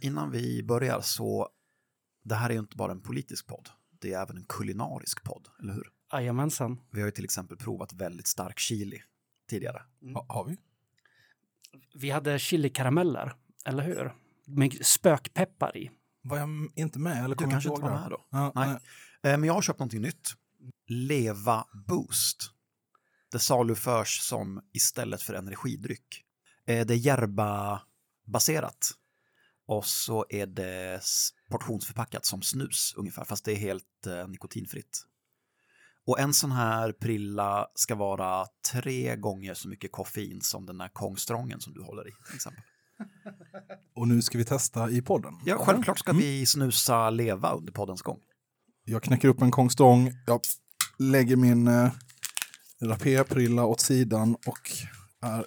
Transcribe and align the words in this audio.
Innan 0.00 0.30
vi 0.30 0.62
börjar 0.62 1.00
så, 1.00 1.48
det 2.24 2.34
här 2.34 2.48
är 2.50 2.54
ju 2.54 2.60
inte 2.60 2.76
bara 2.76 2.92
en 2.92 3.00
politisk 3.02 3.46
podd, 3.46 3.68
det 4.00 4.12
är 4.12 4.22
även 4.22 4.36
en 4.36 4.44
kulinarisk 4.44 5.22
podd, 5.24 5.48
eller 5.62 5.72
hur? 5.72 5.88
Jajamensan. 6.12 6.80
Vi 6.90 7.00
har 7.00 7.06
ju 7.08 7.12
till 7.12 7.24
exempel 7.24 7.56
provat 7.56 7.92
väldigt 7.92 8.26
stark 8.26 8.58
chili 8.58 9.02
tidigare. 9.50 9.82
Ha, 10.14 10.26
har 10.28 10.44
vi? 10.44 10.56
Vi 11.94 12.10
hade 12.10 12.38
chilikarameller, 12.38 13.34
eller 13.64 13.82
hur? 13.82 14.12
Med 14.46 14.86
spökpeppar 14.86 15.76
i. 15.76 15.90
Var 16.22 16.38
jag 16.38 16.48
inte 16.74 16.98
med? 16.98 17.24
Eller 17.24 17.36
Du 17.36 17.44
kanske 17.44 17.68
jag 17.68 17.76
inte 17.76 17.82
var 17.88 17.94
det? 17.94 18.00
med 18.00 18.10
då? 18.10 18.26
Ja, 18.30 18.52
Nej. 18.54 18.68
nej. 18.68 19.32
Eh, 19.32 19.38
Men 19.38 19.44
jag 19.46 19.54
har 19.54 19.62
köpt 19.62 19.78
någonting 19.78 20.00
nytt. 20.02 20.28
Leva 20.86 21.64
Boost. 21.86 22.50
Det 23.32 23.38
saluförs 23.38 24.20
som 24.20 24.60
istället 24.72 25.22
för 25.22 25.34
energidryck. 25.34 26.24
Eh, 26.66 26.86
Det 26.86 26.94
är 26.94 26.98
Järba-baserat. 26.98 28.90
Och 29.70 29.84
så 29.86 30.26
är 30.28 30.46
det 30.46 31.00
portionsförpackat 31.50 32.24
som 32.24 32.42
snus 32.42 32.94
ungefär, 32.96 33.24
fast 33.24 33.44
det 33.44 33.52
är 33.52 33.56
helt 33.56 34.06
eh, 34.06 34.28
nikotinfritt. 34.28 35.06
Och 36.06 36.20
en 36.20 36.34
sån 36.34 36.52
här 36.52 36.92
prilla 36.92 37.66
ska 37.74 37.94
vara 37.94 38.46
tre 38.72 39.16
gånger 39.16 39.54
så 39.54 39.68
mycket 39.68 39.92
koffein 39.92 40.40
som 40.42 40.66
den 40.66 40.78
där 40.78 40.88
kongstrången 40.88 41.60
som 41.60 41.72
du 41.74 41.82
håller 41.82 42.08
i. 42.08 42.12
Till 42.26 42.34
exempel. 42.34 42.62
Och 43.96 44.08
nu 44.08 44.22
ska 44.22 44.38
vi 44.38 44.44
testa 44.44 44.90
i 44.90 45.02
podden. 45.02 45.34
Ja, 45.44 45.58
självklart 45.58 45.98
ska 45.98 46.10
Mm. 46.10 46.22
vi 46.22 46.46
snusa 46.46 47.10
leva 47.10 47.52
under 47.52 47.72
poddens 47.72 48.02
gång. 48.02 48.18
Jag 48.84 49.02
knäcker 49.02 49.28
upp 49.28 49.42
en 49.42 49.50
kongstång, 49.50 50.12
jag 50.26 50.40
lägger 50.98 51.36
min 51.36 51.68
eh, 51.68 51.90
rapé-prilla 52.82 53.64
åt 53.64 53.80
sidan 53.80 54.34
och 54.46 54.70
är 55.22 55.44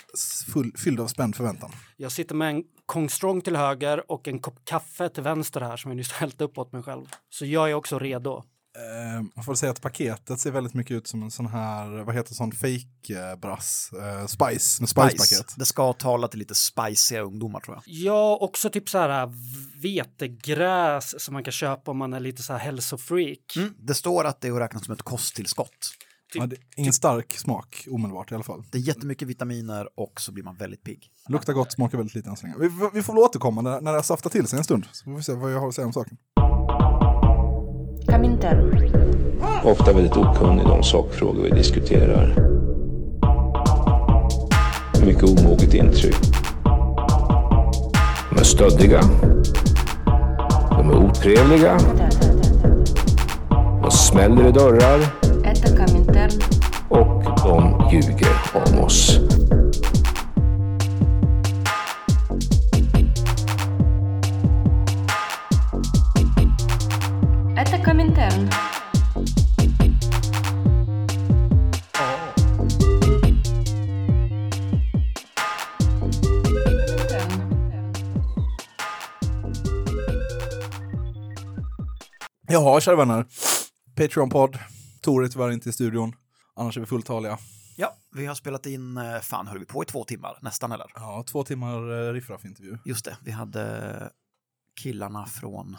full, 0.51 0.73
fylld 0.77 0.99
av 0.99 1.07
spänd 1.07 1.35
förväntan. 1.35 1.71
Jag 1.97 2.11
sitter 2.11 2.35
med 2.35 2.49
en 2.49 2.63
Kong 2.85 3.09
Strong 3.09 3.41
till 3.41 3.55
höger 3.55 4.11
och 4.11 4.27
en 4.27 4.39
kopp 4.39 4.65
kaffe 4.65 5.09
till 5.09 5.23
vänster 5.23 5.61
här 5.61 5.77
som 5.77 5.91
jag 5.91 5.95
nyss 5.95 6.11
hällt 6.11 6.41
upp 6.41 6.57
åt 6.57 6.71
mig 6.71 6.83
själv. 6.83 7.05
Så 7.29 7.45
jag 7.45 7.69
är 7.69 7.73
också 7.73 7.99
redo. 7.99 8.43
Eh, 8.77 9.21
man 9.35 9.45
får 9.45 9.55
säga 9.55 9.71
att 9.71 9.81
paketet 9.81 10.39
ser 10.39 10.51
väldigt 10.51 10.73
mycket 10.73 10.91
ut 10.91 11.07
som 11.07 11.23
en 11.23 11.31
sån 11.31 11.45
här, 11.45 12.03
vad 12.03 12.15
heter 12.15 12.33
sån 12.33 12.51
fake 12.51 13.31
eh, 13.31 13.35
brass, 13.39 13.91
eh, 13.93 14.25
spice, 14.25 14.81
med 14.81 14.89
spice-paket. 14.89 15.53
Det 15.57 15.65
ska 15.65 15.93
tala 15.93 16.27
till 16.27 16.39
lite 16.39 16.55
spiciga 16.55 17.21
ungdomar 17.21 17.59
tror 17.59 17.75
jag. 17.75 17.83
Ja, 17.85 18.37
också 18.41 18.69
typ 18.69 18.89
så 18.89 18.97
här 18.97 19.31
vetegräs 19.81 21.23
som 21.23 21.33
man 21.33 21.43
kan 21.43 21.51
köpa 21.51 21.91
om 21.91 21.97
man 21.97 22.13
är 22.13 22.19
lite 22.19 22.43
så 22.43 22.53
här 22.53 22.59
hälsofreak. 22.59 23.55
Mm. 23.55 23.73
Det 23.77 23.93
står 23.93 24.25
att 24.25 24.41
det 24.41 24.47
är 24.47 24.51
att 24.51 24.59
räkna 24.61 24.79
som 24.79 24.93
ett 24.93 25.01
kosttillskott. 25.01 25.93
Ja, 26.41 26.45
det, 26.47 26.55
ingen 26.75 26.93
stark 26.93 27.33
smak 27.37 27.87
omedelbart 27.91 28.31
i 28.31 28.35
alla 28.35 28.43
fall. 28.43 28.63
Det 28.71 28.77
är 28.77 28.81
jättemycket 28.81 29.27
vitaminer 29.27 29.87
och 29.95 30.21
så 30.21 30.31
blir 30.31 30.43
man 30.43 30.55
väldigt 30.55 30.83
pigg. 30.83 31.07
Luktar 31.29 31.53
gott, 31.53 31.71
smakar 31.71 31.97
väldigt 31.97 32.15
lite 32.15 32.29
än 32.29 32.35
så 32.35 32.45
länge. 32.45 32.55
Vi, 32.59 32.69
får- 32.69 32.91
vi 32.93 33.01
får 33.01 33.13
väl 33.13 33.23
återkomma 33.23 33.61
när, 33.61 33.81
när 33.81 33.91
det 33.91 33.97
har 33.97 34.03
saftat 34.03 34.31
till 34.31 34.47
sig 34.47 34.57
en 34.57 34.63
stund. 34.63 34.85
Så 34.91 35.03
får 35.03 35.11
vi 35.15 35.23
se 35.23 35.33
vad 35.33 35.53
jag 35.53 35.59
har 35.59 35.67
att 35.67 35.75
säga 35.75 35.87
om 35.87 35.93
saken. 35.93 36.17
Ofta 39.63 39.93
väldigt 39.93 40.17
okunnig 40.17 40.65
de 40.65 40.83
sakfrågor 40.83 41.43
vi 41.43 41.49
diskuterar. 41.49 42.27
Mycket 45.05 45.23
omoget 45.23 45.73
intryck. 45.73 46.15
De 48.29 48.39
är 48.39 48.43
stöddiga. 48.43 49.01
De 50.69 50.89
är 50.89 50.95
otrevliga. 50.95 51.77
De 53.81 53.91
smäller 53.91 54.47
i 54.47 54.51
dörrar 54.51 55.22
Это 56.22 56.22
Коминтерн. 56.22 56.42
Och 56.88 57.24
de 57.24 57.88
ljuger 57.92 58.36
om 58.54 58.84
oss. 58.84 59.18
Это 67.56 67.78
Коминтерн. 67.84 68.50
Jaha, 82.50 82.80
kära 82.80 82.96
vänner. 82.96 83.24
Patreon-podd. 83.96 84.58
Tor 85.00 85.24
är 85.24 85.28
tyvärr 85.28 85.50
inte 85.50 85.68
i 85.68 85.72
studion. 85.72 86.12
Annars 86.55 86.77
är 86.77 86.81
vi 86.81 86.87
fulltaliga. 86.87 87.37
Ja, 87.75 87.97
vi 88.11 88.25
har 88.25 88.35
spelat 88.35 88.65
in, 88.65 88.97
eh, 88.97 89.19
fan 89.19 89.47
höll 89.47 89.59
vi 89.59 89.65
på 89.65 89.83
i 89.83 89.85
två 89.85 90.03
timmar, 90.03 90.39
nästan 90.41 90.71
eller? 90.71 90.91
Ja, 90.95 91.23
två 91.27 91.43
timmar 91.43 91.91
eh, 91.91 92.13
riffraff-intervju. 92.13 92.77
Just 92.85 93.05
det, 93.05 93.17
vi 93.23 93.31
hade 93.31 94.11
killarna 94.81 95.25
från 95.25 95.77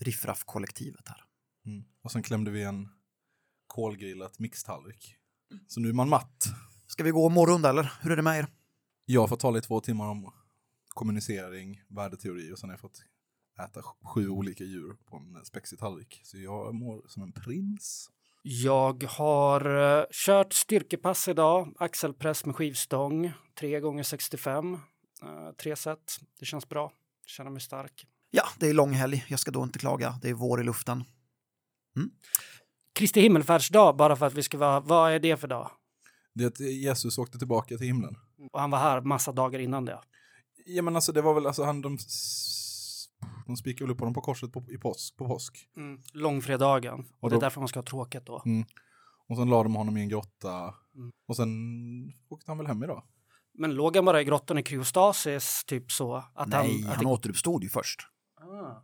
Riffraff-kollektivet 0.00 1.08
här. 1.08 1.24
Mm. 1.66 1.84
Och 2.02 2.12
sen 2.12 2.22
klämde 2.22 2.50
vi 2.50 2.62
en 2.62 2.88
kolgrillat 3.66 4.38
mixtallrik. 4.38 5.16
Så 5.66 5.80
nu 5.80 5.88
är 5.88 5.92
man 5.92 6.08
matt. 6.08 6.44
Ska 6.86 7.04
vi 7.04 7.10
gå 7.10 7.26
och 7.26 7.64
eller? 7.64 7.92
Hur 8.00 8.12
är 8.12 8.16
det 8.16 8.22
med 8.22 8.38
er? 8.38 8.46
Jag 9.04 9.28
får 9.28 9.36
tala 9.36 9.58
i 9.58 9.60
två 9.60 9.80
timmar 9.80 10.08
om 10.08 10.32
kommunicering, 10.88 11.82
värdeteori 11.88 12.52
och 12.52 12.58
sen 12.58 12.68
har 12.68 12.72
jag 12.74 12.80
fått 12.80 13.02
äta 13.64 13.82
sju 14.04 14.28
olika 14.28 14.64
djur 14.64 14.96
på 15.04 15.16
en 15.16 15.44
spexig 15.44 15.78
tallrik. 15.78 16.20
Så 16.24 16.38
jag 16.38 16.74
mår 16.74 17.02
som 17.06 17.22
en 17.22 17.32
prins. 17.32 18.10
Jag 18.42 19.04
har 19.04 19.98
eh, 19.98 20.04
kört 20.10 20.52
styrkepass 20.52 21.28
idag, 21.28 21.74
axelpress 21.78 22.44
med 22.44 22.56
skivstång, 22.56 23.32
3 23.60 23.80
gånger 23.80 24.02
65 24.02 24.74
eh, 24.74 24.80
tre 25.62 25.76
set. 25.76 26.18
Det 26.40 26.46
känns 26.46 26.68
bra, 26.68 26.92
känner 27.26 27.50
mig 27.50 27.60
stark. 27.60 28.06
Ja, 28.30 28.42
det 28.58 28.68
är 28.68 28.74
lång 28.74 28.92
helg, 28.92 29.24
jag 29.28 29.40
ska 29.40 29.50
då 29.50 29.62
inte 29.62 29.78
klaga, 29.78 30.18
det 30.22 30.28
är 30.28 30.34
vår 30.34 30.60
i 30.60 30.64
luften. 30.64 31.04
Kristi 32.94 33.20
himmelfärdsdag, 33.20 33.96
bara 33.96 34.16
för 34.16 34.26
att 34.26 34.34
vi 34.34 34.42
ska 34.42 34.58
vara, 34.58 34.80
vad 34.80 35.12
är 35.12 35.18
det 35.18 35.36
för 35.36 35.48
dag? 35.48 35.70
Det 36.34 36.44
är 36.44 36.48
att 36.48 36.60
Jesus 36.60 37.18
åkte 37.18 37.38
tillbaka 37.38 37.76
till 37.76 37.86
himlen. 37.86 38.16
Och 38.52 38.60
han 38.60 38.70
var 38.70 38.78
här 38.78 39.00
massa 39.00 39.32
dagar 39.32 39.58
innan 39.58 39.84
det. 39.84 40.00
Ja 40.66 40.82
men 40.82 40.96
alltså 40.96 41.12
det 41.12 41.22
var 41.22 41.34
väl, 41.34 41.46
alltså 41.46 41.64
han, 41.64 41.82
de, 41.82 41.98
de 43.46 43.56
spikade 43.56 43.84
väl 43.84 43.92
upp 43.94 44.00
honom 44.00 44.14
på 44.14 44.20
korset 44.20 44.52
på, 44.52 44.64
i 44.70 44.78
påsk, 44.78 45.16
på 45.16 45.26
påsk. 45.26 45.68
Mm. 45.76 46.00
Långfredagen. 46.12 46.94
Och 47.00 47.06
Och 47.20 47.30
det 47.30 47.34
är 47.34 47.36
då- 47.36 47.40
därför 47.40 47.60
man 47.60 47.68
ska 47.68 47.78
ha 47.78 47.84
tråkigt 47.84 48.26
då. 48.26 48.42
Mm. 48.46 48.64
Och 49.28 49.36
sen 49.36 49.48
la 49.50 49.62
de 49.62 49.74
honom 49.74 49.96
i 49.96 50.00
en 50.00 50.08
grotta. 50.08 50.74
Mm. 50.94 51.10
Och 51.28 51.36
sen 51.36 51.48
åkte 52.28 52.50
han 52.50 52.58
väl 52.58 52.66
hem 52.66 52.82
idag. 52.82 53.02
Men 53.54 53.74
låg 53.74 53.96
han 53.96 54.04
bara 54.04 54.20
i 54.20 54.24
grottan 54.24 54.58
i 54.58 54.62
kryostasis, 54.62 55.64
typ 55.66 55.92
så? 55.92 56.14
Att 56.34 56.48
Nej, 56.48 56.72
han, 56.72 56.82
han, 56.82 56.92
att 56.92 57.00
det- 57.00 57.06
återuppstod 57.06 57.62
ju 57.62 57.68
först. 57.68 58.00
ah. 58.40 58.82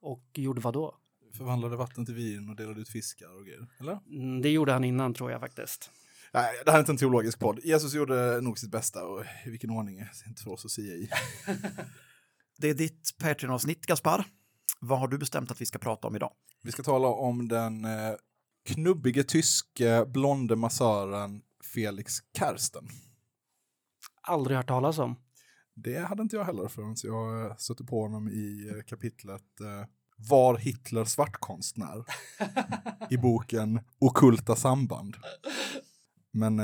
Och 0.00 0.24
gjorde 0.34 0.60
vad 0.60 0.74
då? 0.74 0.94
Förvandlade 1.36 1.76
vatten 1.76 2.06
till 2.06 2.14
vin 2.14 2.48
och 2.48 2.56
delade 2.56 2.80
ut 2.80 2.88
fiskar 2.88 3.36
och 3.36 3.44
grejer. 3.44 3.66
Eller? 3.80 3.98
Mm, 4.06 4.42
det 4.42 4.50
gjorde 4.50 4.72
han 4.72 4.84
innan 4.84 5.14
tror 5.14 5.30
jag 5.30 5.40
faktiskt. 5.40 5.90
Nej, 6.32 6.52
det 6.64 6.70
här 6.70 6.78
är 6.78 6.80
inte 6.80 6.92
en 6.92 6.96
teologisk 6.96 7.38
podd. 7.38 7.60
Jesus 7.64 7.94
gjorde 7.94 8.40
nog 8.40 8.58
sitt 8.58 8.70
bästa 8.70 9.04
och 9.06 9.24
i 9.46 9.50
vilken 9.50 9.70
ordning 9.70 9.98
är 9.98 10.10
inte 10.26 10.42
för 10.42 10.50
oss 10.50 10.64
att 10.64 10.70
sia 10.70 10.94
i. 10.94 11.08
Det 12.60 12.70
är 12.70 12.74
ditt 12.74 13.14
Patreon-avsnitt, 13.18 13.86
Gaspar. 13.86 14.24
Vad 14.80 14.98
har 14.98 15.08
du 15.08 15.18
bestämt 15.18 15.50
att 15.50 15.60
vi 15.60 15.66
ska 15.66 15.78
prata 15.78 16.08
om 16.08 16.16
idag? 16.16 16.32
Vi 16.62 16.72
ska 16.72 16.82
tala 16.82 17.08
om 17.08 17.48
den 17.48 17.84
eh, 17.84 18.14
knubbige 18.64 19.24
tyske 19.24 20.04
blonde 20.06 20.56
massören 20.56 21.42
Felix 21.74 22.18
Kersten. 22.38 22.88
Aldrig 24.22 24.56
hört 24.56 24.68
talas 24.68 24.98
om. 24.98 25.16
Det 25.74 25.98
hade 25.98 26.22
inte 26.22 26.36
jag 26.36 26.44
heller 26.44 26.68
förrän 26.68 26.96
jag 27.02 27.46
eh, 27.46 27.56
stötte 27.56 27.84
på 27.84 28.02
honom 28.02 28.28
i 28.28 28.72
eh, 28.74 28.82
kapitlet 28.82 29.44
Var 30.16 30.56
Hitler 30.56 31.04
svartkonstnär? 31.04 32.04
I 33.10 33.16
boken 33.16 33.80
Okulta 33.98 34.56
samband. 34.56 35.16
Men 36.30 36.60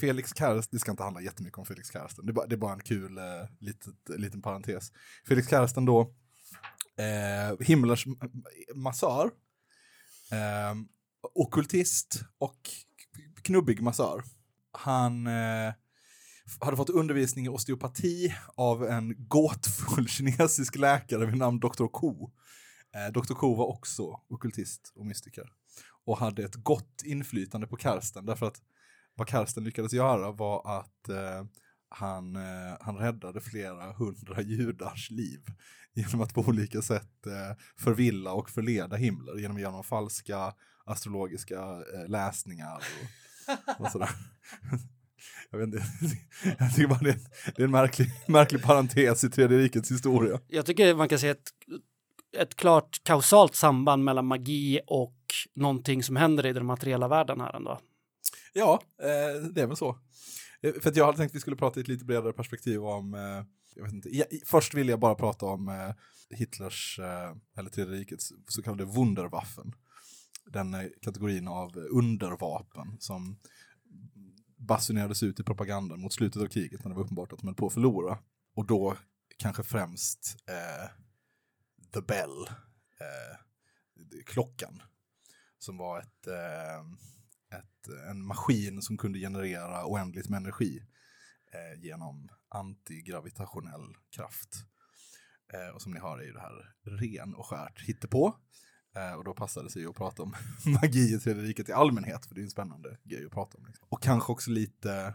Felix 0.00 0.32
Karsten, 0.32 0.68
det 0.72 0.78
ska 0.78 0.90
inte 0.90 1.02
handla 1.02 1.20
jättemycket 1.20 1.58
om 1.58 1.66
Felix 1.66 1.90
Karsten, 1.90 2.26
det 2.26 2.30
är 2.30 2.34
bara, 2.34 2.46
det 2.46 2.54
är 2.54 2.58
bara 2.58 2.72
en 2.72 2.80
kul 2.80 3.18
eh, 3.18 3.24
litet, 3.58 3.94
liten 4.08 4.42
parentes. 4.42 4.92
Felix 5.28 5.48
Karsten 5.48 5.84
då, 5.84 6.00
eh, 6.96 7.66
Himmlers 7.66 8.06
massör, 8.74 9.30
eh, 10.30 10.74
okultist 11.34 12.24
och 12.38 12.70
knubbig 13.42 13.82
massör. 13.82 14.22
Han 14.72 15.26
eh, 15.26 15.72
hade 16.60 16.76
fått 16.76 16.90
undervisning 16.90 17.46
i 17.46 17.48
osteopati 17.48 18.34
av 18.54 18.84
en 18.84 19.14
gåtfull 19.28 20.08
kinesisk 20.08 20.76
läkare 20.76 21.26
vid 21.26 21.36
namn 21.36 21.60
Dr. 21.60 21.86
Ko. 21.86 22.30
Eh, 22.94 23.12
Dr. 23.12 23.34
Ko 23.34 23.54
var 23.54 23.66
också 23.66 24.20
okultist 24.28 24.92
och 24.94 25.06
mystiker 25.06 25.52
och 26.04 26.18
hade 26.18 26.44
ett 26.44 26.54
gott 26.54 27.02
inflytande 27.04 27.66
på 27.66 27.76
Karsten 27.76 28.26
därför 28.26 28.46
att 28.46 28.60
vad 29.22 29.28
Karsten 29.28 29.64
lyckades 29.64 29.92
göra 29.92 30.32
var 30.32 30.78
att 30.78 31.08
eh, 31.08 31.46
han, 31.88 32.36
eh, 32.36 32.76
han 32.80 32.96
räddade 32.96 33.40
flera 33.40 33.92
hundra 33.92 34.42
judars 34.42 35.10
liv 35.10 35.40
genom 35.94 36.20
att 36.20 36.34
på 36.34 36.40
olika 36.40 36.82
sätt 36.82 37.26
eh, 37.26 37.56
förvilla 37.76 38.32
och 38.32 38.50
förleda 38.50 38.96
Himmler 38.96 39.38
genom 39.38 39.56
att 39.56 39.62
göra 39.62 39.72
dem 39.72 39.84
falska 39.84 40.54
astrologiska 40.84 41.60
eh, 41.60 42.08
läsningar 42.08 42.76
och, 42.76 43.80
och 43.80 43.92
sådär. 43.92 44.10
Jag, 45.50 45.58
vet 45.58 45.66
inte, 45.66 45.82
jag 46.58 46.74
tycker 46.74 46.88
bara 46.88 46.98
det 46.98 47.10
är, 47.10 47.18
det 47.56 47.62
är 47.62 47.64
en 47.64 47.70
märklig, 47.70 48.08
märklig 48.26 48.62
parentes 48.62 49.24
i 49.24 49.30
tredje 49.30 49.58
rikets 49.58 49.90
historia. 49.90 50.40
Jag 50.48 50.66
tycker 50.66 50.94
man 50.94 51.08
kan 51.08 51.18
se 51.18 51.28
ett, 51.28 51.50
ett 52.38 52.54
klart 52.54 53.00
kausalt 53.04 53.54
samband 53.54 54.04
mellan 54.04 54.26
magi 54.26 54.80
och 54.86 55.18
någonting 55.54 56.02
som 56.02 56.16
händer 56.16 56.46
i 56.46 56.52
den 56.52 56.66
materiella 56.66 57.08
världen 57.08 57.40
här 57.40 57.56
ändå. 57.56 57.80
Ja, 58.52 58.82
eh, 59.02 59.42
det 59.42 59.62
är 59.62 59.66
väl 59.66 59.76
så. 59.76 59.98
Eh, 60.60 60.72
för 60.72 60.90
att 60.90 60.96
jag 60.96 61.06
hade 61.06 61.18
tänkt 61.18 61.30
att 61.30 61.36
vi 61.36 61.40
skulle 61.40 61.56
prata 61.56 61.80
i 61.80 61.82
ett 61.82 61.88
lite 61.88 62.04
bredare 62.04 62.32
perspektiv 62.32 62.84
om, 62.84 63.14
eh, 63.14 63.44
jag 63.74 63.84
vet 63.84 63.92
inte, 63.92 64.26
först 64.44 64.74
vill 64.74 64.88
jag 64.88 65.00
bara 65.00 65.14
prata 65.14 65.46
om 65.46 65.68
eh, 65.68 65.94
Hitlers, 66.38 66.98
eh, 66.98 67.36
eller 67.56 67.70
tredje 67.70 67.94
rikets 67.94 68.32
så 68.48 68.62
kallade 68.62 68.84
Wunderwaffen. 68.84 69.72
Den 70.46 70.74
eh, 70.74 70.86
kategorin 71.02 71.48
av 71.48 71.76
undervapen 71.76 72.96
som 73.00 73.38
basunerades 74.56 75.22
ut 75.22 75.40
i 75.40 75.42
propagandan 75.42 76.00
mot 76.00 76.12
slutet 76.12 76.42
av 76.42 76.46
kriget 76.46 76.84
när 76.84 76.90
det 76.90 76.96
var 76.96 77.04
uppenbart 77.04 77.32
att 77.32 77.38
de 77.38 77.46
höll 77.46 77.56
på 77.56 77.66
att 77.66 77.72
förlora. 77.72 78.18
Och 78.54 78.66
då 78.66 78.96
kanske 79.36 79.62
främst 79.62 80.36
eh, 80.48 80.90
The 81.94 82.00
Bell, 82.00 82.46
eh, 83.00 83.36
klockan, 84.26 84.82
som 85.58 85.76
var 85.76 86.00
ett, 86.00 86.26
eh, 86.26 86.84
ett, 87.58 87.88
en 88.10 88.26
maskin 88.26 88.82
som 88.82 88.98
kunde 88.98 89.18
generera 89.18 89.86
oändligt 89.86 90.28
med 90.28 90.36
energi 90.36 90.82
eh, 91.52 91.80
genom 91.82 92.28
antigravitationell 92.48 93.96
kraft. 94.16 94.64
Eh, 95.52 95.74
och 95.74 95.82
som 95.82 95.92
ni 95.92 96.00
hör 96.00 96.18
är 96.18 96.24
ju 96.24 96.32
det 96.32 96.40
här 96.40 96.74
ren 96.84 97.34
och 97.34 97.46
skärt 97.46 97.80
hittepå. 97.80 98.34
Eh, 98.96 99.12
och 99.12 99.24
då 99.24 99.34
passade 99.34 99.66
det 99.66 99.70
sig 99.70 99.86
att 99.86 99.96
prata 99.96 100.22
om 100.22 100.34
magi 100.82 101.14
i 101.14 101.18
tredje 101.18 101.42
riket 101.42 101.68
i 101.68 101.72
allmänhet, 101.72 102.26
för 102.26 102.34
det 102.34 102.40
är 102.40 102.42
en 102.42 102.50
spännande 102.50 102.98
grej 103.04 103.26
att 103.26 103.32
prata 103.32 103.58
om. 103.58 103.66
Liksom. 103.66 103.86
Och 103.90 104.02
kanske 104.02 104.32
också 104.32 104.50
lite, 104.50 105.14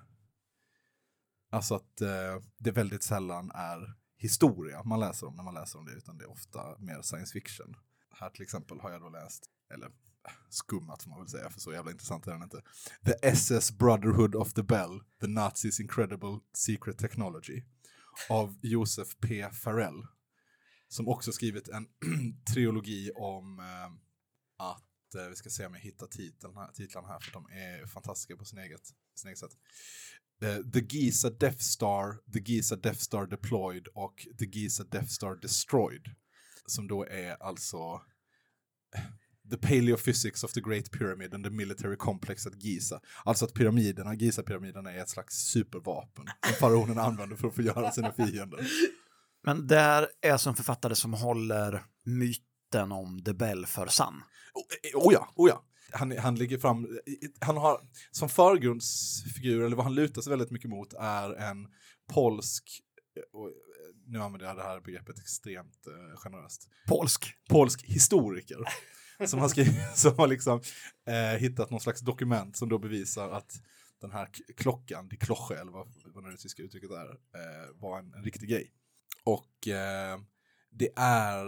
alltså 1.50 1.76
att 1.76 2.02
eh, 2.02 2.42
det 2.58 2.72
väldigt 2.72 3.04
sällan 3.04 3.52
är 3.52 3.96
historia 4.18 4.84
man 4.84 5.00
läser 5.00 5.28
om 5.28 5.36
när 5.36 5.44
man 5.44 5.54
läser 5.54 5.80
om 5.80 5.86
det, 5.86 5.92
utan 5.92 6.18
det 6.18 6.24
är 6.24 6.32
ofta 6.32 6.78
mer 6.80 7.02
science 7.02 7.34
fiction. 7.34 7.76
Här 8.20 8.30
till 8.30 8.44
exempel 8.44 8.80
har 8.80 8.92
jag 8.92 9.02
då 9.02 9.10
läst, 9.10 9.46
eller 9.74 9.92
skummat 10.50 11.04
får 11.04 11.10
man 11.10 11.20
väl 11.20 11.30
säga, 11.30 11.50
för 11.50 11.60
så 11.60 11.74
jävla 11.74 11.92
intressant 11.92 12.28
är 12.28 12.32
den 12.32 12.44
inte. 12.44 12.62
The 13.06 13.28
SS 13.28 13.72
Brotherhood 13.72 14.36
of 14.36 14.54
the 14.54 14.64
Bell, 14.64 15.00
The 15.22 15.28
Nazis 15.28 15.80
Incredible 15.80 16.40
Secret 16.54 16.98
Technology 16.98 17.64
av 18.30 18.60
Josef 18.62 19.08
P. 19.20 19.50
Farrell. 19.52 20.08
Som 20.88 21.08
också 21.08 21.32
skrivit 21.32 21.70
en 21.70 21.88
trilogi 22.54 23.12
om 23.16 23.60
eh, 23.60 23.92
att, 24.58 25.16
eh, 25.16 25.30
vi 25.30 25.36
ska 25.36 25.50
se 25.50 25.66
om 25.66 25.74
jag 25.74 25.82
hittar 25.82 26.08
titeln 26.08 26.56
här, 26.56 26.72
titlarna 26.72 27.08
här, 27.08 27.20
för 27.20 27.32
de 27.32 27.46
är 27.46 27.86
fantastiska 27.86 28.38
på 28.38 28.46
sin 28.46 28.60
eget, 28.60 28.82
sin 29.16 29.28
eget 29.28 29.40
sätt. 29.40 29.52
Eh, 30.42 30.58
The 30.74 30.80
Giza 30.80 31.30
Death 31.30 31.58
Star, 31.58 32.32
The 32.34 32.40
Giza 32.40 32.76
Death 32.76 33.00
Star 33.00 33.28
Deployed 33.28 33.88
och 33.88 34.28
The 34.40 34.46
Giza 34.46 34.84
Death 34.84 35.08
Star 35.08 35.36
Destroyed. 35.36 36.16
Som 36.66 36.88
då 36.88 37.06
är 37.06 37.44
alltså 37.44 38.02
The 39.50 39.58
Paleophysics 39.58 40.44
of 40.44 40.52
the 40.52 40.62
Great 40.62 40.92
Pyramid 40.92 41.34
and 41.34 41.44
the 41.44 41.50
Military 41.50 41.96
Complex 41.98 42.48
at 42.48 42.64
Giza. 42.64 43.02
Alltså 43.26 43.46
att 43.46 43.54
pyramiderna, 43.54 44.16
Giza-pyramiderna 44.16 44.92
är 44.92 45.02
ett 45.02 45.10
slags 45.10 45.36
supervapen 45.36 46.26
som 46.46 46.54
faraonerna 46.60 47.02
använder 47.02 47.36
för 47.36 47.48
att 47.48 47.56
förgöra 47.56 47.92
sina 47.92 48.12
fiender. 48.12 48.68
Men 49.44 49.68
där 49.68 50.08
är 50.22 50.38
som 50.38 50.56
författare 50.56 50.96
som 50.96 51.14
håller 51.14 51.86
myten 52.06 52.92
om 52.92 53.24
The 53.24 53.34
Bell 53.34 53.66
för 53.66 53.88
sann. 53.88 54.24
Oh, 54.54 55.08
oh 55.08 55.14
ja, 55.14 55.34
oh 55.36 55.50
ja. 55.50 55.64
Han, 55.92 56.18
han 56.18 56.36
ligger 56.36 56.58
fram, 56.58 56.88
han 57.40 57.58
har 57.58 57.82
som 58.12 58.30
förgrundsfigur, 58.30 59.64
eller 59.64 59.76
vad 59.76 59.86
han 59.86 59.96
lutar 59.96 60.22
sig 60.22 60.30
väldigt 60.30 60.52
mycket 60.52 60.70
mot, 60.70 60.94
är 60.94 61.34
en 61.34 61.68
polsk, 62.14 62.82
och 63.34 63.52
nu 64.08 64.20
använder 64.20 64.48
jag 64.48 64.58
det 64.58 64.64
här 64.64 64.82
begreppet 64.82 65.20
extremt 65.20 65.88
eh, 65.88 66.18
generöst, 66.18 66.70
Polsk. 66.88 67.34
polsk 67.50 67.84
historiker 67.84 68.58
som 69.26 69.40
har, 69.40 69.50
skrivit, 69.50 69.76
som 69.96 70.18
har 70.18 70.28
liksom, 70.28 70.62
eh, 71.08 71.40
hittat 71.40 71.70
någon 71.70 71.80
slags 71.80 72.02
dokument 72.02 72.58
som 72.58 72.70
då 72.70 72.80
bevisar 72.80 73.30
att 73.30 73.62
den 74.02 74.12
här 74.12 74.30
klockan, 74.58 75.10
de 75.10 75.18
Kloche, 75.18 75.56
eller 75.56 75.72
vad, 75.72 75.88
vad 76.06 76.32
det 76.32 76.38
tyska 76.38 76.64
uttrycket 76.64 76.92
är, 76.92 77.10
eh, 77.10 77.76
var 77.76 78.00
en, 78.00 78.14
en 78.14 78.24
riktig 78.24 78.50
grej. 78.50 78.72
Och 79.24 79.68
eh, 79.68 80.20
det 80.72 80.90
är, 80.96 81.48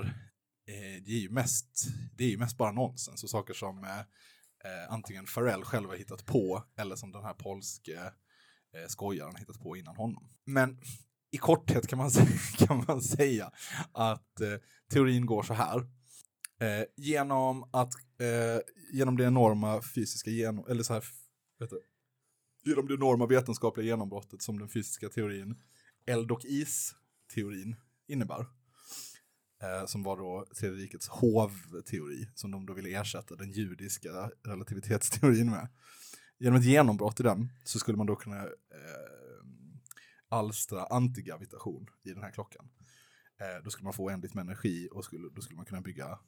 eh, 0.68 1.04
det 1.06 1.12
är 1.12 1.20
ju 1.20 1.30
mest, 1.30 1.88
det 2.18 2.24
är 2.24 2.30
ju 2.30 2.38
mest 2.38 2.58
bara 2.58 2.72
nonsens 2.72 3.24
och 3.24 3.30
saker 3.30 3.54
som 3.54 3.84
eh, 3.84 4.00
eh 4.00 4.94
antingen 4.94 5.26
Farrell 5.26 5.64
själv 5.64 5.90
har 5.90 5.96
hittat 5.96 6.26
på 6.26 6.64
eller 6.78 6.96
som 6.96 7.12
den 7.12 7.24
här 7.24 7.34
polske 7.34 7.98
eh, 8.74 8.88
skojaren 8.88 9.32
har 9.32 9.40
hittat 9.40 9.60
på 9.60 9.78
innan 9.78 9.96
honom. 9.96 10.30
Men 10.46 10.82
i 11.32 11.38
korthet 11.38 11.88
kan 11.88 11.98
man, 11.98 12.12
kan 12.58 12.84
man 12.88 13.02
säga 13.02 13.52
att 13.92 14.42
eh, 14.42 14.56
teorin 14.92 15.26
går 15.26 15.44
så 15.44 15.54
här. 15.54 15.88
Eh, 16.60 16.86
genom 16.96 17.70
att, 17.74 17.94
eh, 18.18 18.60
genom 18.94 19.18
det 19.18 19.24
enorma 19.24 19.82
fysiska 19.82 20.32
genom, 20.32 20.66
eller 20.70 20.84
så 20.84 20.94
här, 20.94 21.04
vet 21.60 21.70
du, 21.70 21.82
genom 22.66 22.88
det 22.88 22.94
enorma 22.94 23.26
vetenskapliga 23.26 23.86
genombrottet 23.86 24.42
som 24.42 24.60
den 24.60 24.70
fysiska 24.70 25.10
teorin, 25.10 25.62
eld 26.06 26.32
och 26.32 26.46
is-teorin 26.46 27.76
innebär. 28.08 28.46
Eh, 29.64 29.86
som 29.86 30.04
var 30.04 30.18
då 30.18 30.48
tredje 30.60 30.78
rikets 30.78 31.08
hovteori, 31.08 32.28
som 32.36 32.52
de 32.52 32.66
då 32.66 32.74
ville 32.74 33.00
ersätta 33.00 33.36
den 33.36 33.52
judiska 33.52 34.32
relativitetsteorin 34.44 35.50
med. 35.50 35.68
Genom 36.38 36.60
ett 36.60 36.66
genombrott 36.66 37.20
i 37.20 37.24
den 37.24 37.50
så 37.64 37.80
skulle 37.80 37.98
man 37.98 38.08
då 38.08 38.16
kunna 38.16 38.44
eh, 38.44 38.50
alstra 40.30 40.86
antigravitation 40.86 41.88
i 42.04 42.10
den 42.10 42.24
här 42.24 42.32
klockan. 42.32 42.70
Eh, 43.40 43.64
då 43.64 43.70
skulle 43.70 43.84
man 43.84 43.94
få 43.94 44.04
oändligt 44.04 44.34
med 44.34 44.42
energi 44.42 44.90
och 44.92 45.06
skulle, 45.06 45.30
då 45.36 45.42
skulle 45.42 45.58
man 45.58 45.66
kunna 45.66 45.82
bygga 45.82 46.20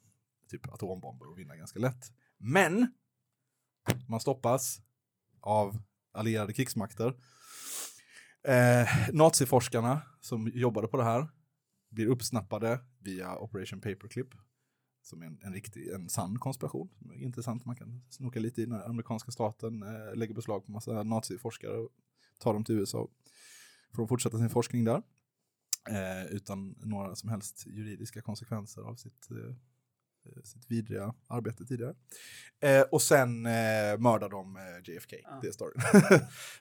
typ 0.52 0.72
atombomber 0.72 1.30
och 1.30 1.38
vinna 1.38 1.56
ganska 1.56 1.78
lätt. 1.78 2.12
Men 2.38 2.94
man 4.08 4.20
stoppas 4.20 4.80
av 5.40 5.82
allierade 6.12 6.52
krigsmakter. 6.52 7.16
Eh, 8.44 8.88
naziforskarna 9.12 10.02
som 10.20 10.50
jobbade 10.54 10.88
på 10.88 10.96
det 10.96 11.04
här 11.04 11.28
blir 11.90 12.06
uppsnappade 12.06 12.80
via 12.98 13.36
Operation 13.36 13.80
Paperclip. 13.80 14.28
Som 15.02 15.22
är 15.22 15.26
en, 15.26 15.38
en 15.42 15.52
riktig, 15.52 15.88
en 15.88 16.08
sann 16.08 16.38
konspiration. 16.38 16.90
Intressant, 17.14 17.64
man 17.64 17.76
kan 17.76 18.04
snoka 18.10 18.40
lite 18.40 18.62
i 18.62 18.66
när 18.66 18.88
amerikanska 18.88 19.30
staten 19.30 19.82
eh, 19.82 20.14
lägger 20.14 20.34
beslag 20.34 20.66
på 20.66 20.72
massa 20.72 21.02
naziforskare 21.02 21.76
och 21.76 21.90
tar 22.38 22.52
dem 22.54 22.64
till 22.64 22.74
USA. 22.78 23.08
För 23.94 24.02
att 24.02 24.08
fortsätta 24.08 24.38
sin 24.38 24.50
forskning 24.50 24.84
där. 24.84 25.02
Eh, 25.90 26.26
utan 26.32 26.74
några 26.78 27.14
som 27.14 27.28
helst 27.28 27.66
juridiska 27.66 28.20
konsekvenser 28.20 28.82
av 28.82 28.94
sitt, 28.94 29.30
eh, 29.30 29.54
sitt 30.44 30.70
vidriga 30.70 31.14
arbete 31.28 31.64
tidigare. 31.64 31.94
Eh, 32.62 32.82
och 32.92 33.02
sen 33.02 33.46
eh, 33.46 33.98
mördar 33.98 34.28
de 34.28 34.56
eh, 34.56 34.62
JFK, 34.94 35.16
Ja. 35.22 35.38
det 35.42 35.48
är 35.48 35.52
storyn. 35.52 35.82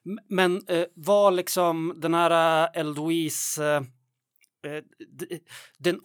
Men 0.30 0.62
eh, 0.68 0.86
var 0.96 1.32
liksom 1.32 1.94
den 1.98 2.14
här 2.14 2.64
eh, 2.76 2.80
Eldouise, 2.80 3.64
eh, 3.66 4.72
eh, 4.72 4.84
d- 5.18 5.40
den 5.78 6.00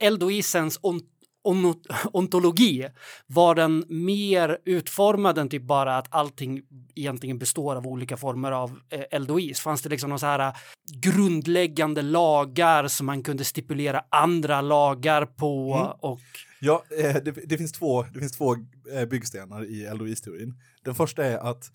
Eldouisens 0.00 0.78
on, 0.82 1.00
on, 1.44 1.74
ontologi, 2.12 2.88
var 3.26 3.54
den 3.54 3.84
mer 3.88 4.58
utformad 4.64 5.38
än 5.38 5.48
typ 5.48 5.62
bara 5.62 5.96
att 5.98 6.14
allting 6.14 6.62
egentligen 6.94 7.38
består 7.38 7.76
av 7.76 7.86
olika 7.86 8.16
former 8.16 8.52
av 8.52 8.80
eh, 8.90 9.04
Eldouise? 9.10 9.62
Fanns 9.62 9.82
det 9.82 9.88
liksom 9.88 10.10
någon 10.10 10.18
så 10.18 10.26
här 10.26 10.48
eh, 10.48 10.54
grundläggande 11.00 12.02
lagar 12.02 12.88
som 12.88 13.06
man 13.06 13.22
kunde 13.22 13.44
stipulera 13.44 14.04
andra 14.10 14.60
lagar 14.60 15.26
på 15.26 15.74
Mm. 15.74 15.96
och 16.00 16.20
Ja, 16.60 16.84
eh, 16.98 17.16
det, 17.22 17.30
det 17.30 17.58
finns 17.58 17.72
två, 17.72 18.02
det 18.02 18.18
finns 18.20 18.32
två 18.32 18.56
eh, 18.92 19.04
byggstenar 19.04 19.64
i 19.64 19.94
LOI-teorin. 19.94 20.54
Den 20.82 20.94
första 20.94 21.24
är 21.24 21.38
att 21.38 21.72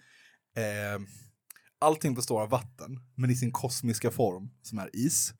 eh, 0.57 1.01
allting 1.79 2.13
består 2.15 2.41
av 2.41 2.49
vatten, 2.49 2.99
men 3.15 3.29
i 3.29 3.35
sin 3.35 3.51
kosmiska 3.51 4.11
form, 4.11 4.49
som 4.61 4.79
är 4.79 4.89
is. 4.95 5.33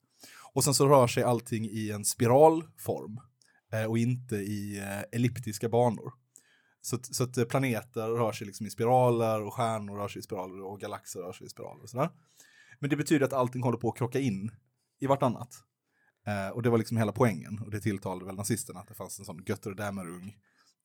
Och 0.53 0.63
sen 0.63 0.73
så 0.73 0.87
rör 0.87 1.07
sig 1.07 1.23
allting 1.23 1.65
i 1.65 1.91
en 1.91 2.05
spiralform 2.05 3.19
eh, 3.73 3.83
och 3.85 3.97
inte 3.97 4.35
i 4.35 4.77
eh, 4.79 5.01
elliptiska 5.11 5.69
banor. 5.69 6.13
Så, 6.81 6.95
att- 6.95 7.15
så 7.15 7.23
att 7.23 7.37
eh, 7.37 7.45
planeter 7.45 8.07
rör 8.07 8.31
sig 8.31 8.47
liksom 8.47 8.65
i 8.65 8.69
spiraler 8.69 9.41
och 9.41 9.53
stjärnor 9.53 9.97
rör 9.97 10.07
sig 10.07 10.19
i 10.19 10.23
spiraler 10.23 10.63
och 10.63 10.79
galaxer 10.79 11.19
rör 11.19 11.33
sig 11.33 11.47
i 11.47 11.49
spiraler 11.49 11.83
och 11.83 11.89
sådär. 11.89 12.09
Men 12.79 12.89
det 12.89 12.95
betyder 12.95 13.25
att 13.25 13.33
allting 13.33 13.61
håller 13.63 13.77
på 13.77 13.89
att 13.89 13.97
krocka 13.97 14.19
in 14.19 14.51
i 14.99 15.07
vartannat. 15.07 15.55
Eh, 16.25 16.49
och 16.49 16.63
det 16.63 16.69
var 16.69 16.77
liksom 16.77 16.97
hela 16.97 17.11
poängen. 17.11 17.59
Och 17.59 17.71
det 17.71 17.79
tilltalade 17.81 18.25
väl 18.25 18.35
nazisterna 18.35 18.79
att 18.79 18.87
det 18.87 18.93
fanns 18.93 19.19
en 19.19 19.25
sån 19.25 19.43
Götterdämmerung 19.45 20.37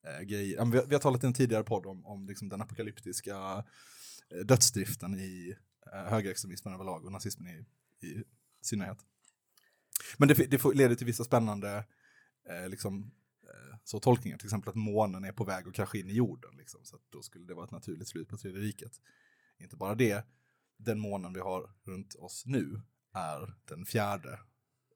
eh, 0.07 0.21
grej. 0.21 0.52
Ja, 0.52 0.64
vi, 0.64 0.78
har- 0.78 0.87
vi 0.87 0.95
har 0.95 1.00
talat 1.00 1.25
i 1.25 1.26
en 1.26 1.33
tidigare 1.35 1.64
podd 1.64 1.87
om, 1.87 2.07
om 2.07 2.26
liksom 2.26 2.49
den 2.49 2.62
apokalyptiska 2.62 3.64
eh, 4.35 4.45
dödsdriften 4.45 5.14
i 5.18 5.57
eh, 5.92 5.99
högerextremismen 6.11 6.75
överlag 6.75 7.04
och 7.04 7.12
nazismen 7.12 7.49
i, 7.49 7.66
i 8.07 8.25
synnerhet. 8.62 8.99
Men 10.16 10.28
det, 10.28 10.35
det 10.35 10.64
leder 10.75 10.95
till 10.95 11.07
vissa 11.07 11.25
spännande 11.25 11.85
eh, 12.49 12.68
liksom, 12.68 13.11
eh, 13.42 13.76
så 13.85 14.00
tolkningar, 14.00 14.38
till 14.38 14.47
exempel 14.47 14.68
att 14.71 14.75
månen 14.76 15.25
är 15.25 15.33
på 15.33 15.45
väg 15.45 15.68
att 15.68 15.75
krascha 15.75 15.99
in 15.99 16.11
i 16.11 16.14
jorden. 16.14 16.57
Liksom, 16.57 16.80
så 16.85 16.97
att 16.97 17.02
då 17.11 17.23
skulle 17.23 17.47
det 17.47 17.54
vara 17.54 17.64
ett 17.64 17.71
naturligt 17.71 18.09
slut 18.09 18.28
på 18.28 18.37
tredje 18.37 18.61
riket. 18.61 18.92
Inte 19.59 19.76
bara 19.76 19.95
det, 19.95 20.26
den 20.76 20.99
månen 20.99 21.33
vi 21.33 21.40
har 21.40 21.71
runt 21.85 22.14
oss 22.14 22.42
nu 22.47 22.80
är 23.14 23.54
den 23.64 23.85
fjärde 23.85 24.38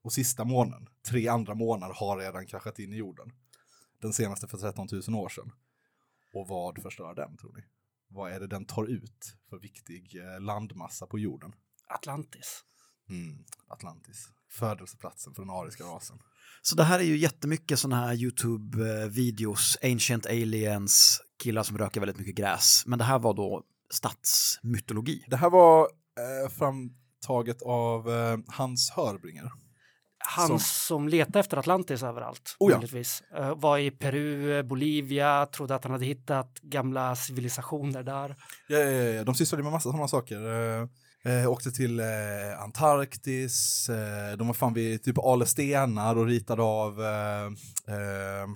och 0.03 0.13
sista 0.13 0.45
månen. 0.45 0.89
Tre 1.09 1.29
andra 1.29 1.55
månader 1.55 1.95
har 1.95 2.19
redan 2.19 2.47
kraschat 2.47 2.79
in 2.79 2.93
i 2.93 2.97
jorden. 2.97 3.33
Den 4.01 4.13
senaste 4.13 4.49
för 4.49 4.59
13 4.59 4.89
000 5.09 5.17
år 5.17 5.29
sedan. 5.29 5.53
Och 6.35 6.49
vad 6.49 6.83
förstör 6.83 7.15
den 7.15 7.37
tror 7.37 7.53
ni? 7.57 7.63
Vad 8.09 8.33
är 8.33 8.41
det 8.41 8.47
den 8.47 8.65
tar 8.65 8.87
ut 8.87 9.37
för 9.51 9.59
viktig 9.59 10.17
eh, 10.17 10.41
landmassa 10.41 11.07
på 11.07 11.19
jorden? 11.19 11.53
Atlantis. 11.89 12.65
Mm, 13.09 13.45
Atlantis. 13.69 14.29
Födelseplatsen 14.51 15.35
för 15.35 15.43
den 15.43 15.51
ariska 15.51 15.85
rasen. 15.85 16.19
Så 16.63 16.77
det 16.77 16.85
här 16.85 16.99
är 16.99 17.05
ju 17.05 17.17
jättemycket 17.17 17.79
sådana 17.79 18.07
här 18.07 18.15
YouTube-videos, 18.15 19.77
Ancient 19.83 20.27
Aliens, 20.27 21.21
killar 21.43 21.63
som 21.63 21.79
röker 21.79 22.01
väldigt 22.01 22.19
mycket 22.19 22.35
gräs. 22.35 22.83
Men 22.87 22.99
det 22.99 23.05
här 23.05 23.19
var 23.19 23.35
då 23.35 23.63
stadsmytologi. 23.91 25.25
Det 25.29 25.37
här 25.37 25.51
var 25.51 25.81
eh, 25.83 26.51
framtaget 26.51 27.63
av 27.63 28.11
eh, 28.11 28.39
Hans 28.47 28.91
Hörbringer. 28.91 29.53
Han 30.29 30.49
Som- 30.49 30.59
som, 30.61 31.09
letade 31.09 31.41
efter 31.41 31.57
Atlantis 31.57 32.03
överallt. 32.03 32.57
Oh 32.59 32.71
ja. 32.71 32.77
möjligtvis. 32.77 33.23
Eh, 33.39 33.55
Var 33.57 33.79
i 33.79 33.91
Peru, 33.91 34.63
Bolivia, 34.63 35.47
trodde 35.47 35.75
att 35.75 35.85
han 35.85 35.93
hade 35.93 36.05
hittat 36.05 36.59
gamla 36.63 37.17
civilisationer 37.17 38.03
där. 38.03 38.37
Ja, 38.69 38.79
ja, 38.79 38.91
ja. 39.13 39.25
De 39.25 39.35
sysslade 39.35 39.63
med 39.63 39.73
massa 39.73 39.91
sådana 39.91 40.09
saker. 40.09 40.37
Eh, 41.27 41.33
eh, 41.33 41.51
åkte 41.51 41.71
till 41.71 42.01
eh, 42.01 42.07
Antarktis, 42.63 43.89
eh, 43.89 44.37
de 44.39 44.47
var 44.47 44.55
fan 44.55 44.75
vid 44.75 45.03
typ 45.03 45.19
Ale 45.19 45.47
stenar 45.47 46.17
och 46.19 46.27
ritade 46.27 46.63
av 46.63 47.03
eh, 47.03 48.49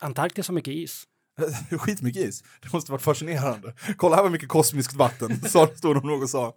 Antarktis 0.00 0.48
har 0.48 0.54
mycket 0.54 0.74
is. 0.74 1.04
skitmycket 1.78 2.22
is. 2.28 2.42
Det 2.62 2.72
måste 2.72 2.92
varit 2.92 3.02
fascinerande. 3.02 3.74
Kolla 3.96 4.16
här 4.16 4.22
var 4.22 4.30
mycket 4.30 4.48
kosmiskt 4.48 4.94
vatten, 4.94 5.40
stod 5.48 5.96
de 5.96 6.06
nog 6.06 6.22
och 6.22 6.30
sa. 6.30 6.52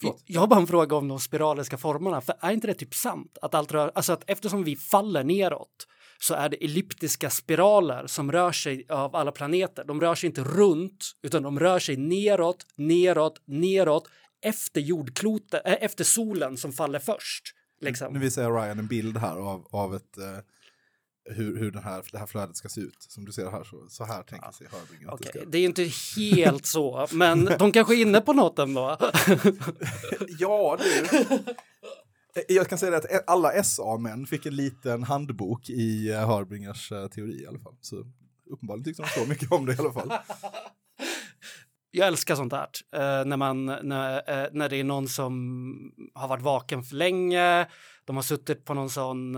Förlåt. 0.00 0.22
Jag 0.26 0.40
har 0.40 0.46
bara 0.46 0.60
en 0.60 0.66
fråga 0.66 0.96
om 0.96 1.08
de 1.08 1.20
spiraliska 1.20 1.76
formerna, 1.78 2.20
för 2.20 2.34
är 2.40 2.52
inte 2.52 2.66
det 2.66 2.74
typ 2.74 2.94
sant? 2.94 3.38
Att 3.42 3.54
allt 3.54 3.72
rör, 3.72 3.92
alltså 3.94 4.12
att 4.12 4.22
eftersom 4.26 4.64
vi 4.64 4.76
faller 4.76 5.24
neråt 5.24 5.86
så 6.18 6.34
är 6.34 6.48
det 6.48 6.64
elliptiska 6.64 7.30
spiraler 7.30 8.06
som 8.06 8.32
rör 8.32 8.52
sig 8.52 8.86
av 8.88 9.16
alla 9.16 9.32
planeter. 9.32 9.84
De 9.84 10.00
rör 10.00 10.14
sig 10.14 10.26
inte 10.26 10.44
runt, 10.44 11.04
utan 11.22 11.42
de 11.42 11.60
rör 11.60 11.78
sig 11.78 11.96
neråt, 11.96 12.66
neråt, 12.76 13.42
neråt 13.44 14.08
efter 14.42 14.80
jordklotet, 14.80 15.62
äh, 15.64 15.76
efter 15.80 16.04
solen 16.04 16.56
som 16.56 16.72
faller 16.72 16.98
först. 16.98 17.42
Liksom. 17.80 18.12
Nu 18.12 18.18
visar 18.18 18.42
jag 18.42 18.56
Ryan 18.56 18.78
en 18.78 18.86
bild 18.86 19.16
här 19.16 19.36
av, 19.36 19.66
av 19.70 19.94
ett, 19.94 20.18
eh, 20.18 20.38
hur, 21.28 21.58
hur 21.58 21.70
den 21.70 21.82
här, 21.82 22.02
det 22.12 22.18
här 22.18 22.26
flödet 22.26 22.56
ska 22.56 22.68
se 22.68 22.80
ut. 22.80 22.96
Som 23.08 23.24
du 23.24 23.32
ser 23.32 23.50
här, 23.50 23.64
så, 23.64 23.86
så 23.88 24.04
här 24.04 24.22
tänker 24.22 24.50
sig 24.52 24.66
Hörbringer 24.72 25.08
att 25.14 25.20
det 25.22 25.28
Okej, 25.28 25.40
ska. 25.42 25.50
det 25.50 25.58
är 25.58 25.64
inte 25.64 25.84
helt 26.26 26.66
så, 26.66 27.06
men 27.12 27.44
de 27.58 27.72
kanske 27.72 27.94
är 27.94 28.00
inne 28.02 28.20
på 28.20 28.32
något 28.32 28.58
ändå. 28.58 28.98
Ja, 30.38 30.78
du. 30.80 31.18
Eh, 32.36 32.42
Jag 32.48 32.68
kan 32.68 32.78
säga 32.78 32.90
det 32.90 32.96
att 32.96 33.28
alla 33.30 33.62
SA-män 33.64 34.26
fick 34.26 34.46
en 34.46 34.56
liten 34.56 35.02
handbok 35.02 35.68
i 35.70 36.10
eh, 36.12 36.28
Hörbringers 36.28 36.92
eh, 36.92 37.08
teori 37.08 37.42
i 37.42 37.46
alla 37.46 37.58
fall. 37.58 37.76
Så 37.80 38.04
uppenbarligen 38.50 38.84
tyckte 38.84 39.02
de 39.02 39.08
så 39.08 39.26
mycket 39.28 39.52
om 39.52 39.66
det 39.66 39.72
i 39.74 39.78
alla 39.78 39.92
fall. 39.92 40.12
Jag 41.90 42.06
älskar 42.08 42.34
sånt 42.34 42.52
där. 42.52 42.68
När, 43.24 43.36
man, 43.36 43.66
när, 43.66 44.50
när 44.52 44.68
det 44.68 44.76
är 44.76 44.84
någon 44.84 45.08
som 45.08 45.32
har 46.14 46.28
varit 46.28 46.42
vaken 46.42 46.82
för 46.82 46.96
länge, 46.96 47.66
de 48.04 48.16
har 48.16 48.22
suttit 48.22 48.64
på 48.64 48.74
någon 48.74 48.90
sån, 48.90 49.34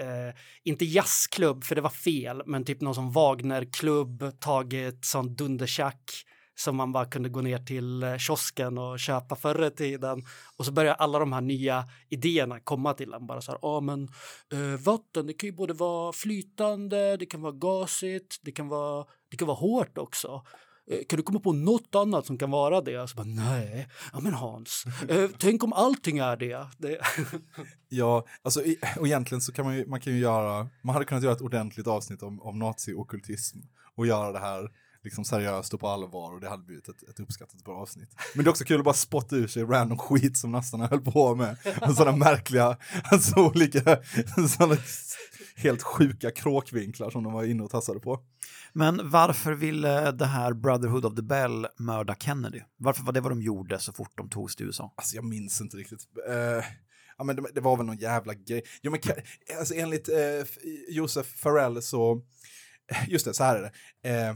eh, 0.00 0.34
inte 0.64 0.84
jazzklubb 0.84 1.64
för 1.64 1.74
det 1.74 1.80
var 1.80 1.90
fel, 1.90 2.42
men 2.46 2.64
typ 2.64 2.80
någon 2.80 2.94
som 2.94 3.12
Wagnerklubb, 3.12 4.40
tagit 4.40 5.04
sån 5.04 5.34
dundertjack 5.34 6.24
som 6.60 6.76
man 6.76 6.92
bara 6.92 7.04
kunde 7.04 7.28
gå 7.28 7.40
ner 7.40 7.58
till 7.58 8.02
eh, 8.02 8.16
kiosken 8.16 8.78
och 8.78 8.98
köpa 8.98 9.36
förr 9.36 9.66
i 9.66 9.70
tiden. 9.70 10.22
Och 10.56 10.66
så 10.66 10.72
börjar 10.72 10.94
alla 10.94 11.18
de 11.18 11.32
här 11.32 11.40
nya 11.40 11.84
idéerna 12.08 12.60
komma 12.60 12.94
till 12.94 13.12
en. 13.12 13.26
Bara 13.26 13.40
så 13.40 13.52
här, 13.52 13.58
ah, 13.62 13.80
men 13.80 14.08
eh, 14.52 14.80
vatten, 14.80 15.26
det 15.26 15.32
kan 15.32 15.48
ju 15.48 15.52
både 15.52 15.72
vara 15.72 16.12
flytande, 16.12 17.16
det 17.16 17.26
kan 17.26 17.42
vara 17.42 17.52
gasigt, 17.52 18.40
det 18.42 18.52
kan 18.52 18.68
vara, 18.68 19.06
det 19.30 19.36
kan 19.36 19.48
vara 19.48 19.56
hårt 19.56 19.98
också. 19.98 20.42
Eh, 20.90 20.98
Kan 21.08 21.16
du 21.16 21.22
komma 21.22 21.40
på 21.40 21.52
något 21.52 21.94
annat 21.94 22.26
som 22.26 22.38
kan 22.38 22.50
vara 22.50 22.80
det? 22.80 23.08
Så 23.08 23.16
bara, 23.16 23.26
nej, 23.26 23.88
ja 24.12 24.20
men 24.20 24.34
Hans, 24.34 24.84
eh, 25.08 25.30
tänk 25.38 25.64
om 25.64 25.72
allting 25.72 26.18
är 26.18 26.36
det. 26.36 26.66
det 26.78 26.98
Ja, 27.88 28.24
alltså, 28.42 28.60
och 28.98 29.06
egentligen 29.06 29.40
så 29.40 29.52
kan 29.52 29.64
man 29.64 29.76
ju, 29.76 29.86
man 29.86 30.00
kan 30.00 30.12
ju 30.12 30.18
göra, 30.18 30.68
man 30.82 30.92
hade 30.92 31.04
kunnat 31.04 31.24
göra 31.24 31.34
ett 31.34 31.40
ordentligt 31.40 31.86
avsnitt 31.86 32.22
om, 32.22 32.40
om 32.42 32.58
nazi-ockultism 32.62 33.58
och 33.96 34.06
göra 34.06 34.32
det 34.32 34.38
här 34.38 34.70
liksom 35.04 35.24
seriöst 35.24 35.74
och 35.74 35.80
på 35.80 35.88
allvar 35.88 36.34
och 36.34 36.40
det 36.40 36.48
hade 36.48 36.62
blivit 36.62 36.88
ett, 36.88 37.02
ett 37.08 37.20
uppskattat 37.20 37.64
bra 37.64 37.76
avsnitt. 37.76 38.14
Men 38.34 38.44
det 38.44 38.48
är 38.48 38.50
också 38.50 38.64
kul 38.64 38.78
att 38.78 38.84
bara 38.84 38.94
spotta 38.94 39.36
ur 39.36 39.46
sig 39.46 39.64
random 39.64 39.98
skit 39.98 40.36
som 40.36 40.52
nästan 40.52 40.80
höll 40.80 41.00
på 41.00 41.34
med. 41.34 41.56
Sådana 41.96 42.16
märkliga, 42.16 42.76
alltså 43.04 43.40
olika, 43.40 43.98
sådana 44.48 44.76
helt 45.56 45.82
sjuka 45.82 46.30
kråkvinklar 46.30 47.10
som 47.10 47.24
de 47.24 47.32
var 47.32 47.44
inne 47.44 47.62
och 47.62 47.70
tassade 47.70 48.00
på. 48.00 48.20
Men 48.72 49.10
varför 49.10 49.52
ville 49.52 50.12
det 50.12 50.26
här 50.26 50.52
Brotherhood 50.52 51.04
of 51.04 51.14
the 51.14 51.22
Bell 51.22 51.66
mörda 51.78 52.14
Kennedy? 52.14 52.60
Varför 52.76 53.02
var 53.02 53.12
det 53.12 53.20
vad 53.20 53.32
de 53.32 53.42
gjorde 53.42 53.78
så 53.78 53.92
fort 53.92 54.12
de 54.16 54.30
togs 54.30 54.56
till 54.56 54.66
USA? 54.66 54.94
Alltså 54.96 55.16
jag 55.16 55.24
minns 55.24 55.60
inte 55.60 55.76
riktigt. 55.76 56.00
Eh, 56.28 56.64
ja 57.18 57.24
men 57.24 57.46
det, 57.54 57.60
var 57.60 57.76
väl 57.76 57.86
någon 57.86 57.96
jävla 57.96 58.34
grej. 58.34 58.62
Jo 58.82 58.90
men 58.90 59.00
alltså 59.58 59.74
enligt 59.74 60.08
eh, 60.08 60.46
Josef 60.88 61.26
Farrell 61.26 61.82
så, 61.82 62.22
just 63.08 63.24
det, 63.24 63.34
så 63.34 63.44
här 63.44 63.56
är 63.56 63.62
det. 64.02 64.10
Eh, 64.10 64.34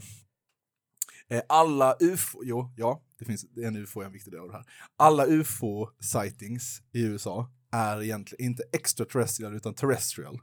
alla 1.49 1.97
ufo, 2.01 2.39
jo, 2.45 2.73
ja, 2.77 3.03
det 3.19 3.25
finns 3.25 3.47
en 3.57 3.77
ufo 3.77 4.01
är 4.01 4.05
en 4.05 4.13
viktig 4.13 4.33
del 4.33 4.41
av 4.41 4.49
det 4.49 4.55
här. 4.55 4.65
Alla 4.97 5.27
ufo-sightings 5.27 6.83
i 6.93 7.03
USA 7.03 7.51
är 7.73 8.03
egentligen 8.03 8.47
inte 8.47 8.63
extraterrestrial 8.73 9.55
utan 9.55 9.75
terrestrial. 9.75 10.41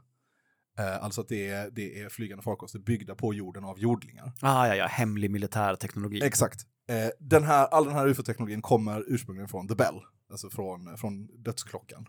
Eh, 0.78 1.04
alltså 1.04 1.20
att 1.20 1.28
det 1.28 1.48
är, 1.48 1.70
det 1.70 2.00
är 2.00 2.08
flygande 2.08 2.42
farkoster 2.42 2.78
byggda 2.78 3.14
på 3.14 3.34
jorden 3.34 3.64
av 3.64 3.78
jordlingar. 3.78 4.32
Ah, 4.40 4.66
ja, 4.66 4.74
ja, 4.74 4.86
hemlig 4.86 5.30
militär 5.30 5.76
teknologi. 5.76 6.22
Exakt. 6.22 6.66
Eh, 6.88 7.10
den 7.20 7.44
här, 7.44 7.66
all 7.66 7.84
den 7.84 7.94
här 7.94 8.08
ufo-teknologin 8.08 8.62
kommer 8.62 9.04
ursprungligen 9.06 9.48
från 9.48 9.68
The 9.68 9.74
Bell, 9.74 10.00
alltså 10.30 10.50
från, 10.50 10.98
från 10.98 11.42
dödsklockan. 11.42 12.06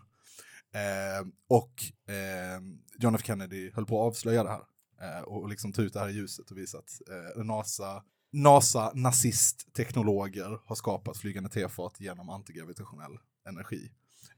Eh, 0.74 1.26
och 1.48 1.74
eh, 2.14 2.60
John 2.98 3.14
F 3.14 3.20
Kennedy 3.24 3.70
höll 3.74 3.86
på 3.86 4.02
att 4.02 4.06
avslöja 4.06 4.44
det 4.44 4.50
här 4.50 4.62
eh, 5.00 5.22
och, 5.22 5.48
liksom 5.48 5.72
ta 5.72 5.82
ut 5.82 5.92
det 5.92 6.00
här 6.00 6.08
i 6.08 6.12
ljuset 6.12 6.50
och 6.50 6.58
visa 6.58 6.78
att 6.78 6.90
eh, 7.36 7.44
NASA, 7.44 8.02
NASA 8.34 8.92
nazistteknologer 8.94 10.60
har 10.64 10.76
skapat 10.76 11.16
flygande 11.16 11.50
tefat 11.50 12.00
genom 12.00 12.30
antigravitationell 12.30 13.18
energi. 13.48 13.90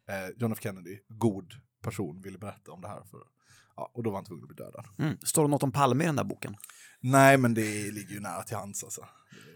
Eh, 0.08 0.36
John 0.36 0.52
F 0.52 0.58
Kennedy, 0.62 0.98
god 1.08 1.52
person, 1.82 2.22
ville 2.22 2.38
berätta 2.38 2.72
om 2.72 2.80
det 2.80 2.88
här 2.88 3.02
för 3.10 3.20
Ja, 3.76 3.90
och 3.94 4.02
då 4.02 4.10
var 4.10 4.16
han 4.16 4.24
tvungen 4.24 4.44
att 4.44 4.48
bli 4.48 4.64
dödad. 4.64 4.86
Mm. 4.98 5.16
Står 5.22 5.42
det 5.42 5.48
något 5.48 5.62
om 5.62 5.72
Palme 5.72 6.04
i 6.04 6.06
den 6.06 6.16
där 6.16 6.24
boken? 6.24 6.56
Nej, 7.00 7.38
men 7.38 7.54
det 7.54 7.92
ligger 7.92 8.14
ju 8.14 8.20
nära 8.20 8.42
till 8.42 8.56
hands 8.56 8.84
alltså. 8.84 9.06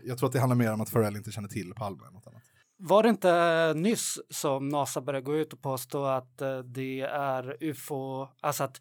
Jag 0.05 0.19
tror 0.19 0.27
att 0.27 0.33
det 0.33 0.41
handlar 0.41 0.57
mer 0.57 0.73
om 0.73 0.81
att 0.81 0.91
Farrell 0.91 1.17
inte 1.17 1.33
känner 1.33 1.49
till 1.49 1.75
Palme 1.75 2.07
än 2.07 2.13
något 2.13 2.27
annat. 2.27 2.43
Var 2.77 3.03
det 3.03 3.09
inte 3.09 3.75
nyss 3.77 4.19
som 4.31 4.69
NASA 4.69 5.01
började 5.01 5.25
gå 5.25 5.37
ut 5.37 5.53
och 5.53 5.63
påstå 5.63 6.05
att 6.05 6.41
eh, 6.41 6.59
det 6.59 7.01
är 7.01 7.57
ufo, 7.61 8.29
alltså 8.41 8.65
att 8.65 8.81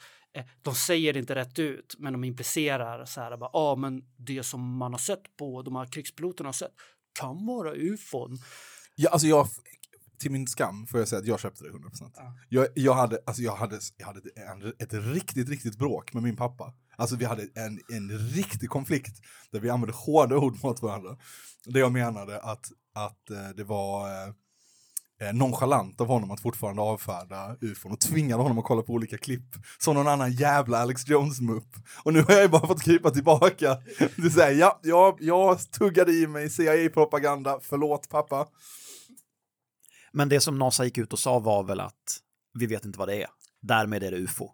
de 0.62 0.76
säger 0.76 1.14
det 1.14 1.20
inte 1.20 1.36
rätt 1.36 1.60
ut, 1.60 1.96
men 1.98 2.14
de 2.14 2.24
implicerar 2.24 3.06
så 3.06 3.22
här, 3.22 3.32
ja 3.32 3.50
ah, 3.54 3.76
men 3.76 4.04
det 4.18 4.44
som 4.44 4.78
man 4.78 4.94
har 4.94 5.00
sett 5.00 5.38
på, 5.38 5.62
de 5.62 5.76
här 5.76 5.86
krigspiloterna 5.86 6.48
har 6.48 6.54
sett, 6.54 6.74
kan 7.20 7.46
vara 7.46 7.74
ufon. 7.74 8.38
Ja, 8.96 9.10
alltså 9.10 9.28
jag, 9.28 9.48
till 10.20 10.32
min 10.32 10.48
skam 10.48 10.88
får 10.88 11.00
jag 11.00 11.08
säga 11.08 11.20
att 11.20 11.28
jag 11.28 11.40
köpte 11.40 11.64
det 11.64 11.70
100%. 11.70 12.12
Ja. 12.16 12.36
Jag, 12.50 12.68
jag 12.76 12.94
hade, 12.94 13.20
alltså 13.26 13.42
jag 13.42 13.56
hade, 13.56 13.80
jag 13.98 14.06
hade 14.06 14.20
en, 14.36 14.74
ett 14.80 14.94
riktigt, 14.94 15.50
riktigt 15.50 15.78
bråk 15.78 16.14
med 16.14 16.24
min 16.24 16.36
pappa. 16.36 16.74
Alltså 16.96 17.16
vi 17.16 17.26
hade 17.26 17.42
en, 17.42 17.80
en 17.94 18.20
riktig 18.20 18.70
konflikt 18.70 19.22
där 19.52 19.60
vi 19.60 19.70
använde 19.70 19.96
hårda 19.96 20.38
ord 20.38 20.64
mot 20.64 20.82
varandra. 20.82 21.18
Där 21.66 21.80
jag 21.80 21.92
menade 21.92 22.42
att, 22.42 22.72
att 22.94 23.30
eh, 23.30 23.50
det 23.56 23.64
var 23.64 24.10
eh, 25.20 25.34
nonchalant 25.34 26.02
av 26.02 26.08
honom 26.08 26.32
att 26.32 26.40
fortfarande 26.40 26.82
avfärda 26.82 27.56
ufon 27.62 27.92
och 27.92 28.00
tvingade 28.00 28.44
honom 28.44 28.60
att 28.60 28.66
kolla 28.66 28.82
på 28.82 28.94
olika 28.94 29.18
klipp 29.18 29.56
som 29.78 29.96
någon 29.96 30.08
annan 30.08 30.32
jävla 30.32 30.78
Alex 30.78 31.08
Jones-mupp. 31.08 31.76
Och 32.04 32.14
nu 32.14 32.22
har 32.22 32.34
jag 32.34 32.42
ju 32.42 32.48
bara 32.48 32.68
fått 32.68 32.84
krypa 32.84 33.12
tillbaka. 33.12 33.78
Du 34.16 34.30
säger 34.30 34.60
ja, 34.60 34.80
ja, 34.84 35.18
jag 35.20 35.72
tuggade 35.72 36.12
i 36.12 36.28
mig 36.28 36.50
CIA-propaganda, 36.50 37.60
förlåt 37.62 38.10
pappa. 38.10 38.48
Men 40.12 40.30
det 40.30 40.40
som 40.40 40.60
NASA 40.60 40.86
gick 40.86 40.98
ut 40.98 41.14
och 41.14 41.20
sa 41.20 41.40
var 41.40 41.64
väl 41.64 41.80
att 41.80 42.20
vi 42.60 42.66
vet 42.66 42.86
inte 42.86 43.00
vad 43.00 43.08
det 43.08 43.22
är. 43.22 43.28
Därmed 43.62 44.04
är 44.04 44.12
det 44.12 44.18
ufo. 44.18 44.50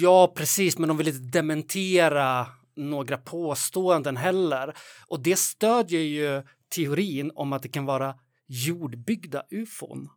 Ja, 0.00 0.32
precis, 0.36 0.78
men 0.78 0.88
de 0.88 0.96
vill 0.96 1.08
inte 1.08 1.38
dementera 1.38 2.46
några 2.76 3.18
påståenden 3.18 4.16
heller. 4.16 4.74
Och 5.08 5.20
det 5.20 5.38
stödjer 5.38 6.00
ju 6.00 6.42
teorin 6.74 7.30
om 7.34 7.52
att 7.52 7.62
det 7.62 7.68
kan 7.68 7.84
vara 7.84 8.14
jordbyggda 8.46 9.42
ufon 9.50 10.08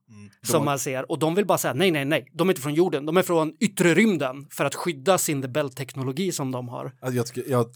De 0.42 0.48
som 0.48 0.66
man 0.66 0.80
ser. 0.80 1.12
Och 1.12 1.20
de 1.20 1.36
vill 1.36 1.46
bara 1.46 1.58
säga 1.58 1.74
nej, 1.74 1.92
nej, 1.92 2.06
nej, 2.06 2.30
de 2.34 2.50
är 2.50 2.52
inte 2.52 2.62
från 2.62 2.74
jorden, 2.74 3.06
de 3.06 3.18
är 3.18 3.24
från 3.24 3.54
yttre 3.60 3.94
rymden 3.94 4.48
för 4.52 4.66
att 4.66 4.76
skydda 4.76 5.18
sin 5.18 5.42
The 5.42 5.48
Bell-teknologi 5.48 6.32
som 6.32 6.52
de 6.52 6.70
har. 6.70 6.86
Alltså 7.02 7.18
jag 7.18 7.28
tycker, 7.28 7.52
jag, 7.52 7.68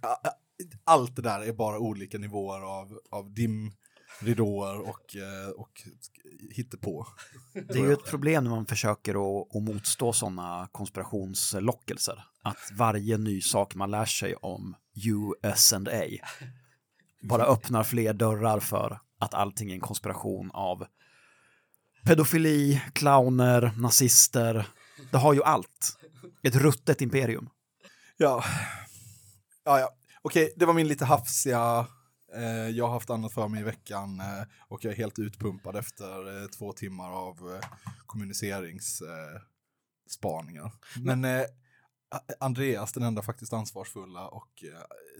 allt 0.84 1.16
det 1.16 1.22
där 1.22 1.42
är 1.42 1.54
bara 1.54 1.80
olika 1.80 2.18
nivåer 2.18 2.62
av, 2.62 3.00
av 3.10 3.34
dim, 3.34 3.72
ridåer 4.20 4.80
och, 4.80 5.16
eh, 5.16 5.50
och 5.50 5.82
hittepå. 6.56 7.08
Det 7.54 7.80
är 7.80 7.84
ju 7.84 7.94
ett 7.94 8.06
problem 8.06 8.44
när 8.44 8.52
man 8.52 8.66
försöker 8.66 9.12
att, 9.12 9.56
att 9.56 9.64
motstå 9.64 10.14
sådana 10.14 10.70
konspirationslockelser. 10.72 12.24
Att 12.42 12.72
varje 12.78 13.18
ny 13.18 13.42
sak 13.42 13.76
man 13.76 13.92
lär 13.92 14.06
sig 14.06 14.36
om 14.36 14.76
US&A 14.96 16.04
bara 17.22 17.44
öppnar 17.44 17.84
fler 17.84 18.14
dörrar 18.14 18.60
för 18.60 19.00
att 19.24 19.34
allting 19.34 19.70
är 19.70 19.74
en 19.74 19.82
konspiration 19.82 20.52
av 20.54 20.86
pedofili, 22.04 22.82
clowner, 22.94 23.72
nazister. 23.78 24.68
Det 25.12 25.18
har 25.18 25.34
ju 25.34 25.44
allt. 25.44 25.98
Ett 26.44 26.56
ruttet 26.56 27.02
imperium. 27.02 27.50
Ja, 28.18 28.44
ja, 29.64 29.80
ja. 29.80 29.90
okej, 30.22 30.54
det 30.56 30.66
var 30.66 30.74
min 30.74 30.88
lite 30.88 31.06
hafsiga 31.06 31.88
eh, 32.36 32.70
jag 32.70 32.86
har 32.86 32.94
haft 32.94 33.10
annat 33.10 33.34
för 33.34 33.48
mig 33.48 33.62
i 33.62 33.64
veckan 33.64 34.20
eh, 34.20 34.44
och 34.68 34.86
jag 34.86 34.94
är 34.94 34.98
helt 34.98 35.20
utpumpad 35.20 35.76
efter 35.76 36.42
eh, 36.42 36.48
två 36.48 36.74
timmar 36.74 37.12
av 37.12 37.54
eh, 37.54 37.60
kommuniceringsspaningar. 38.06 40.72
Men 40.96 41.26
Andreas, 42.40 42.94
den 42.94 43.04
enda 43.04 43.22
faktiskt 43.22 43.54
ansvarsfulla 43.54 44.28
och 44.28 44.64
eh, 44.64 44.70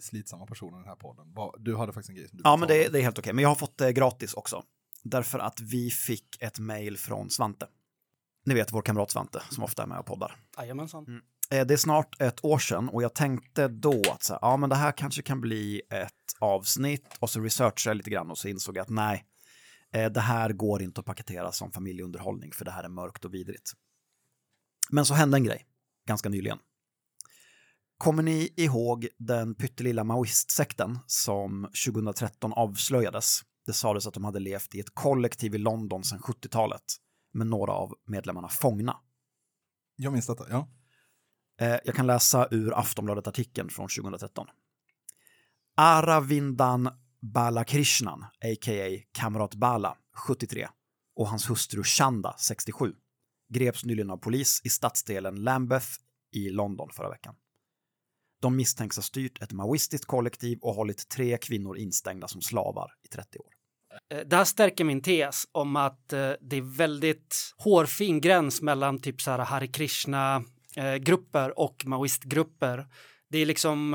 slitsamma 0.02 0.46
personen 0.46 0.74
i 0.74 0.78
den 0.78 0.88
här 0.88 0.96
podden, 0.96 1.28
du 1.60 1.76
hade 1.78 1.94
faktiskt 1.94 2.10
en 2.10 2.16
grej 2.16 2.28
som 2.30 2.38
du 2.38 2.42
Ja, 2.46 2.58
men 2.58 2.68
det, 2.68 2.88
det 2.88 3.00
är 3.00 3.04
helt 3.04 3.20
okej. 3.20 3.34
Men 3.34 3.42
jag 3.44 3.50
har 3.50 3.56
fått 3.56 3.78
det 3.78 3.94
gratis 3.94 4.34
också. 4.34 4.64
Därför 5.04 5.40
att 5.40 5.60
vi 5.60 5.90
fick 5.90 6.42
ett 6.42 6.60
mejl 6.60 6.98
från 6.98 7.30
Svante. 7.30 7.68
Ni 8.46 8.54
vet 8.54 8.74
vår 8.74 8.82
kamrat 8.82 9.12
Svante 9.12 9.42
som 9.50 9.64
ofta 9.64 9.84
är 9.84 9.88
med 9.88 10.00
och 10.00 10.06
poddar. 10.06 10.36
Jajamensan. 10.58 11.22
Eh, 11.52 11.66
Det 11.66 11.74
är 11.74 11.78
snart 11.78 12.22
ett 12.22 12.46
år 12.46 12.60
sedan 12.60 12.90
och 12.90 13.04
jag 13.04 13.14
tänkte 13.16 13.68
då 13.68 14.02
att 14.12 14.24
så 14.24 14.34
här, 14.34 14.40
ja, 14.42 14.58
men 14.58 14.70
det 14.70 14.76
här 14.76 14.92
kanske 14.92 15.22
kan 15.22 15.42
bli 15.42 15.82
ett 15.90 16.36
avsnitt 16.40 17.18
och 17.20 17.30
så 17.30 17.40
researchade 17.40 17.90
jag 17.90 17.98
lite 17.98 18.10
grann 18.10 18.32
och 18.32 18.38
så 18.38 18.48
insåg 18.48 18.78
jag 18.78 18.82
att 18.82 18.90
nej, 18.90 19.26
eh, 19.94 20.12
det 20.12 20.20
här 20.22 20.50
går 20.54 20.82
inte 20.82 21.00
att 21.00 21.06
paketera 21.06 21.52
som 21.52 21.72
familjeunderhållning 21.72 22.52
för 22.52 22.66
det 22.66 22.72
här 22.72 22.84
är 22.84 22.90
mörkt 22.90 23.26
och 23.26 23.34
vidrigt. 23.34 23.72
Men 24.90 25.06
så 25.06 25.14
hände 25.14 25.38
en 25.38 25.44
grej 25.44 25.66
ganska 26.08 26.30
nyligen. 26.30 26.58
Kommer 27.98 28.24
ni 28.24 28.54
ihåg 28.58 29.08
den 29.18 29.56
pyttelilla 29.56 30.04
maoistsekten 30.04 31.00
som 31.08 31.68
2013 31.86 32.54
avslöjades? 32.54 33.42
Det 33.66 33.74
sades 33.74 34.08
att 34.08 34.14
de 34.14 34.24
hade 34.24 34.40
levt 34.40 34.76
i 34.76 34.80
ett 34.80 34.94
kollektiv 34.96 35.56
i 35.56 35.58
London 35.58 36.04
sedan 36.04 36.20
70-talet 36.20 36.84
med 37.34 37.48
några 37.48 37.72
av 37.72 37.94
medlemmarna 38.08 38.50
fångna. 38.50 38.98
Jag 39.96 40.14
minns 40.14 40.28
detta, 40.28 40.46
ja. 40.50 40.68
Eh, 41.62 41.78
Jag 41.86 41.96
kan 41.96 42.08
läsa 42.08 42.48
ur 42.52 42.80
Aftonbladet-artikeln 42.80 43.70
från 43.70 43.88
2013. 43.88 44.48
Aravindan 45.78 46.90
Balakrishnan, 47.22 48.24
a.k.a. 48.24 49.00
Kamrat 49.12 49.56
Bala, 49.56 49.98
73, 50.28 50.68
och 51.16 51.28
hans 51.28 51.50
hustru 51.50 51.84
Chanda, 51.84 52.36
67, 52.38 52.94
greps 53.54 53.86
nyligen 53.86 54.10
av 54.10 54.18
polis 54.18 54.62
i 54.64 54.70
stadsdelen 54.70 55.36
Lambeth 55.36 55.88
i 56.32 56.50
London 56.50 56.90
förra 56.94 57.10
veckan. 57.10 57.36
De 58.44 58.56
misstänks 58.56 58.96
ha 58.96 59.04
styrt 59.04 59.42
ett 59.42 59.52
maoistiskt 59.52 60.06
kollektiv 60.06 60.60
och 60.62 60.74
hållit 60.74 61.10
tre 61.10 61.38
kvinnor 61.38 61.78
instängda 61.78 62.28
som 62.28 62.42
slavar 62.42 62.92
i 63.06 63.08
30 63.08 63.38
år. 63.38 63.46
Eh, 64.12 64.20
det 64.26 64.36
här 64.36 64.44
stärker 64.44 64.84
min 64.84 65.02
tes 65.02 65.48
om 65.52 65.76
att 65.76 66.14
eh, 66.14 66.32
det 66.42 66.58
är 66.58 66.78
väldigt 66.78 67.54
hårfin 67.58 68.22
gräns 68.22 68.62
mellan 68.62 69.00
typ 69.00 69.22
så 69.22 69.32
här 69.32 69.40
Hare 69.40 69.68
Krishna-grupper 69.68 71.50
eh, 71.50 71.54
och 71.56 71.86
maoistgrupper. 71.86 72.88
Det 73.30 73.38
är 73.38 73.46
liksom 73.46 73.94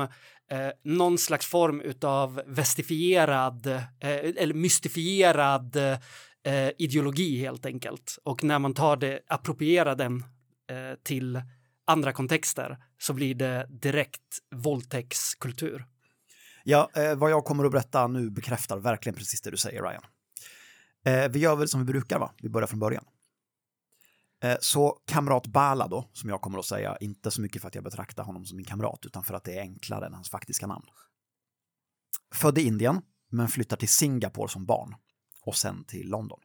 eh, 0.51 0.69
någon 0.83 1.17
slags 1.17 1.45
form 1.45 1.81
utav 1.81 2.41
vestifierad 2.45 3.67
eh, 3.67 3.79
eller 3.99 4.53
mystifierad 4.53 5.75
eh, 5.75 6.69
ideologi 6.77 7.37
helt 7.37 7.65
enkelt. 7.65 8.17
Och 8.23 8.43
när 8.43 8.59
man 8.59 8.73
tar 8.73 8.97
det, 8.97 9.19
approprierar 9.27 9.95
den 9.95 10.23
eh, 10.71 10.95
till 11.03 11.41
andra 11.89 12.13
kontexter 12.13 12.77
så 12.97 13.13
blir 13.13 13.35
det 13.35 13.67
direkt 13.69 14.39
våldtäktskultur. 14.55 15.85
Ja, 16.63 16.89
eh, 16.95 17.15
vad 17.15 17.31
jag 17.31 17.45
kommer 17.45 17.65
att 17.65 17.71
berätta 17.71 18.07
nu 18.07 18.29
bekräftar 18.29 18.77
verkligen 18.77 19.15
precis 19.15 19.41
det 19.41 19.51
du 19.51 19.57
säger, 19.57 19.83
Ryan. 19.83 20.03
Eh, 21.05 21.31
vi 21.31 21.39
gör 21.39 21.55
väl 21.55 21.67
som 21.67 21.79
vi 21.79 21.85
brukar, 21.85 22.19
va? 22.19 22.33
Vi 22.37 22.49
börjar 22.49 22.67
från 22.67 22.79
början. 22.79 23.05
Eh, 24.43 24.57
så 24.59 24.99
kamrat 25.05 25.47
Bala 25.47 25.87
då, 25.87 26.09
som 26.13 26.29
jag 26.29 26.41
kommer 26.41 26.59
att 26.59 26.65
säga, 26.65 26.97
inte 27.01 27.31
så 27.31 27.41
mycket 27.41 27.61
för 27.61 27.67
att 27.67 27.75
jag 27.75 27.83
betraktar 27.83 28.23
honom 28.23 28.45
som 28.45 28.57
min 28.57 28.65
kamrat, 28.65 29.05
utan 29.05 29.23
för 29.23 29.33
att 29.33 29.43
det 29.43 29.57
är 29.57 29.61
enklare 29.61 30.05
än 30.05 30.13
hans 30.13 30.29
faktiska 30.29 30.67
namn. 30.67 30.85
Född 32.35 32.57
i 32.57 32.61
Indien, 32.61 33.01
men 33.29 33.47
flyttar 33.47 33.77
till 33.77 33.89
Singapore 33.89 34.49
som 34.49 34.65
barn 34.65 34.95
och 35.41 35.55
sen 35.55 35.83
till 35.83 36.09
London. 36.09 36.39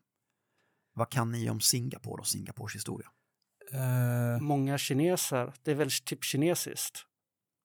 Vad 0.93 1.11
kan 1.11 1.33
ni 1.33 1.51
om 1.51 1.61
Singapore 1.61 2.21
och 2.21 2.27
Singapores 2.27 2.75
historia? 2.75 3.09
Eh, 3.75 4.41
Många 4.41 4.79
kineser, 4.79 5.53
det 5.63 5.71
är 5.71 5.75
väl 5.75 5.91
typ 6.05 6.25
kinesiskt. 6.25 7.07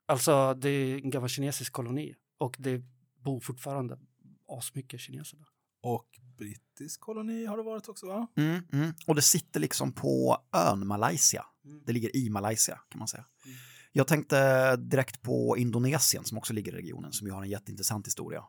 Alltså 0.08 0.54
det 0.54 0.69
är 0.69 0.95
en 0.95 1.10
gammal 1.10 1.30
kinesisk 1.30 1.74
koloni 1.74 2.15
och 2.38 2.56
det 2.60 2.82
bor 3.24 3.39
fortfarande 3.39 4.00
asmycket 4.48 5.00
kineser 5.00 5.38
där. 5.38 5.48
och 5.82 6.06
brittisk 6.38 7.00
koloni 7.00 7.45
har 7.45 7.58
det 7.58 7.63
varit 7.63 7.89
också, 7.89 8.08
va? 8.08 8.28
Mm, 8.38 8.62
mm. 8.74 8.93
Och 9.08 9.15
det 9.15 9.22
sitter 9.22 9.60
liksom 9.60 9.91
på 9.91 10.38
ön 10.54 10.88
Malaysia. 10.88 11.45
Mm. 11.65 11.84
Det 11.86 11.93
ligger 11.93 12.15
i 12.15 12.30
Malaysia 12.30 12.80
kan 12.89 13.00
man 13.00 13.08
säga. 13.08 13.26
Mm. 13.45 13.58
Jag 13.91 14.08
tänkte 14.08 14.76
direkt 14.76 15.22
på 15.22 15.58
Indonesien 15.58 16.26
som 16.26 16.38
också 16.38 16.54
ligger 16.54 16.74
i 16.74 16.76
regionen 16.76 17.12
som 17.12 17.28
ju 17.28 17.34
har 17.34 17.41
en 17.41 17.50
jätteintressant 17.50 18.08
historia. 18.08 18.43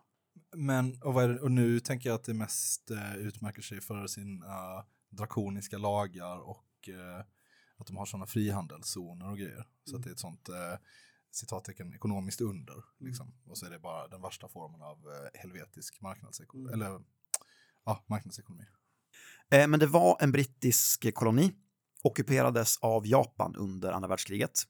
Men, 0.57 1.03
och, 1.03 1.15
vad 1.15 1.25
är 1.25 1.29
det, 1.29 1.41
och 1.41 1.51
nu 1.51 1.81
tänker 1.81 2.09
jag 2.09 2.15
att 2.15 2.25
det 2.25 2.35
mest 2.35 2.91
eh, 2.91 3.17
utmärker 3.17 3.63
sig 3.63 3.81
för 3.81 4.07
sina 4.07 4.85
drakoniska 5.11 5.79
lagar 5.79 6.39
och 6.39 6.89
eh, 6.89 7.25
att 7.81 7.87
de 7.87 7.97
har 7.97 8.07
sådana 8.07 8.27
frihandelszoner 8.27 9.31
och 9.31 9.39
grejer. 9.39 9.67
Så 9.85 9.97
att 9.97 10.03
det 10.03 10.11
är 10.11 10.13
ett 10.13 10.19
sånt 10.19 10.49
eh, 10.49 10.79
citattecken 11.31 11.95
ekonomiskt 11.95 12.41
under. 12.41 12.85
Liksom. 12.99 13.35
Och 13.47 13.59
så 13.59 13.67
är 13.67 13.71
det 13.71 13.79
bara 13.79 14.09
den 14.09 14.23
värsta 14.23 14.49
formen 14.49 14.83
av 14.83 14.99
eh, 14.99 15.41
helvetisk 15.41 16.01
marknadsekonomi. 16.01 16.73
Eller 16.73 17.01
ja, 17.85 18.05
marknadsekonomi. 18.07 18.65
Eh, 19.51 19.69
Men 19.69 19.81
det 19.81 19.87
var 19.87 20.17
en 20.21 20.33
brittisk 20.33 21.15
koloni, 21.15 21.53
ockuperades 22.03 22.77
av 22.77 23.07
Japan 23.07 23.57
under 23.57 23.93
andra 23.93 24.09
världskriget. 24.09 24.63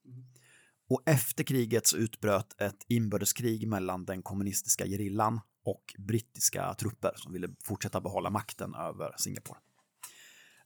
Och 0.88 1.03
efter 1.07 1.44
kriget 1.44 1.87
så 1.87 1.96
utbröt 1.96 2.61
ett 2.61 2.85
inbördeskrig 2.88 3.68
mellan 3.68 4.05
den 4.05 4.23
kommunistiska 4.23 4.87
gerillan 4.87 5.40
och 5.64 5.94
brittiska 5.99 6.75
trupper 6.75 7.12
som 7.16 7.33
ville 7.33 7.49
fortsätta 7.64 8.01
behålla 8.01 8.31
makten 8.31 8.75
över 8.75 9.14
Singapore. 9.18 9.59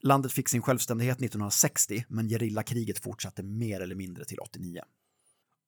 Landet 0.04 0.32
fick 0.32 0.48
sin 0.48 0.62
självständighet 0.62 1.16
1960, 1.16 2.04
men 2.08 2.28
gerillakriget 2.28 2.98
fortsatte 2.98 3.42
mer 3.42 3.80
eller 3.80 3.94
mindre 3.94 4.24
till 4.24 4.38
89. 4.38 4.80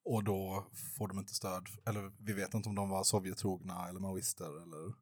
Och 0.05 0.25
då 0.25 0.67
får 0.99 1.09
de 1.09 1.19
inte 1.19 1.35
stöd, 1.35 1.69
eller 1.87 2.13
vi 2.19 2.33
vet 2.33 2.55
inte 2.55 2.69
om 2.69 2.75
de 2.75 2.89
var 2.89 3.05
Sovjettrogna 3.05 3.89
eller 3.89 4.01
maoister 4.01 4.63
eller 4.63 4.95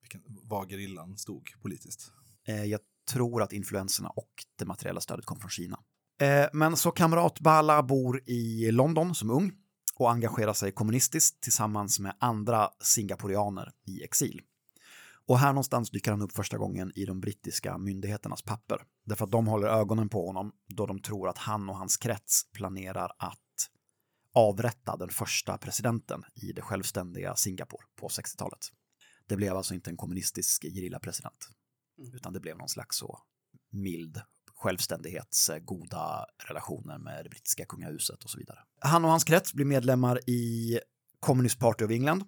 vilken, 0.00 0.22
var 0.42 0.66
gerillan 0.66 1.18
stod 1.18 1.50
politiskt. 1.62 2.12
Eh, 2.46 2.64
Jag 2.64 2.80
tror 3.10 3.42
att 3.42 3.52
influenserna 3.52 4.08
och 4.08 4.32
det 4.58 4.64
materiella 4.64 5.00
stödet 5.00 5.24
kom 5.24 5.40
från 5.40 5.50
Kina. 5.50 5.80
Eh, 6.20 6.46
Men 6.52 6.76
så 6.76 6.90
kamrat 6.90 7.40
Bala 7.40 7.82
bor 7.82 8.22
i 8.26 8.70
London 8.70 9.14
som 9.14 9.30
ung 9.30 9.52
och 9.94 10.10
engagerar 10.10 10.52
sig 10.52 10.72
kommunistiskt 10.72 11.42
tillsammans 11.42 12.00
med 12.00 12.16
andra 12.20 12.70
singaporianer 12.80 13.72
i 13.86 14.04
exil. 14.04 14.40
Och 15.26 15.38
här 15.38 15.52
någonstans 15.52 15.90
dyker 15.90 16.10
han 16.10 16.22
upp 16.22 16.32
första 16.32 16.58
gången 16.58 16.92
i 16.94 17.04
de 17.04 17.20
brittiska 17.20 17.78
myndigheternas 17.78 18.42
papper. 18.42 18.78
Därför 19.04 19.24
att 19.24 19.30
de 19.30 19.46
håller 19.46 19.68
ögonen 19.68 20.08
på 20.08 20.26
honom 20.26 20.52
då 20.68 20.86
de 20.86 20.98
tror 20.98 21.28
att 21.28 21.38
han 21.38 21.68
och 21.68 21.76
hans 21.76 21.96
krets 21.96 22.52
planerar 22.52 23.12
att 23.18 23.38
avrätta 24.34 24.96
den 24.96 25.08
första 25.08 25.58
presidenten 25.58 26.24
i 26.34 26.52
det 26.52 26.62
självständiga 26.62 27.36
Singapore 27.36 27.84
på 27.96 28.08
60-talet. 28.08 28.58
Det 29.26 29.36
blev 29.36 29.56
alltså 29.56 29.74
inte 29.74 29.90
en 29.90 29.96
kommunistisk 29.96 30.62
gerillapresident 30.62 31.48
utan 32.14 32.32
det 32.32 32.40
blev 32.40 32.58
någon 32.58 32.68
slags 32.68 32.96
så 32.96 33.18
mild 33.70 34.20
självständighets 34.54 35.50
eh, 35.50 35.58
goda 35.58 36.26
relationer 36.48 36.98
med 36.98 37.24
det 37.24 37.30
brittiska 37.30 37.64
kungahuset 37.64 38.24
och 38.24 38.30
så 38.30 38.38
vidare. 38.38 38.58
Han 38.80 39.04
och 39.04 39.10
hans 39.10 39.24
krets 39.24 39.54
blir 39.54 39.64
medlemmar 39.64 40.30
i 40.30 40.78
Communist 41.20 41.58
Party 41.58 41.84
of 41.84 41.90
England 41.90 42.24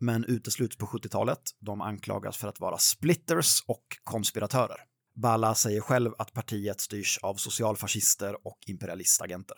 men 0.00 0.24
utesluts 0.24 0.76
på 0.76 0.86
70-talet. 0.86 1.40
De 1.60 1.80
anklagas 1.80 2.36
för 2.36 2.48
att 2.48 2.60
vara 2.60 2.78
splitters 2.78 3.64
och 3.66 3.84
konspiratörer. 4.04 4.76
Balla 5.14 5.54
säger 5.54 5.80
själv 5.80 6.12
att 6.18 6.32
partiet 6.32 6.80
styrs 6.80 7.18
av 7.22 7.34
socialfascister 7.34 8.46
och 8.46 8.58
imperialistagenter. 8.66 9.56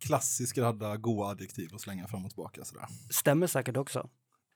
Klassisk 0.00 0.58
radda 0.58 0.96
goa 0.96 1.30
adjektiv 1.30 1.74
att 1.74 1.80
slänga 1.80 2.08
fram 2.08 2.24
och 2.24 2.30
tillbaka 2.30 2.64
sådär. 2.64 2.86
Stämmer 3.10 3.46
säkert 3.46 3.76
också. 3.76 4.08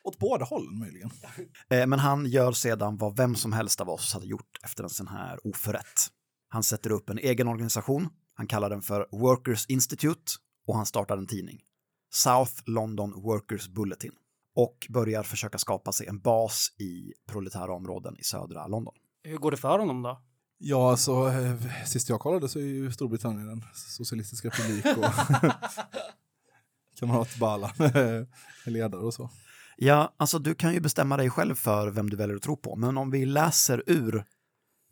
Åt 0.04 0.18
båda 0.18 0.44
hållen 0.44 0.78
möjligen. 0.78 1.10
Eh, 1.70 1.86
Men 1.86 1.98
han 1.98 2.26
gör 2.26 2.52
sedan 2.52 2.96
vad 2.96 3.16
vem 3.16 3.34
som 3.34 3.52
helst 3.52 3.80
av 3.80 3.88
oss 3.88 4.12
hade 4.14 4.26
gjort 4.26 4.58
efter 4.62 4.84
en 4.84 4.90
sån 4.90 5.08
här 5.08 5.46
oförrätt. 5.46 6.06
Han 6.48 6.62
sätter 6.62 6.90
upp 6.92 7.10
en 7.10 7.18
egen 7.18 7.48
organisation, 7.48 8.08
han 8.34 8.46
kallar 8.46 8.70
den 8.70 8.82
för 8.82 9.08
Workers 9.12 9.66
Institute 9.66 10.32
och 10.66 10.76
han 10.76 10.86
startar 10.86 11.16
en 11.16 11.26
tidning. 11.26 11.60
South 12.14 12.52
London 12.66 13.22
Workers 13.22 13.68
Bulletin. 13.68 14.12
Och 14.54 14.86
börjar 14.90 15.22
försöka 15.22 15.58
skapa 15.58 15.92
sig 15.92 16.06
en 16.06 16.20
bas 16.20 16.68
i 16.78 17.12
proletära 17.26 17.72
områden 17.72 18.16
i 18.18 18.24
södra 18.24 18.66
London. 18.66 18.94
Hur 19.22 19.36
går 19.38 19.50
det 19.50 19.56
för 19.56 19.78
honom 19.78 20.02
då? 20.02 20.22
Ja, 20.58 20.90
alltså, 20.90 21.28
eh, 21.28 21.84
sist 21.86 22.08
jag 22.08 22.20
kollade 22.20 22.48
så 22.48 22.58
är 22.58 22.62
ju 22.62 22.92
Storbritannien 22.92 23.48
en 23.48 23.62
socialistisk 23.74 24.44
republik 24.44 24.86
och 24.96 25.04
kamrat 26.98 27.36
Bala 27.36 27.72
är 27.78 28.70
ledare 28.70 29.00
och 29.02 29.14
så. 29.14 29.30
Ja, 29.76 30.14
alltså 30.16 30.38
du 30.38 30.54
kan 30.54 30.74
ju 30.74 30.80
bestämma 30.80 31.16
dig 31.16 31.30
själv 31.30 31.54
för 31.54 31.90
vem 31.90 32.10
du 32.10 32.16
väljer 32.16 32.36
att 32.36 32.42
tro 32.42 32.56
på, 32.56 32.76
men 32.76 32.98
om 32.98 33.10
vi 33.10 33.26
läser 33.26 33.82
ur 33.86 34.24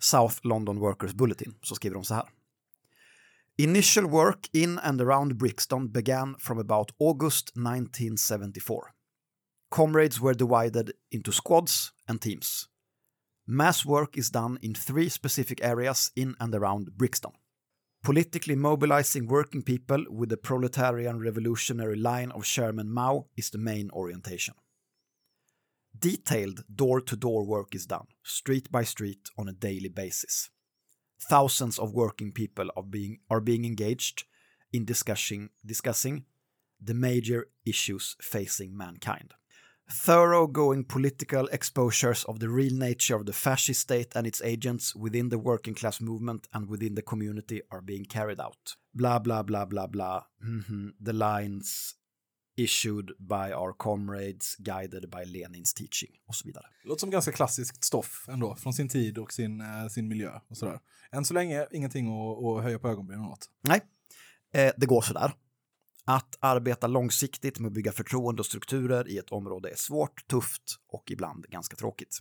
South 0.00 0.36
London 0.42 0.78
Workers 0.78 1.12
Bulletin 1.12 1.54
så 1.62 1.74
skriver 1.74 1.94
de 1.94 2.04
så 2.04 2.14
här. 2.14 2.24
Initial 3.56 4.10
work 4.10 4.50
in 4.52 4.78
and 4.78 5.00
around 5.00 5.36
Brixton 5.36 5.92
began 5.92 6.36
from 6.38 6.58
about 6.58 6.90
August 7.00 7.48
1974. 7.48 8.82
Comrades 9.70 10.20
were 10.20 10.34
divided 10.34 10.94
into 11.12 11.30
squads 11.30 11.92
and 12.08 12.20
teams. 12.20 12.68
Mass 13.46 13.84
work 13.84 14.18
is 14.18 14.30
done 14.30 14.58
in 14.62 14.74
three 14.74 15.08
specific 15.08 15.64
areas 15.64 16.10
in 16.16 16.34
and 16.40 16.54
around 16.54 16.96
Brixton. 16.96 17.32
Politically 18.02 18.56
mobilizing 18.56 19.26
working 19.26 19.62
people 19.62 20.04
with 20.08 20.30
the 20.30 20.36
proletarian 20.36 21.20
revolutionary 21.20 21.96
line 21.96 22.32
of 22.32 22.44
Chairman 22.44 22.90
Mao 22.90 23.26
is 23.36 23.50
the 23.50 23.58
main 23.58 23.90
orientation. 23.90 24.54
Detailed 25.96 26.64
door 26.74 27.00
to 27.02 27.16
door 27.16 27.44
work 27.44 27.74
is 27.74 27.86
done, 27.86 28.06
street 28.22 28.72
by 28.72 28.84
street, 28.84 29.28
on 29.36 29.48
a 29.48 29.52
daily 29.52 29.88
basis. 29.88 30.50
Thousands 31.20 31.78
of 31.78 31.92
working 31.92 32.32
people 32.32 32.70
are 32.76 32.82
being, 32.82 33.18
are 33.28 33.40
being 33.40 33.64
engaged 33.64 34.24
in 34.72 34.84
discussing, 34.84 35.50
discussing 35.64 36.24
the 36.80 36.94
major 36.94 37.48
issues 37.66 38.16
facing 38.20 38.76
mankind. 38.76 39.34
Thoroughgoing 39.92 40.84
political 40.84 41.48
exposures 41.52 42.24
of 42.24 42.38
the 42.38 42.48
real 42.48 42.74
nature 42.78 43.16
of 43.16 43.26
the 43.26 43.32
fascist 43.32 43.80
state 43.80 44.14
and 44.14 44.26
its 44.26 44.40
agents 44.42 44.94
within 44.94 45.28
the 45.30 45.38
working 45.38 45.74
class 45.74 46.00
movement 46.00 46.48
and 46.52 46.70
within 46.70 46.94
the 46.94 47.02
community 47.02 47.60
are 47.70 47.82
being 47.82 48.04
carried 48.04 48.40
out. 48.40 48.76
Blah, 48.92 49.18
blah, 49.18 49.42
blah, 49.42 49.64
blah, 49.64 49.86
blah. 49.86 50.22
Mhm. 50.44 50.92
The 51.04 51.12
lines 51.12 51.94
issued 52.56 53.12
by 53.18 53.52
our 53.52 53.72
comrades, 53.72 54.56
guided 54.58 55.10
by 55.10 55.24
Lenins 55.24 55.74
teaching 55.74 56.10
och 56.26 56.34
så 56.34 56.46
vidare. 56.46 56.64
Det 56.82 56.88
låter 56.88 57.00
som 57.00 57.10
ganska 57.10 57.32
klassiskt 57.32 57.84
stoff 57.84 58.26
ändå, 58.28 58.56
från 58.56 58.72
sin 58.72 58.88
tid 58.88 59.18
och 59.18 59.32
sin, 59.32 59.60
eh, 59.60 59.88
sin 59.88 60.08
miljö 60.08 60.30
och 60.48 60.56
sådär. 60.56 60.80
Än 61.12 61.24
så 61.24 61.34
länge 61.34 61.66
ingenting 61.72 62.06
att, 62.06 62.44
att 62.44 62.62
höja 62.62 62.78
på 62.78 62.88
ögonbrynen 62.88 63.24
åt. 63.24 63.50
Nej, 63.60 63.80
eh, 64.52 64.72
det 64.76 64.86
går 64.86 65.02
sådär. 65.02 65.32
Att 66.10 66.38
arbeta 66.40 66.86
långsiktigt 66.86 67.58
med 67.58 67.68
att 67.68 67.72
bygga 67.72 67.92
förtroende 67.92 68.40
och 68.40 68.46
strukturer 68.46 69.08
i 69.08 69.18
ett 69.18 69.32
område 69.32 69.70
är 69.70 69.76
svårt, 69.76 70.28
tufft 70.28 70.62
och 70.88 71.10
ibland 71.10 71.46
ganska 71.48 71.76
tråkigt. 71.76 72.18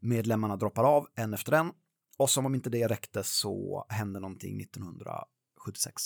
Medlemmarna 0.00 0.56
droppar 0.56 0.84
av 0.84 1.06
en 1.14 1.34
efter 1.34 1.52
en 1.52 1.72
och 2.18 2.30
som 2.30 2.46
om 2.46 2.54
inte 2.54 2.70
det 2.70 2.88
räckte 2.88 3.24
så 3.24 3.86
hände 3.88 4.20
någonting 4.20 4.60
1976. 4.60 6.02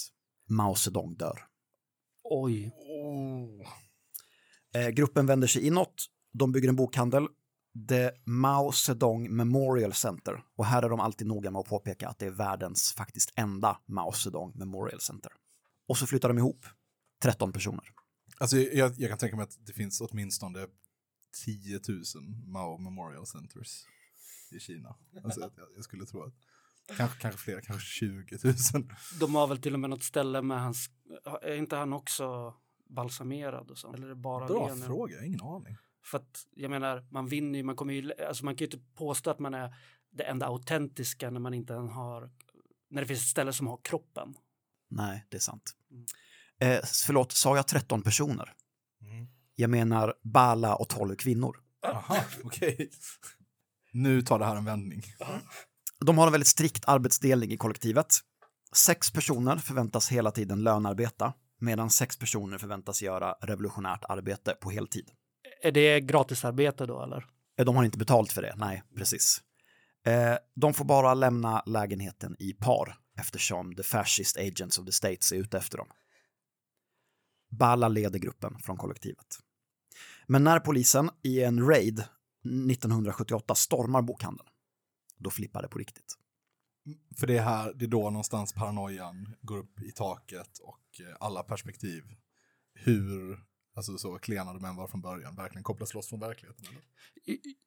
Mao 0.48 0.74
Zedong 0.74 1.14
dör. 1.14 1.46
Oj. 2.24 2.72
Eh, 4.74 4.88
gruppen 4.88 5.26
vänder 5.26 5.48
sig 5.48 5.66
inåt, 5.66 6.06
de 6.32 6.52
bygger 6.52 6.68
en 6.68 6.76
bokhandel, 6.76 7.26
The 7.88 8.10
Mao 8.24 8.72
Zedong 8.72 9.36
Memorial 9.36 9.92
Center. 9.92 10.44
Och 10.56 10.66
här 10.66 10.82
är 10.82 10.88
de 10.88 11.00
alltid 11.00 11.26
noga 11.26 11.50
med 11.50 11.60
att 11.60 11.68
påpeka 11.68 12.08
att 12.08 12.18
det 12.18 12.26
är 12.26 12.30
världens 12.30 12.94
faktiskt 12.96 13.32
enda 13.36 13.78
Mao 13.86 14.12
Zedong 14.12 14.52
Memorial 14.54 15.00
Center. 15.00 15.32
Och 15.86 15.98
så 15.98 16.06
flyttar 16.06 16.28
de 16.28 16.38
ihop 16.38 16.66
13 17.22 17.52
personer. 17.52 17.84
Alltså, 18.38 18.56
jag, 18.56 18.92
jag 18.98 19.10
kan 19.10 19.18
tänka 19.18 19.36
mig 19.36 19.42
att 19.42 19.66
det 19.66 19.72
finns 19.72 20.00
åtminstone 20.00 20.66
10 21.44 21.80
000 21.88 22.02
Mao 22.46 22.78
Memorial 22.78 23.26
Centers 23.26 23.84
i 24.52 24.60
Kina. 24.60 24.96
Alltså, 25.24 25.40
jag, 25.40 25.68
jag 25.76 25.84
skulle 25.84 26.06
tro 26.06 26.22
att 26.22 26.34
kanske, 26.96 27.20
kanske 27.20 27.40
fler, 27.40 27.60
kanske 27.60 27.86
20 27.88 28.38
000. 28.44 28.54
De 29.20 29.34
har 29.34 29.46
väl 29.46 29.58
till 29.58 29.74
och 29.74 29.80
med 29.80 29.90
något 29.90 30.02
ställe 30.02 30.42
med 30.42 30.62
hans... 30.62 30.90
Är 31.42 31.56
inte 31.56 31.76
han 31.76 31.92
också 31.92 32.54
balsamerad 32.88 33.70
och 33.70 33.78
så? 33.78 33.92
Eller 33.92 34.04
är 34.04 34.08
det 34.08 34.14
bara 34.14 34.46
Bra 34.46 34.68
Lenin? 34.68 34.84
fråga, 34.84 35.24
ingen 35.24 35.42
aning. 35.42 35.76
För 36.04 36.18
att 36.18 36.46
jag 36.50 36.70
menar, 36.70 37.06
man 37.10 37.26
vinner 37.26 37.58
ju, 37.58 37.62
man 37.62 37.76
kommer 37.76 37.94
ju, 37.94 38.12
alltså 38.28 38.44
man 38.44 38.56
kan 38.56 38.66
ju 38.66 38.72
inte 38.72 38.86
påstå 38.94 39.30
att 39.30 39.38
man 39.38 39.54
är 39.54 39.74
det 40.10 40.24
enda 40.24 40.46
autentiska 40.46 41.30
när 41.30 41.40
man 41.40 41.54
inte 41.54 41.74
har, 41.74 42.30
när 42.90 43.02
det 43.02 43.08
finns 43.08 43.20
ett 43.20 43.28
ställe 43.28 43.52
som 43.52 43.66
har 43.66 43.80
kroppen. 43.82 44.34
Nej, 44.94 45.24
det 45.30 45.36
är 45.36 45.40
sant. 45.40 45.72
Mm. 45.90 46.04
Eh, 46.76 46.80
förlåt, 47.04 47.32
sa 47.32 47.56
jag 47.56 47.66
13 47.68 48.02
personer? 48.02 48.52
Mm. 49.02 49.26
Jag 49.54 49.70
menar 49.70 50.14
Bala 50.22 50.74
och 50.74 50.88
12 50.88 51.16
kvinnor. 51.16 51.56
Aha, 51.86 52.18
okej. 52.44 52.90
Nu 53.92 54.22
tar 54.22 54.38
det 54.38 54.44
här 54.44 54.56
en 54.56 54.64
vändning. 54.64 55.02
De 56.04 56.18
har 56.18 56.26
en 56.26 56.32
väldigt 56.32 56.48
strikt 56.48 56.84
arbetsdelning 56.86 57.52
i 57.52 57.56
kollektivet. 57.56 58.14
Sex 58.76 59.10
personer 59.10 59.56
förväntas 59.56 60.08
hela 60.08 60.30
tiden 60.30 60.62
lönarbeta, 60.62 61.32
medan 61.60 61.90
sex 61.90 62.16
personer 62.18 62.58
förväntas 62.58 63.02
göra 63.02 63.32
revolutionärt 63.32 64.04
arbete 64.08 64.54
på 64.60 64.70
heltid. 64.70 65.10
Är 65.62 65.72
det 65.72 66.00
gratisarbete 66.00 66.86
då 66.86 67.02
eller? 67.02 67.26
Eh, 67.58 67.64
De 67.64 67.76
har 67.76 67.84
inte 67.84 67.98
betalt 67.98 68.32
för 68.32 68.42
det, 68.42 68.54
nej, 68.56 68.82
precis. 68.96 69.40
Eh, 70.06 70.34
De 70.54 70.74
får 70.74 70.84
bara 70.84 71.14
lämna 71.14 71.62
lägenheten 71.66 72.36
i 72.38 72.52
par 72.52 72.96
eftersom 73.22 73.74
the 73.74 73.82
fascist 73.82 74.36
agents 74.36 74.78
of 74.78 74.86
the 74.86 74.92
states 74.92 75.32
är 75.32 75.36
ute 75.36 75.58
efter 75.58 75.78
dem. 75.78 75.88
Bala 77.50 77.88
leder 77.88 78.18
gruppen 78.18 78.58
från 78.58 78.76
kollektivet. 78.76 79.38
Men 80.26 80.44
när 80.44 80.60
polisen 80.60 81.10
i 81.22 81.42
en 81.42 81.66
raid 81.66 81.98
1978 81.98 83.54
stormar 83.54 84.02
bokhandeln, 84.02 84.48
då 85.18 85.30
flippar 85.30 85.62
det 85.62 85.68
på 85.68 85.78
riktigt. 85.78 86.18
För 87.16 87.26
det 87.26 87.38
är 87.38 87.42
här, 87.42 87.72
det 87.74 87.84
är 87.84 87.88
då 87.88 88.10
någonstans 88.10 88.52
paranoian 88.52 89.34
går 89.40 89.58
upp 89.58 89.80
i 89.80 89.92
taket 89.92 90.58
och 90.58 91.00
eh, 91.00 91.16
alla 91.20 91.42
perspektiv, 91.42 92.02
hur, 92.74 93.44
alltså 93.74 93.98
så 93.98 94.18
klena 94.18 94.52
de 94.52 94.64
än 94.64 94.76
var 94.76 94.86
från 94.86 95.00
början, 95.00 95.36
verkligen 95.36 95.62
kopplas 95.62 95.94
loss 95.94 96.08
från 96.08 96.20
verkligheten. 96.20 96.64
Eller? 96.70 96.82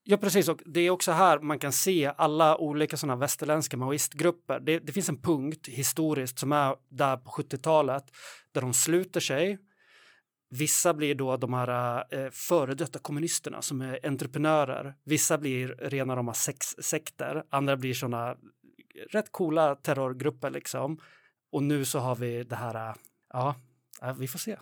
Ja, 0.04 0.18
precis. 0.18 0.48
Och 0.48 0.62
det 0.66 0.80
är 0.80 0.90
också 0.90 1.12
här 1.12 1.40
man 1.40 1.60
kan 1.60 1.72
se 1.72 2.14
alla 2.18 2.58
olika 2.58 2.98
sådana 2.98 3.16
västerländska 3.16 3.78
maoistgrupper. 3.78 4.60
Det, 4.60 4.80
det 4.80 4.92
finns 4.92 5.10
en 5.10 5.22
punkt 5.22 5.68
historiskt 5.68 6.40
som 6.40 6.52
är 6.52 6.76
där 6.90 7.18
på 7.18 7.32
70-talet 7.32 8.04
där 8.52 8.62
de 8.62 8.74
sluter 8.74 9.20
sig. 9.20 9.60
Vissa 10.50 10.94
blir 10.94 11.16
då 11.16 11.38
de 11.38 11.54
här 11.54 12.04
eh, 12.14 12.30
före 12.32 12.74
detta 12.74 13.00
kommunisterna 13.00 13.62
som 13.62 13.82
är 13.82 14.06
entreprenörer. 14.08 14.96
Vissa 15.04 15.38
blir 15.38 15.68
rena 15.68 16.16
rama 16.16 16.34
sex 16.34 16.68
sekter. 16.68 17.44
Andra 17.50 17.78
blir 17.78 17.94
sådana 17.94 18.36
rätt 19.12 19.32
coola 19.32 19.76
terrorgrupper 19.76 20.50
liksom. 20.50 21.00
Och 21.52 21.64
nu 21.64 21.86
så 21.86 22.00
har 22.00 22.16
vi 22.16 22.44
det 22.44 22.56
här, 22.56 22.90
eh, 22.90 22.96
ja, 23.34 23.56
eh, 24.02 24.14
vi 24.14 24.28
får 24.28 24.40
se. 24.40 24.58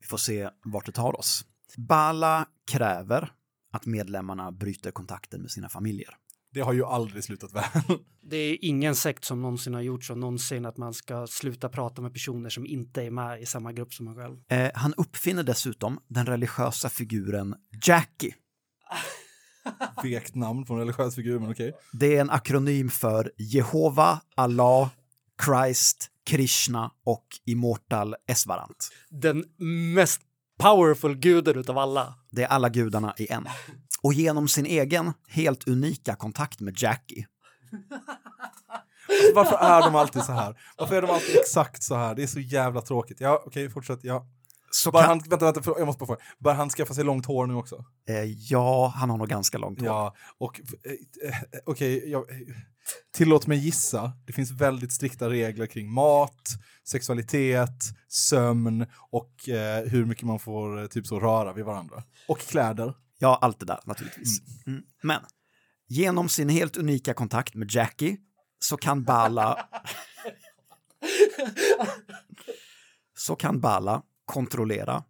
Vi 0.00 0.06
får 0.06 0.18
se 0.18 0.50
vart 0.64 0.86
det 0.86 0.92
tar 0.92 1.18
oss. 1.18 1.44
Bala 1.76 2.46
kräver 2.70 3.32
att 3.72 3.86
medlemmarna 3.86 4.52
bryter 4.52 4.90
kontakten 4.90 5.42
med 5.42 5.50
sina 5.50 5.68
familjer. 5.68 6.14
Det 6.52 6.60
har 6.60 6.72
ju 6.72 6.84
aldrig 6.84 7.24
slutat 7.24 7.52
väl. 7.52 7.98
Det 8.22 8.36
är 8.36 8.58
ingen 8.60 8.94
sekt 8.94 9.24
som 9.24 9.42
någonsin 9.42 9.74
har 9.74 9.80
gjort 9.80 10.04
så 10.04 10.14
någonsin 10.14 10.66
att 10.66 10.76
man 10.76 10.94
ska 10.94 11.26
sluta 11.26 11.68
prata 11.68 12.02
med 12.02 12.12
personer 12.12 12.50
som 12.50 12.66
inte 12.66 13.02
är 13.02 13.10
med 13.10 13.42
i 13.42 13.46
samma 13.46 13.72
grupp 13.72 13.94
som 13.94 14.04
man 14.04 14.14
själv. 14.14 14.38
Eh, 14.48 14.70
han 14.74 14.94
uppfinner 14.94 15.42
dessutom 15.42 16.00
den 16.08 16.26
religiösa 16.26 16.88
figuren 16.88 17.54
Jackie. 17.86 18.34
Vekt 20.02 20.34
namn 20.34 20.64
på 20.64 20.74
en 20.74 20.78
religiös 20.78 21.14
figur, 21.14 21.38
men 21.38 21.50
okej. 21.50 21.72
Det 21.92 22.16
är 22.16 22.20
en 22.20 22.30
akronym 22.30 22.90
för 22.90 23.32
Jehova, 23.36 24.20
Allah, 24.34 24.90
Christ, 25.44 26.10
Krishna 26.28 26.90
och 27.04 27.26
Immortal 27.46 28.14
Esvarant. 28.26 28.88
Den 29.10 29.44
mest 29.94 30.20
powerful 30.58 31.16
guden 31.16 31.58
utav 31.58 31.78
alla. 31.78 32.14
Det 32.30 32.42
är 32.42 32.48
alla 32.48 32.68
gudarna 32.68 33.14
i 33.18 33.32
en. 33.32 33.46
Och 34.02 34.12
genom 34.14 34.48
sin 34.48 34.66
egen 34.66 35.12
helt 35.28 35.68
unika 35.68 36.14
kontakt 36.14 36.60
med 36.60 36.74
Jackie 36.82 37.26
Alltså, 39.08 39.32
varför 39.34 39.56
är 39.56 39.82
de 39.82 39.94
alltid 39.94 40.22
så 40.22 40.32
här? 40.32 40.60
Varför 40.78 40.96
är 40.96 41.02
de 41.02 41.10
alltid 41.10 41.36
exakt 41.36 41.82
så 41.82 41.94
här? 41.94 42.14
Det 42.14 42.22
är 42.22 42.26
så 42.26 42.40
jävla 42.40 42.80
tråkigt. 42.80 43.20
Ja, 43.20 43.42
okej, 43.46 43.70
fortsätt. 43.70 43.98
Ja. 44.02 44.26
så 44.70 44.90
Bara 44.90 45.02
kan... 45.02 45.08
han, 45.08 45.18
vänta, 45.28 45.52
vänta, 45.52 45.60
jag 45.78 45.86
måste 45.86 45.98
bara 46.00 46.06
fråga. 46.06 46.20
Bör 46.38 46.54
han 46.54 46.70
skaffa 46.70 46.94
sig 46.94 47.04
långt 47.04 47.26
hår 47.26 47.46
nu 47.46 47.54
också? 47.54 47.84
Eh, 48.08 48.24
ja, 48.24 48.92
han 48.96 49.10
har 49.10 49.16
nog 49.18 49.28
ganska 49.28 49.58
långt 49.58 49.80
hår. 49.80 49.86
Ja, 49.88 50.14
och 50.38 50.60
eh, 50.84 50.92
eh, 51.28 51.36
okej, 51.66 52.10
jag- 52.10 52.30
eh, 52.30 52.36
tillåt 53.12 53.46
mig 53.46 53.58
gissa. 53.58 54.12
Det 54.26 54.32
finns 54.32 54.50
väldigt 54.50 54.92
strikta 54.92 55.30
regler 55.30 55.66
kring 55.66 55.92
mat, 55.92 56.48
sexualitet, 56.84 57.84
sömn 58.08 58.86
och 59.10 59.48
eh, 59.48 59.84
hur 59.84 60.04
mycket 60.04 60.24
man 60.24 60.38
får 60.38 60.80
eh, 60.80 60.86
typ 60.86 61.06
så 61.06 61.20
röra 61.20 61.52
vid 61.52 61.64
varandra. 61.64 62.02
Och 62.28 62.38
kläder. 62.38 62.94
Ja, 63.18 63.38
allt 63.40 63.60
det 63.60 63.66
där 63.66 63.80
naturligtvis. 63.84 64.38
Mm. 64.66 64.82
Men 65.02 65.20
genom 65.88 66.28
sin 66.28 66.48
helt 66.48 66.76
unika 66.76 67.14
kontakt 67.14 67.54
med 67.54 67.70
Jackie 67.70 68.16
så 68.58 68.76
kan 68.76 69.04
Bala 69.04 69.68
så 73.16 73.36
kan 73.36 73.60
Bala 73.60 74.02
kontrollera 74.24 75.04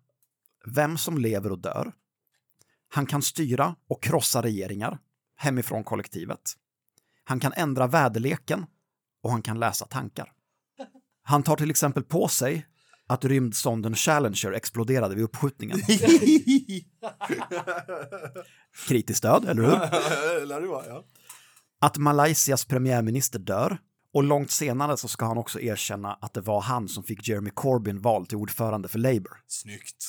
vem 0.67 0.99
som 0.99 1.19
lever 1.19 1.53
och 1.53 1.59
dör. 1.59 1.93
Han 2.89 3.07
kan 3.07 3.23
styra 3.23 3.77
och 3.89 4.03
krossa 4.03 4.43
regeringar 4.43 4.99
hemifrån 5.37 5.85
kollektivet. 5.85 6.55
Han 7.29 7.41
kan 7.41 7.53
ändra 7.53 7.87
väderleken 7.87 8.67
och 9.23 9.31
han 9.31 9.43
kan 9.43 9.61
läsa 9.61 9.87
tankar. 9.87 10.33
Han 11.23 11.43
tar 11.43 11.57
till 11.57 11.71
exempel 11.71 12.03
på 12.03 12.29
sig 12.29 12.67
att 13.07 13.25
rymdsonden 13.25 13.95
Challenger 13.95 14.53
exploderade 14.53 15.15
vid 15.15 15.25
uppskjutningen. 15.25 15.79
Kritiskt 18.89 19.19
stöd, 19.19 19.45
eller 19.45 19.63
hur? 19.63 19.71
Ja. 20.89 21.05
Att 21.81 21.97
Malaysias 21.97 22.65
premiärminister 22.65 23.39
dör 23.39 23.79
och 24.15 24.23
långt 24.23 24.51
senare 24.51 24.97
så 24.97 25.09
ska 25.09 25.27
han 25.27 25.39
också 25.39 25.61
erkänna 25.61 26.13
att 26.21 26.35
det 26.35 26.41
var 26.41 26.61
han 26.61 26.89
som 26.89 27.05
fick 27.05 27.29
Jeremy 27.29 27.51
Corbyn 27.51 28.01
vald 28.01 28.29
till 28.29 28.39
ordförande 28.39 28.89
för 28.89 28.99
Labour. 28.99 29.43
Snyggt. 29.47 30.07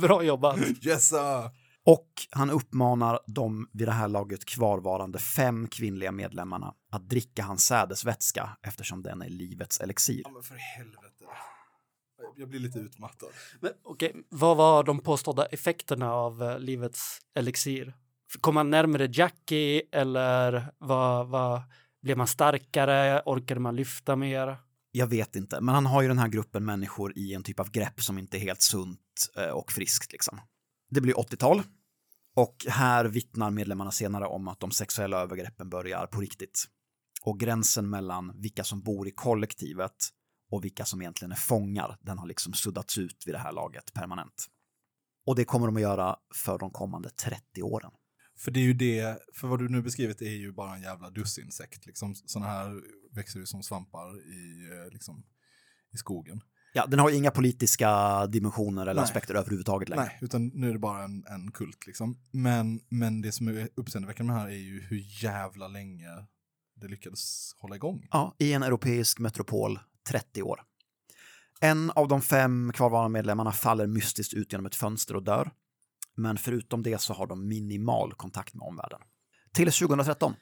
Bra 0.00 0.22
jobbat. 0.22 0.58
yes, 0.82 1.08
sir. 1.08 1.50
Och 1.86 2.08
han 2.30 2.50
uppmanar 2.50 3.20
de 3.26 3.68
vid 3.72 3.88
det 3.88 3.92
här 3.92 4.08
laget 4.08 4.44
kvarvarande 4.44 5.18
fem 5.18 5.68
kvinnliga 5.68 6.12
medlemmarna 6.12 6.74
att 6.90 7.08
dricka 7.08 7.42
hans 7.42 7.64
sädesvätska 7.64 8.56
eftersom 8.62 9.02
den 9.02 9.22
är 9.22 9.28
livets 9.28 9.80
elixir. 9.80 10.20
Ja, 10.24 10.30
men 10.30 10.42
för 10.42 10.54
helvete. 10.54 11.24
Jag 12.36 12.48
blir 12.48 12.60
lite 12.60 12.78
utmattad. 12.78 13.28
Men, 13.60 13.72
okej, 13.84 14.14
vad 14.28 14.56
var 14.56 14.84
de 14.84 14.98
påstådda 14.98 15.46
effekterna 15.46 16.12
av 16.12 16.42
eh, 16.42 16.58
livets 16.58 17.18
elixir? 17.34 17.94
Kom 18.40 18.54
man 18.54 18.70
närmare 18.70 19.08
Jackie 19.12 19.82
eller 19.92 20.72
vad, 20.78 21.28
vad, 21.28 21.62
blev 22.02 22.16
man 22.16 22.26
starkare? 22.26 23.22
Orkade 23.26 23.60
man 23.60 23.76
lyfta 23.76 24.16
mer? 24.16 24.56
Jag 24.92 25.06
vet 25.06 25.36
inte, 25.36 25.60
men 25.60 25.74
han 25.74 25.86
har 25.86 26.02
ju 26.02 26.08
den 26.08 26.18
här 26.18 26.28
gruppen 26.28 26.64
människor 26.64 27.12
i 27.18 27.34
en 27.34 27.42
typ 27.42 27.60
av 27.60 27.70
grepp 27.70 28.02
som 28.02 28.18
inte 28.18 28.36
är 28.36 28.40
helt 28.40 28.62
sunt 28.62 28.98
eh, 29.36 29.50
och 29.50 29.72
friskt 29.72 30.12
liksom. 30.12 30.40
Det 30.90 31.00
blir 31.00 31.14
80-tal 31.14 31.62
och 32.36 32.56
här 32.68 33.04
vittnar 33.04 33.50
medlemmarna 33.50 33.90
senare 33.90 34.26
om 34.26 34.48
att 34.48 34.60
de 34.60 34.70
sexuella 34.70 35.20
övergreppen 35.20 35.70
börjar 35.70 36.06
på 36.06 36.20
riktigt. 36.20 36.64
Och 37.22 37.40
gränsen 37.40 37.90
mellan 37.90 38.40
vilka 38.40 38.64
som 38.64 38.82
bor 38.82 39.08
i 39.08 39.10
kollektivet 39.10 40.08
och 40.50 40.64
vilka 40.64 40.84
som 40.84 41.00
egentligen 41.00 41.32
är 41.32 41.36
fångar, 41.36 41.98
den 42.00 42.18
har 42.18 42.26
liksom 42.26 42.52
suddats 42.52 42.98
ut 42.98 43.22
vid 43.26 43.34
det 43.34 43.38
här 43.38 43.52
laget 43.52 43.92
permanent. 43.94 44.46
Och 45.26 45.36
det 45.36 45.44
kommer 45.44 45.66
de 45.66 45.76
att 45.76 45.82
göra 45.82 46.16
för 46.34 46.58
de 46.58 46.70
kommande 46.70 47.10
30 47.10 47.62
åren. 47.62 47.90
För 48.38 48.50
det 48.50 48.60
är 48.60 48.64
ju 48.64 48.74
det, 48.74 49.18
för 49.34 49.48
vad 49.48 49.58
du 49.58 49.68
nu 49.68 49.82
beskrivit 49.82 50.22
är 50.22 50.30
ju 50.30 50.52
bara 50.52 50.74
en 50.74 50.82
jävla 50.82 51.10
dussinsekt. 51.10 51.86
Liksom, 51.86 52.14
sådana 52.14 52.50
här 52.50 52.82
växer 53.14 53.40
ju 53.40 53.46
som 53.46 53.62
svampar 53.62 54.18
i, 54.18 54.68
eh, 54.72 54.92
liksom, 54.92 55.26
i 55.92 55.96
skogen. 55.96 56.40
Ja, 56.72 56.86
den 56.86 56.98
har 56.98 57.10
ju 57.10 57.16
inga 57.16 57.30
politiska 57.30 58.26
dimensioner 58.26 58.82
eller 58.82 58.94
Nej. 58.94 59.04
aspekter 59.04 59.34
överhuvudtaget 59.34 59.88
längre. 59.88 60.04
Nej, 60.04 60.18
utan 60.20 60.46
nu 60.46 60.68
är 60.68 60.72
det 60.72 60.78
bara 60.78 61.04
en, 61.04 61.24
en 61.26 61.50
kult 61.50 61.86
liksom. 61.86 62.18
Men, 62.30 62.80
men 62.88 63.22
det 63.22 63.32
som 63.32 63.48
är 63.48 63.68
uppseendeväckande 63.74 64.32
med 64.32 64.42
det 64.42 64.44
här 64.44 64.50
är 64.50 64.60
ju 64.60 64.80
hur 64.80 65.04
jävla 65.22 65.68
länge 65.68 66.08
det 66.80 66.88
lyckades 66.88 67.54
hålla 67.58 67.76
igång. 67.76 68.08
Ja, 68.10 68.34
i 68.38 68.52
en 68.52 68.62
europeisk 68.62 69.18
metropol 69.18 69.78
30 70.08 70.42
år. 70.42 70.60
En 71.60 71.90
av 71.90 72.08
de 72.08 72.22
fem 72.22 72.72
kvarvarande 72.74 73.10
medlemmarna 73.10 73.52
faller 73.52 73.86
mystiskt 73.86 74.34
ut 74.34 74.52
genom 74.52 74.66
ett 74.66 74.74
fönster 74.74 75.16
och 75.16 75.22
dör. 75.22 75.50
Men 76.16 76.38
förutom 76.38 76.82
det 76.82 77.00
så 77.00 77.14
har 77.14 77.26
de 77.26 77.48
minimal 77.48 78.14
kontakt 78.14 78.54
med 78.54 78.62
omvärlden. 78.62 79.00
Till 79.52 79.72
2013. 79.72 80.34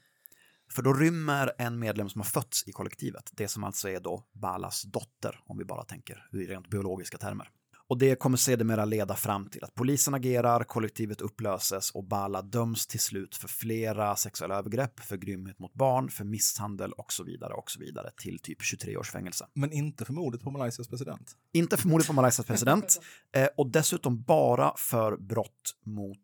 För 0.71 0.83
då 0.83 0.93
rymmer 0.93 1.53
en 1.59 1.79
medlem 1.79 2.09
som 2.09 2.21
har 2.21 2.27
fötts 2.27 2.69
i 2.69 2.73
kollektivet, 2.73 3.31
det 3.33 3.49
som 3.49 3.65
alltså 3.65 3.89
är 3.89 4.01
då 4.01 4.25
Balas 4.33 4.83
dotter, 4.83 5.41
om 5.47 5.59
vi 5.59 5.65
bara 5.65 5.85
tänker 5.85 6.29
i 6.33 6.37
rent 6.37 6.69
biologiska 6.71 7.19
termer. 7.19 7.51
Och 7.89 7.99
det 7.99 8.19
kommer 8.19 8.37
sedermera 8.37 8.85
leda 8.85 9.15
fram 9.15 9.49
till 9.51 9.65
att 9.65 9.75
polisen 9.75 10.15
agerar, 10.15 10.65
kollektivet 10.65 11.21
upplöses 11.21 11.91
och 11.91 12.05
Bala 12.05 12.43
döms 12.43 12.87
till 12.87 13.01
slut 13.01 13.37
för 13.37 13.49
flera 13.49 14.17
sexuella 14.17 14.59
övergrepp, 14.59 15.01
för 15.01 15.17
grymhet 15.17 15.59
mot 15.59 15.75
barn, 15.75 16.09
för 16.09 16.25
misshandel 16.25 16.93
och 16.93 17.13
så 17.13 17.25
vidare 17.25 17.53
och 17.53 17.71
så 17.71 17.81
vidare 17.81 18.11
till 18.17 18.39
typ 18.39 18.63
23 18.63 18.97
års 18.97 19.11
fängelse. 19.11 19.47
Men 19.55 19.73
inte 19.73 20.05
för 20.05 20.13
mordet 20.13 20.43
på 20.43 20.51
Malaysias 20.51 20.89
president. 20.89 21.37
Inte 21.53 21.77
för 21.77 21.89
mordet 21.89 22.07
på 22.07 22.13
Malaysias 22.13 22.47
president 22.47 23.01
eh, 23.37 23.49
och 23.57 23.71
dessutom 23.71 24.23
bara 24.23 24.73
för 24.77 25.17
brott 25.17 25.75
mot 25.87 26.19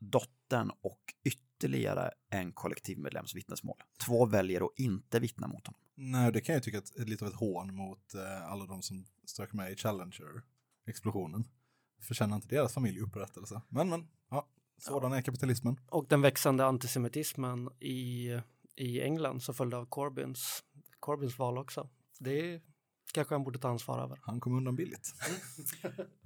dottern 0.00 0.70
och 0.82 1.00
ytterligare 1.24 1.45
en 2.30 2.52
kollektivmedlems 2.52 3.34
vittnesmål. 3.34 3.76
Två 4.06 4.26
väljer 4.26 4.60
att 4.60 4.78
inte 4.78 5.20
vittna 5.20 5.46
mot 5.46 5.66
honom. 5.66 5.80
Nej, 5.94 6.32
det 6.32 6.40
kan 6.40 6.54
jag 6.54 6.62
tycka 6.62 6.78
är 6.78 7.04
lite 7.04 7.24
av 7.24 7.30
ett 7.30 7.36
hån 7.36 7.74
mot 7.74 8.14
eh, 8.14 8.52
alla 8.52 8.66
de 8.66 8.82
som 8.82 9.06
strök 9.24 9.52
med 9.52 9.72
i 9.72 9.76
Challenger-explosionen. 9.76 11.44
Förtjänar 12.02 12.36
inte 12.36 12.48
deras 12.48 12.74
familj 12.74 13.00
upprättelse. 13.00 13.62
Men, 13.68 13.88
men, 13.88 14.08
ja, 14.30 14.48
sådan 14.78 15.12
är 15.12 15.22
kapitalismen. 15.22 15.80
Och 15.88 16.06
den 16.08 16.20
växande 16.20 16.64
antisemitismen 16.64 17.68
i, 17.80 18.30
i 18.76 19.02
England 19.02 19.42
så 19.42 19.52
följde 19.52 19.76
av 19.76 19.86
Corbyns, 19.86 20.62
Corbyns 21.00 21.38
val 21.38 21.58
också. 21.58 21.88
Det 22.18 22.62
kanske 23.16 23.34
han 23.34 23.44
borde 23.44 23.58
ta 23.58 23.68
ansvar 23.68 24.02
över. 24.02 24.18
Han 24.22 24.40
kom 24.40 24.56
undan 24.56 24.76
billigt. 24.76 25.14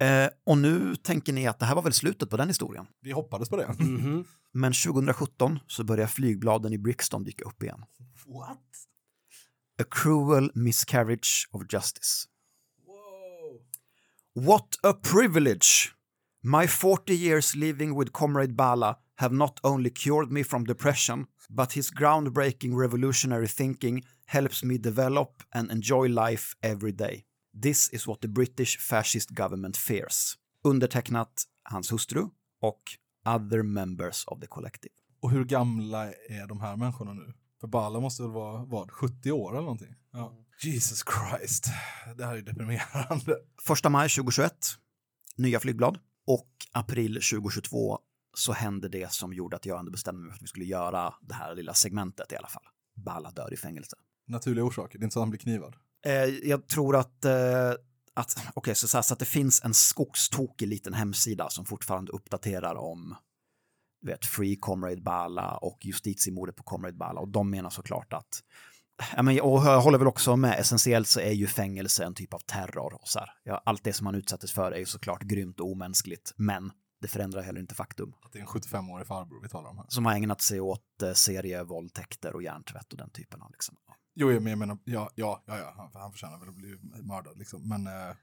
Eh, 0.01 0.29
och 0.43 0.57
nu 0.57 0.95
tänker 0.95 1.33
ni 1.33 1.47
att 1.47 1.59
det 1.59 1.65
här 1.65 1.75
var 1.75 1.81
väl 1.81 1.93
slutet 1.93 2.29
på 2.29 2.37
den 2.37 2.47
historien. 2.47 2.85
Vi 3.01 3.11
hoppades 3.11 3.49
på 3.49 3.57
det. 3.57 3.75
Mhm. 3.79 4.25
Men 4.53 4.73
2017 4.73 5.59
så 5.67 5.83
börjar 5.83 6.07
flygbladen 6.07 6.73
i 6.73 6.77
Brixton 6.77 7.23
dyka 7.23 7.45
upp 7.45 7.63
igen. 7.63 7.85
What? 8.25 8.59
A 9.81 9.83
cruel 9.91 10.51
miscarriage 10.55 11.47
of 11.51 11.61
justice. 11.73 12.27
Wow. 12.87 14.45
What 14.45 14.67
a 14.83 14.93
privilege! 14.93 15.91
My 16.43 16.67
40 16.67 17.13
years 17.13 17.55
living 17.55 17.99
with 17.99 18.11
Comrade 18.11 18.53
Bala 18.53 18.97
have 19.15 19.35
not 19.35 19.59
only 19.63 19.89
cured 19.89 20.31
me 20.31 20.43
from 20.43 20.65
depression, 20.65 21.25
but 21.49 21.71
his 21.73 21.91
groundbreaking 21.91 22.79
revolutionary 22.79 23.47
thinking 23.47 24.03
helps 24.31 24.63
me 24.63 24.77
develop 24.77 25.43
and 25.51 25.71
enjoy 25.71 26.07
life 26.07 26.55
every 26.61 26.91
day. 26.91 27.23
This 27.61 27.93
is 27.93 28.07
what 28.07 28.21
the 28.21 28.27
British 28.27 28.77
fascist 28.77 29.29
government 29.29 29.77
fears. 29.77 30.37
Undertecknat 30.63 31.43
hans 31.63 31.91
hustru 31.91 32.29
och 32.61 32.81
other 33.25 33.63
members 33.63 34.23
of 34.27 34.39
the 34.39 34.47
collective. 34.47 34.93
Och 35.21 35.31
hur 35.31 35.45
gamla 35.45 36.13
är 36.13 36.47
de 36.47 36.61
här 36.61 36.75
människorna 36.75 37.13
nu? 37.13 37.33
För 37.61 37.67
Bala 37.67 37.99
måste 37.99 38.23
väl 38.23 38.31
vara, 38.31 38.65
vad, 38.65 38.91
70 38.91 39.31
år 39.31 39.51
eller 39.51 39.61
någonting? 39.61 39.95
Ja. 40.11 40.37
Jesus 40.63 41.03
Christ. 41.03 41.67
Det 42.17 42.25
här 42.25 42.37
är 42.37 42.41
deprimerande. 42.41 43.37
1 43.85 43.91
maj 43.91 44.09
2021, 44.09 44.53
nya 45.35 45.59
flygblad. 45.59 45.99
Och 46.25 46.49
april 46.71 47.13
2022 47.13 47.99
så 48.33 48.53
hände 48.53 48.89
det 48.89 49.11
som 49.11 49.33
gjorde 49.33 49.55
att 49.55 49.65
jag 49.65 49.79
ändå 49.79 49.91
bestämde 49.91 50.21
mig 50.21 50.31
för 50.31 50.35
att 50.35 50.43
vi 50.43 50.47
skulle 50.47 50.65
göra 50.65 51.13
det 51.21 51.33
här 51.33 51.55
lilla 51.55 51.73
segmentet 51.73 52.31
i 52.31 52.35
alla 52.35 52.47
fall. 52.47 52.63
Balla 52.95 53.31
dör 53.31 53.53
i 53.53 53.57
fängelse. 53.57 53.97
Naturliga 54.31 54.65
orsaker, 54.65 54.99
det 54.99 55.03
är 55.03 55.05
inte 55.05 55.13
så 55.13 55.19
att 55.19 55.23
han 55.23 55.29
blir 55.29 55.39
knivad. 55.39 55.75
Eh, 56.05 56.25
jag 56.49 56.67
tror 56.67 56.95
att, 56.95 57.25
eh, 57.25 57.71
att, 58.13 58.47
okay, 58.55 58.75
så, 58.75 58.87
så, 58.87 58.97
här, 58.97 59.01
så 59.01 59.13
att 59.13 59.19
det 59.19 59.25
finns 59.25 59.63
en 59.63 59.73
skogstokig 59.73 60.67
liten 60.67 60.93
hemsida 60.93 61.49
som 61.49 61.65
fortfarande 61.65 62.11
uppdaterar 62.11 62.75
om 62.75 63.15
vet, 64.01 64.25
Free 64.25 64.55
Comrade 64.55 65.01
Bala 65.01 65.57
och 65.57 65.79
justitiemordet 65.81 66.55
på 66.55 66.63
Comrade 66.63 66.97
Bala 66.97 67.21
och 67.21 67.29
de 67.29 67.49
menar 67.49 67.69
såklart 67.69 68.13
att 68.13 68.43
Ja, 69.15 69.21
men, 69.21 69.41
och 69.41 69.65
jag 69.65 69.81
håller 69.81 69.97
väl 69.97 70.07
också 70.07 70.35
med, 70.35 70.59
essentiellt 70.59 71.07
så 71.07 71.19
är 71.19 71.31
ju 71.31 71.47
fängelse 71.47 72.03
en 72.03 72.13
typ 72.13 72.33
av 72.33 72.39
terror. 72.39 72.93
Och 72.93 73.07
så 73.07 73.19
här. 73.19 73.29
Ja, 73.43 73.61
allt 73.65 73.83
det 73.83 73.93
som 73.93 74.05
man 74.05 74.15
utsattes 74.15 74.51
för 74.51 74.71
är 74.71 74.77
ju 74.77 74.85
såklart 74.85 75.21
grymt 75.21 75.59
och 75.59 75.71
omänskligt, 75.71 76.33
men 76.35 76.71
det 77.01 77.07
förändrar 77.07 77.41
heller 77.41 77.59
inte 77.59 77.75
faktum. 77.75 78.13
Att 78.21 78.31
det 78.31 78.39
är 78.39 78.41
en 78.41 78.47
75-årig 78.47 79.07
farbror 79.07 79.41
vi 79.41 79.49
talar 79.49 79.69
om 79.69 79.77
här. 79.77 79.85
Som 79.89 80.05
har 80.05 80.13
ägnat 80.13 80.41
sig 80.41 80.61
åt 80.61 81.01
eh, 81.03 81.13
serievåldtäkter 81.13 82.35
och 82.35 82.43
hjärntvätt 82.43 82.91
och 82.91 82.97
den 82.97 83.09
typen 83.09 83.41
av 83.41 83.51
liksom. 83.51 83.75
Jo, 84.13 84.31
jag 84.31 84.43
menar, 84.43 84.77
ja, 84.83 85.09
ja, 85.15 85.43
ja, 85.45 85.57
ja 85.57 85.73
han, 85.77 85.89
han 85.93 86.11
förtjänar 86.11 86.39
väl 86.39 86.49
att 86.49 86.55
bli 86.55 86.77
mördad 87.03 87.37
liksom. 87.37 87.69
Men 87.69 87.87
eh, 87.87 88.15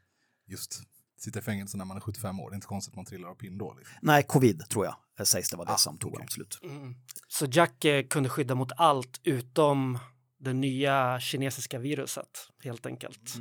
just 0.46 0.82
sitta 1.18 1.38
i 1.38 1.42
fängelse 1.42 1.76
när 1.76 1.84
man 1.84 1.96
är 1.96 2.00
75 2.00 2.40
år, 2.40 2.50
det 2.50 2.54
är 2.54 2.56
inte 2.56 2.66
konstigt 2.66 2.92
att 2.92 2.96
man 2.96 3.04
trillar 3.04 3.28
av 3.28 3.34
pinn 3.34 3.58
då. 3.58 3.74
Liksom. 3.78 3.96
Nej, 4.02 4.22
covid 4.22 4.68
tror 4.68 4.84
jag 4.84 4.94
eh, 5.18 5.24
sägs 5.24 5.50
det 5.50 5.56
var 5.56 5.66
det 5.66 5.72
Ah, 5.72 5.76
som 5.76 5.98
tog 5.98 6.08
okej. 6.10 6.18
honom 6.18 6.28
slut. 6.28 6.58
Mm. 6.62 6.94
Så 7.28 7.46
Jack 7.46 7.84
eh, 7.84 8.06
kunde 8.06 8.28
skydda 8.28 8.54
mot 8.54 8.72
allt 8.76 9.20
utom 9.24 9.98
det 10.40 10.52
nya 10.52 11.20
kinesiska 11.20 11.78
viruset, 11.78 12.48
helt 12.64 12.86
enkelt. 12.86 13.34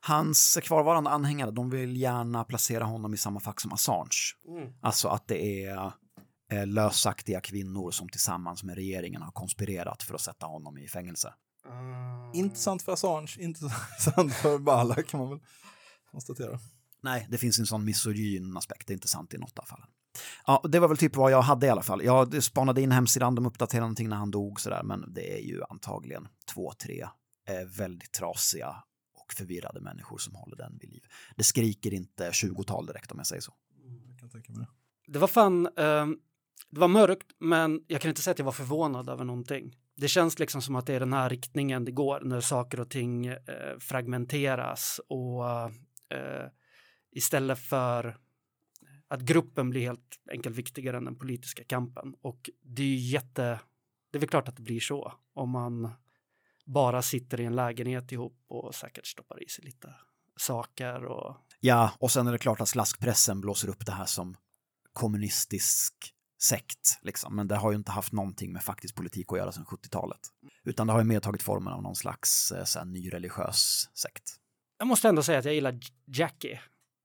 Hans 0.00 0.58
kvarvarande 0.62 1.10
anhängare, 1.10 1.50
de 1.50 1.70
vill 1.70 1.96
gärna 1.96 2.44
placera 2.44 2.84
honom 2.84 3.14
i 3.14 3.16
samma 3.16 3.40
fack 3.40 3.60
som 3.60 3.72
Assange. 3.72 4.34
Mm. 4.48 4.72
Alltså 4.80 5.08
att 5.08 5.28
det 5.28 5.64
är 5.64 5.92
eh, 6.52 6.66
lösaktiga 6.66 7.40
kvinnor 7.40 7.90
som 7.90 8.08
tillsammans 8.08 8.62
med 8.62 8.74
regeringen 8.74 9.22
har 9.22 9.32
konspirerat 9.32 10.02
för 10.02 10.14
att 10.14 10.20
sätta 10.20 10.46
honom 10.46 10.78
i 10.78 10.88
fängelse. 10.88 11.34
Mm. 11.70 12.34
Intressant 12.34 12.82
för 12.82 12.92
Assange, 12.92 13.36
intressant 13.38 14.34
för 14.34 14.58
Bala 14.58 14.94
kan 14.94 15.20
man 15.20 15.30
väl 15.30 15.40
konstatera. 16.10 16.58
Nej, 17.02 17.26
det 17.30 17.38
finns 17.38 17.58
en 17.58 17.66
sån 17.66 17.84
misogyn 17.84 18.56
aspekt, 18.56 18.86
det 18.86 18.92
är 18.92 18.94
inte 18.94 19.08
sant 19.08 19.34
i 19.34 19.38
något 19.38 19.58
av 19.58 19.64
fallen. 19.64 19.86
Ja, 20.46 20.62
det 20.68 20.78
var 20.78 20.88
väl 20.88 20.96
typ 20.96 21.16
vad 21.16 21.32
jag 21.32 21.42
hade 21.42 21.66
i 21.66 21.70
alla 21.70 21.82
fall. 21.82 22.04
Jag 22.04 22.42
spanade 22.42 22.82
in 22.82 22.92
hemsidan, 22.92 23.34
de 23.34 23.46
uppdaterade 23.46 23.80
någonting 23.80 24.08
när 24.08 24.16
han 24.16 24.30
dog 24.30 24.60
sådär, 24.60 24.82
men 24.82 25.12
det 25.14 25.38
är 25.38 25.42
ju 25.42 25.62
antagligen 25.70 26.28
två, 26.54 26.72
tre 26.72 27.08
eh, 27.48 27.66
väldigt 27.78 28.12
trasiga 28.12 28.76
och 29.14 29.32
förvirrade 29.32 29.80
människor 29.80 30.18
som 30.18 30.34
håller 30.34 30.56
den 30.56 30.78
vid 30.80 30.90
liv. 30.90 31.02
Det 31.36 31.44
skriker 31.44 31.94
inte 31.94 32.30
20-tal 32.30 32.86
direkt 32.86 33.12
om 33.12 33.18
jag 33.18 33.26
säger 33.26 33.42
så. 33.42 33.54
Jag 34.10 34.18
kan 34.18 34.30
tänka 34.30 34.52
mig 34.52 34.60
det. 34.60 35.12
Det 35.12 35.18
var 35.18 35.28
fan, 35.28 35.68
ehm, 35.76 36.16
det 36.70 36.80
var 36.80 36.88
mörkt, 36.88 37.26
men 37.38 37.84
jag 37.86 38.00
kan 38.00 38.08
inte 38.08 38.22
säga 38.22 38.32
att 38.32 38.38
jag 38.38 38.46
var 38.46 38.52
förvånad 38.52 39.08
över 39.08 39.24
någonting. 39.24 39.76
Det 39.96 40.08
känns 40.08 40.38
liksom 40.38 40.62
som 40.62 40.76
att 40.76 40.86
det 40.86 40.94
är 40.94 41.00
den 41.00 41.12
här 41.12 41.30
riktningen 41.30 41.84
det 41.84 41.92
går 41.92 42.20
när 42.20 42.40
saker 42.40 42.80
och 42.80 42.90
ting 42.90 43.26
eh, 43.26 43.78
fragmenteras 43.80 45.00
och 45.08 45.44
eh, 46.16 46.46
istället 47.12 47.58
för 47.58 48.18
att 49.08 49.20
gruppen 49.20 49.70
blir 49.70 49.80
helt 49.80 50.20
enkelt 50.30 50.56
viktigare 50.56 50.96
än 50.96 51.04
den 51.04 51.18
politiska 51.18 51.64
kampen. 51.64 52.14
Och 52.20 52.50
det 52.62 52.82
är 52.82 52.86
ju 52.86 52.96
jätte, 52.96 53.60
det 54.10 54.18
är 54.18 54.20
väl 54.20 54.28
klart 54.28 54.48
att 54.48 54.56
det 54.56 54.62
blir 54.62 54.80
så 54.80 55.12
om 55.34 55.50
man 55.50 55.90
bara 56.64 57.02
sitter 57.02 57.40
i 57.40 57.44
en 57.44 57.56
lägenhet 57.56 58.12
ihop 58.12 58.44
och 58.48 58.74
säkert 58.74 59.06
stoppar 59.06 59.42
i 59.42 59.48
sig 59.48 59.64
lite 59.64 59.94
saker 60.36 61.04
och 61.04 61.36
Ja, 61.60 61.92
och 61.98 62.10
sen 62.10 62.26
är 62.26 62.32
det 62.32 62.38
klart 62.38 62.60
att 62.60 62.68
slaskpressen 62.68 63.40
blåser 63.40 63.68
upp 63.68 63.86
det 63.86 63.92
här 63.92 64.04
som 64.04 64.36
kommunistisk 64.92 66.15
sekt, 66.38 66.98
liksom. 67.02 67.36
men 67.36 67.48
det 67.48 67.56
har 67.56 67.70
ju 67.70 67.76
inte 67.76 67.90
haft 67.90 68.12
någonting 68.12 68.52
med 68.52 68.62
faktisk 68.62 68.94
politik 68.94 69.32
att 69.32 69.38
göra 69.38 69.52
sedan 69.52 69.64
70-talet. 69.64 70.20
Utan 70.64 70.86
det 70.86 70.92
har 70.92 71.00
ju 71.00 71.06
mer 71.06 71.20
tagit 71.20 71.42
formen 71.42 71.72
av 71.72 71.82
någon 71.82 71.96
slags 71.96 72.52
eh, 72.52 72.64
så 72.64 72.78
här, 72.78 72.86
ny 72.86 73.12
religiös 73.12 73.90
sekt. 73.94 74.36
Jag 74.78 74.88
måste 74.88 75.08
ändå 75.08 75.22
säga 75.22 75.38
att 75.38 75.44
jag 75.44 75.54
gillar 75.54 75.78
Jackie. 76.06 76.60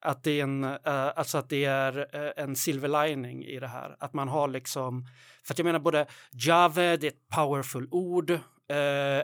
Att 0.06 0.24
det 0.24 0.32
är 0.32 0.44
en, 0.44 0.63
uh, 0.63 0.80
alltså 0.86 1.38
att 1.38 1.50
det 1.50 1.65
är 1.65 1.98
uh, 1.98 2.32
en 2.36 2.56
silver 2.56 3.06
lining 3.06 3.46
i 3.46 3.60
det 3.60 3.67
här. 3.67 3.96
Att 4.00 4.13
man 4.13 4.28
har 4.28 4.48
liksom, 4.48 5.08
för 5.44 5.54
att 5.54 5.60
jag 5.60 5.65
menar 5.65 5.80
både 5.80 6.08
Jave, 6.32 6.98
det 6.98 7.08
är 7.08 7.12
ett 7.12 7.28
powerful 7.36 7.88
ord, 7.91 8.32
uh, 8.32 8.39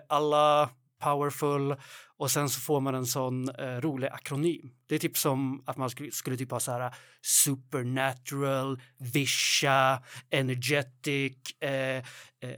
alla 0.09 0.69
powerful 0.99 1.75
och 2.19 2.31
sen 2.31 2.49
så 2.49 2.59
får 2.59 2.81
man 2.81 2.95
en 2.95 3.05
sån 3.05 3.49
eh, 3.49 3.65
rolig 3.81 4.07
akronym. 4.07 4.69
Det 4.89 4.95
är 4.95 4.99
typ 4.99 5.17
som 5.17 5.63
att 5.65 5.77
man 5.77 5.89
skulle, 5.89 6.11
skulle 6.11 6.37
typ 6.37 6.51
ha 6.51 6.59
så 6.59 6.71
här 6.71 6.95
supernatural, 7.21 8.81
visha, 8.99 10.03
energetic, 10.29 11.37
eh, 11.61 11.97
eh, 11.97 12.03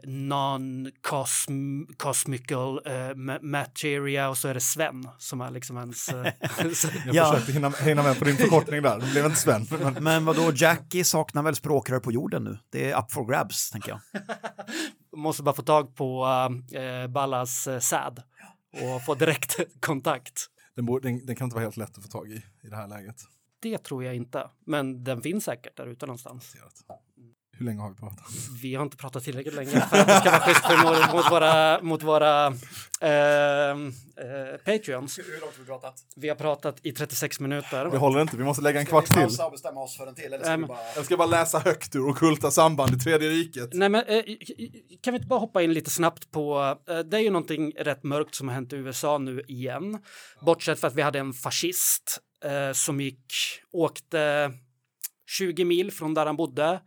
non-cosmical 0.05 2.79
eh, 2.85 2.91
ma- 3.15 3.41
materia 3.41 4.29
och 4.29 4.37
så 4.37 4.47
är 4.47 4.53
det 4.53 4.59
Sven 4.59 5.07
som 5.17 5.41
är 5.41 5.51
liksom 5.51 5.77
ens... 5.77 6.09
Eh, 6.09 6.25
Jag 7.05 7.15
Ja. 7.15 7.31
försökte 7.31 7.51
hinna, 7.51 7.69
hinna 7.69 8.03
med 8.03 8.19
på 8.19 8.25
din 8.25 8.37
förkortning 8.37 8.81
där, 8.81 8.99
det 8.99 9.11
blev 9.11 9.25
inte 9.25 9.37
Sven. 9.37 9.67
Men 9.79 10.03
Men 10.03 10.25
vad 10.25 10.35
då 10.35 10.51
Jackie 10.55 11.03
saknar 11.03 11.43
väl 11.43 11.55
språkrör 11.55 11.99
på 11.99 12.11
jorden 12.11 12.43
nu? 12.43 12.57
Det 12.69 12.91
är 12.91 12.99
up 12.99 13.11
for 13.11 13.25
grabs, 13.25 13.69
tänker 13.69 13.89
jag. 13.89 13.99
måste 15.15 15.43
bara 15.43 15.55
få 15.55 15.61
tag 15.61 15.95
på 15.95 16.27
eh, 16.73 17.07
Ballas 17.07 17.67
eh, 17.67 17.79
säd 17.79 18.23
och 18.73 19.05
få 19.05 19.15
direkt 19.15 19.59
kontakt. 19.79 20.45
den, 20.75 20.85
borde, 20.85 21.09
den, 21.09 21.25
den 21.25 21.35
kan 21.35 21.45
inte 21.45 21.55
vara 21.55 21.63
helt 21.65 21.77
lätt 21.77 21.97
att 21.97 22.03
få 22.03 22.09
tag 22.09 22.31
i 22.31 22.43
i 22.61 22.67
det 22.69 22.75
här 22.75 22.87
läget. 22.87 23.15
Det 23.61 23.77
tror 23.77 24.03
jag 24.03 24.15
inte, 24.15 24.49
men 24.65 25.03
den 25.03 25.21
finns 25.21 25.43
säkert 25.43 25.77
där 25.77 25.87
ute 25.87 26.05
någonstans. 26.05 26.55
Hur 27.59 27.65
länge 27.65 27.81
har 27.81 27.89
vi 27.89 27.95
pratat? 27.95 28.25
Vi 28.61 28.75
har 28.75 28.83
inte 28.83 28.97
pratat 28.97 29.23
tillräckligt 29.23 29.53
länge 29.55 29.69
för 29.69 29.97
att 29.97 30.07
det 30.07 30.19
ska 30.19 30.31
vara 30.31 30.41
schysst 30.41 30.63
mot, 30.83 31.13
mot 31.13 31.31
våra, 31.31 31.81
mot 31.81 32.03
våra 32.03 32.45
eh, 33.01 33.69
eh, 33.71 34.57
Patreons. 34.65 35.19
Hur 35.19 35.41
långt 35.41 35.53
har 35.57 35.59
vi 35.63 35.65
pratat? 35.65 35.93
Vi 36.15 36.29
har 36.29 36.35
pratat 36.35 36.79
i 36.85 36.91
36 36.91 37.39
minuter. 37.39 37.85
Vi 37.85 37.97
håller 37.97 38.21
inte, 38.21 38.37
vi 38.37 38.43
måste 38.43 38.63
lägga 38.63 38.79
en 38.79 38.85
kvart 38.85 39.05
till. 39.05 39.23
och 39.45 39.51
bestämma 39.51 39.81
oss 39.83 39.97
för 39.97 40.07
en 40.07 40.15
till? 40.15 40.25
Eller 40.33 40.43
ska 40.43 40.57
vi 40.57 40.65
bara- 40.65 40.77
Jag 40.95 41.05
ska 41.05 41.17
bara 41.17 41.27
läsa 41.27 41.59
högt 41.59 41.95
ur 41.95 42.07
Ockulta 42.09 42.51
samband 42.51 42.93
i 42.95 42.99
Tredje 42.99 43.29
riket. 43.29 43.69
Nej, 43.73 43.89
men 43.89 44.03
eh, 44.07 44.23
kan 45.01 45.13
vi 45.13 45.17
inte 45.17 45.27
bara 45.27 45.39
hoppa 45.39 45.61
in 45.63 45.73
lite 45.73 45.89
snabbt 45.89 46.31
på, 46.31 46.75
eh, 46.89 46.99
det 46.99 47.17
är 47.17 47.21
ju 47.21 47.29
någonting 47.29 47.71
rätt 47.77 48.03
mörkt 48.03 48.35
som 48.35 48.47
har 48.47 48.55
hänt 48.55 48.73
i 48.73 48.75
USA 48.75 49.17
nu 49.17 49.41
igen. 49.47 49.99
Bortsett 50.45 50.79
för 50.79 50.87
att 50.87 50.95
vi 50.95 51.01
hade 51.01 51.19
en 51.19 51.33
fascist 51.33 52.19
eh, 52.45 52.73
som 52.73 53.01
gick, 53.01 53.25
åkte 53.71 54.51
20 55.37 55.65
mil 55.65 55.91
från 55.91 56.13
där 56.13 56.25
han 56.25 56.35
bodde, 56.35 56.81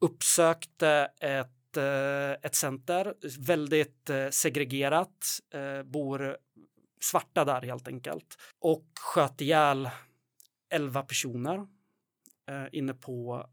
uppsökte 0.00 1.10
ett, 1.20 1.76
eh, 1.76 2.30
ett 2.42 2.54
center, 2.54 3.14
väldigt 3.46 4.10
eh, 4.10 4.28
segregerat, 4.30 5.26
eh, 5.54 5.82
bor 5.82 6.36
svarta 7.00 7.44
där 7.44 7.62
helt 7.62 7.88
enkelt, 7.88 8.36
och 8.60 8.84
sköt 9.00 9.40
ihjäl 9.40 9.90
11 10.70 11.02
personer 11.02 11.66
inne 12.72 12.94
på, 12.94 13.46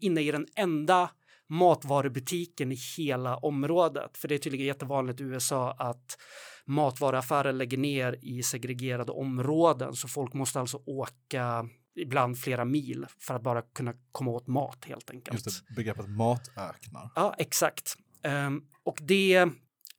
inne 0.00 0.20
i 0.20 0.30
den 0.30 0.46
enda 0.54 1.10
matvarubutiken 1.48 2.72
i 2.72 2.78
hela 2.98 3.36
området. 3.36 4.18
För 4.18 4.28
det 4.28 4.34
är 4.34 4.38
tydligen 4.38 4.66
jättevanligt 4.66 5.20
i 5.20 5.24
USA 5.24 5.72
att 5.72 6.18
matvaruaffärer 6.64 7.52
lägger 7.52 7.78
ner 7.78 8.18
i 8.22 8.42
segregerade 8.42 9.12
områden 9.12 9.94
så 9.94 10.08
folk 10.08 10.34
måste 10.34 10.60
alltså 10.60 10.82
åka 10.86 11.68
ibland 11.98 12.38
flera 12.38 12.64
mil 12.64 13.06
för 13.18 13.34
att 13.34 13.42
bara 13.42 13.62
kunna 13.62 13.94
komma 14.12 14.30
åt 14.30 14.46
mat 14.46 14.84
helt 14.84 15.10
enkelt. 15.10 15.46
Just 15.46 15.68
det, 15.68 15.74
begreppet 15.74 16.08
matöknar. 16.08 17.10
Ja, 17.14 17.34
exakt. 17.38 17.96
Ehm, 18.22 18.62
och 18.82 18.98
det 19.02 19.48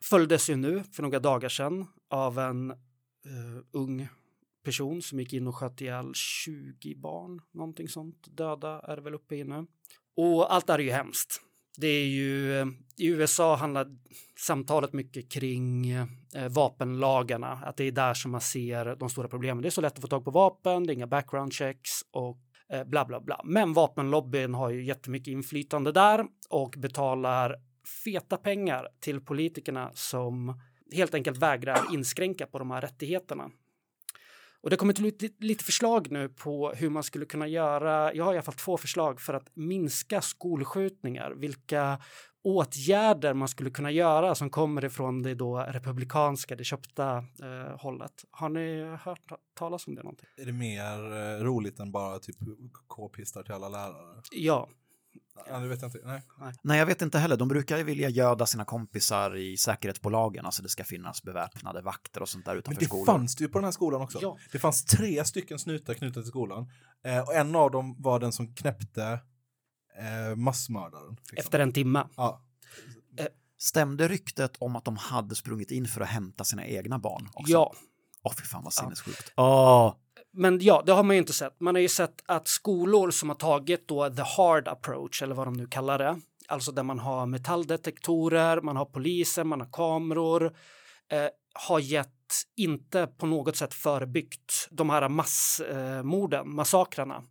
följdes 0.04 0.50
ju 0.50 0.56
nu 0.56 0.84
för 0.92 1.04
några 1.04 1.20
dagar 1.20 1.50
sedan 1.50 1.88
av 2.10 2.40
en 2.40 2.72
eh, 2.72 2.78
ung 3.72 4.08
person 4.64 5.02
som 5.02 5.20
gick 5.20 5.34
in 5.34 5.48
och 5.48 5.56
sköt 5.56 5.82
ihjäl 5.82 6.14
20 6.14 6.96
barn, 6.96 7.42
någonting 7.52 7.88
sånt. 7.88 8.28
Döda 8.38 8.80
är 8.80 8.96
det 8.96 9.02
väl 9.02 9.14
uppe 9.14 9.36
i 9.36 9.44
nu. 9.44 9.68
Och 10.16 10.54
allt 10.54 10.68
det 10.68 10.74
här 10.74 10.80
är 10.80 10.84
ju 10.84 10.92
hemskt. 10.92 11.42
Det 11.78 11.88
är 11.88 12.06
ju, 12.06 12.60
eh, 12.60 12.66
i 12.98 13.08
USA 13.08 13.56
handlar 13.56 13.88
samtalet 14.40 14.94
mycket 14.94 15.32
kring 15.32 15.92
eh, 15.92 16.06
vapenlagarna, 16.50 17.48
att 17.48 17.78
det 17.78 17.84
är 17.84 17.92
där 17.92 18.14
som 18.14 18.32
man 18.32 18.42
ser 18.42 18.96
de 18.96 19.10
stora 19.10 19.28
problemen. 19.28 19.62
Det 19.62 19.68
är 19.68 19.72
så 19.72 19.82
lätt 19.82 19.94
att 19.94 20.02
få 20.02 20.08
tag 20.08 20.26
på 20.26 20.32
vapen, 20.32 20.84
det 20.84 20.92
är 20.92 20.96
inga 20.96 21.08
background 21.08 21.54
checks 21.54 21.92
och 22.12 22.40
eh, 22.74 22.84
bla 22.84 23.06
bla 23.06 23.22
bla. 23.22 23.42
Men 23.44 23.74
vapenlobbyn 23.74 24.54
har 24.54 24.70
ju 24.70 24.84
jättemycket 24.84 25.32
inflytande 25.32 25.92
där 25.92 26.26
och 26.50 26.76
betalar 26.78 27.56
feta 28.04 28.38
pengar 28.38 28.88
till 29.00 29.22
politikerna 29.22 29.92
som 29.94 30.62
helt 30.92 31.14
enkelt 31.14 31.38
vägrar 31.38 31.80
inskränka 31.94 32.46
på 32.46 32.60
de 32.60 32.72
här 32.72 32.82
rättigheterna. 32.82 33.52
Och 34.62 34.70
det 34.70 34.76
kommer 34.76 34.94
till 34.94 35.04
lite, 35.04 35.30
lite 35.40 35.64
förslag 35.64 36.12
nu 36.12 36.30
på 36.30 36.72
hur 36.72 36.90
man 36.90 37.04
skulle 37.04 37.26
kunna 37.26 37.48
göra. 37.48 38.14
Jag 38.14 38.26
har 38.26 38.34
i 38.34 38.38
alla 38.38 38.44
fall 38.44 38.54
två 38.54 38.78
förslag 38.78 39.22
för 39.22 39.34
att 39.34 39.56
minska 39.56 40.22
skolskjutningar. 40.22 41.32
Vilka 41.32 42.00
åtgärder 42.44 43.34
man 43.34 43.48
skulle 43.48 43.70
kunna 43.70 43.92
göra 43.92 44.36
som 44.36 44.50
kommer 44.50 44.86
ifrån 44.86 45.22
det 45.24 45.36
då 45.36 45.58
republikanska, 45.58 46.56
det 46.56 46.64
köpta 46.64 47.18
eh, 47.18 47.78
hållet. 47.80 48.26
Har 48.32 48.50
ni 48.50 48.98
hört 49.04 49.28
ta- 49.30 49.38
talas 49.54 49.88
om 49.88 49.96
det 49.96 50.04
någonting? 50.04 50.28
Är 50.38 50.46
det 50.46 50.52
mer 50.54 51.14
eh, 51.14 51.44
roligt 51.44 51.80
än 51.80 51.92
bara 51.92 52.20
typ 52.20 52.38
k-pistar 52.88 53.44
till 53.44 53.54
alla 53.54 53.70
lärare? 53.70 54.22
Ja, 54.32 54.70
Ja, 55.48 55.60
det 55.60 55.68
vet 55.68 55.82
jag 55.82 55.88
inte. 55.96 56.00
Nej. 56.08 56.22
Nej, 56.62 56.80
jag 56.80 56.86
vet 56.86 57.02
inte 57.02 57.20
heller. 57.20 57.38
De 57.38 57.48
brukar 57.48 57.78
ju 57.78 57.84
vilja 57.84 58.10
göda 58.10 58.46
sina 58.46 58.66
kompisar 58.66 59.36
i 59.38 59.58
säkerhetsbolagen, 59.58 60.46
alltså 60.46 60.64
det 60.64 60.70
ska 60.70 60.84
finnas 60.84 61.24
beväpnade 61.24 61.82
vakter 61.82 62.22
och 62.22 62.30
sånt 62.30 62.46
där 62.46 62.52
Men 62.52 62.60
utanför 62.60 62.80
det 62.80 62.86
skolor. 62.86 63.06
fanns 63.06 63.36
det 63.36 63.44
ju 63.44 63.48
på 63.50 63.58
den 63.58 63.66
här 63.66 63.72
skolan 63.72 64.02
också. 64.02 64.20
Ja. 64.22 64.38
Det 64.52 64.60
fanns 64.60 64.86
tre 64.86 65.26
stycken 65.26 65.60
snutar 65.60 65.94
knutna 65.94 66.22
till 66.22 66.30
skolan. 66.30 66.72
Eh, 67.04 67.20
och 67.20 67.36
en 67.36 67.56
av 67.56 67.72
dem 67.72 67.96
var 68.00 68.20
den 68.20 68.32
som 68.32 68.56
knäppte 68.56 69.04
eh, 70.00 70.36
massmördaren. 70.36 71.10
liksom. 71.16 71.38
efter 71.38 71.60
en 71.60 71.74
timme. 71.74 72.04
Ja. 72.16 72.44
Stämde 73.58 74.08
ryktet 74.08 74.58
om 74.60 74.76
att 74.76 74.86
de 74.86 74.98
hade 74.98 75.36
sprungit 75.36 75.72
in 75.72 75.88
för 75.88 76.02
att 76.02 76.08
hämta 76.10 76.44
sina 76.44 76.66
egna 76.66 77.00
barn? 77.00 77.30
Också? 77.34 77.52
Ja, 77.54 77.74
Åh, 78.24 78.34
fy 78.38 78.44
fan 78.44 78.64
vad 78.64 78.74
sinnessjukt. 78.74 79.34
Åh, 79.38 79.96
men 80.34 80.60
ja, 80.62 80.84
det 80.86 80.92
har 80.92 81.04
man 81.04 81.16
ju 81.16 81.20
inte 81.20 81.34
sett. 81.34 81.60
Man 81.60 81.76
har 81.76 81.82
ju 81.82 81.90
sett 81.90 82.24
att 82.26 82.48
skolor 82.48 83.12
som 83.12 83.30
har 83.30 83.36
tagit 83.36 83.88
då 83.88 84.10
the 84.10 84.22
hard 84.38 84.68
approach, 84.68 85.22
eller 85.22 85.36
vad 85.36 85.48
de 85.48 85.54
nu 85.54 85.68
kallar 85.68 85.98
det, 85.98 86.20
alltså 86.48 86.72
där 86.72 86.84
man 86.84 87.00
har 87.00 87.26
metalldetektorer, 87.26 88.62
man 88.62 88.76
har 88.76 88.86
poliser, 88.86 89.44
man 89.44 89.62
har 89.62 89.70
kameror, 89.72 90.46
eh, 91.12 91.28
har 91.54 91.80
gett 91.80 92.10
inte 92.58 93.08
på 93.08 93.26
något 93.26 93.56
sätt 93.56 93.74
förebyggt 93.74 94.68
de 94.72 94.90
här 94.90 95.10
massmorden, 95.10 96.40
eh, 96.40 96.46
massakrarna. 96.46 97.24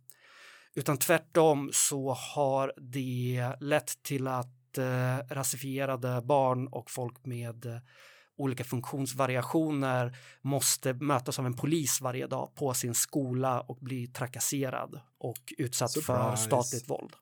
Utan 0.75 0.97
tvärtom 0.97 1.69
så 1.73 2.13
har 2.13 2.73
det 2.77 3.53
lett 3.59 4.03
till 4.03 4.27
att 4.27 4.77
eh, 4.77 5.33
rasifierade 5.35 6.21
barn 6.21 6.67
och 6.67 6.91
folk 6.91 7.25
med 7.25 7.65
eh, 7.65 7.77
olika 8.39 8.63
funktionsvariationer 8.63 10.17
måste 10.41 10.93
mötas 10.93 11.39
av 11.39 11.45
en 11.45 11.55
polis 11.55 12.01
varje 12.01 12.27
dag 12.27 12.55
på 12.55 12.73
sin 12.73 12.93
skola 12.93 13.61
och 13.61 13.77
bli 13.81 14.07
trakasserad 14.07 15.01
och 15.19 15.53
utsatt 15.57 15.93
för 15.93 16.01
Surprise. 16.01 16.43
statligt 16.43 16.89
våld. 16.89 17.13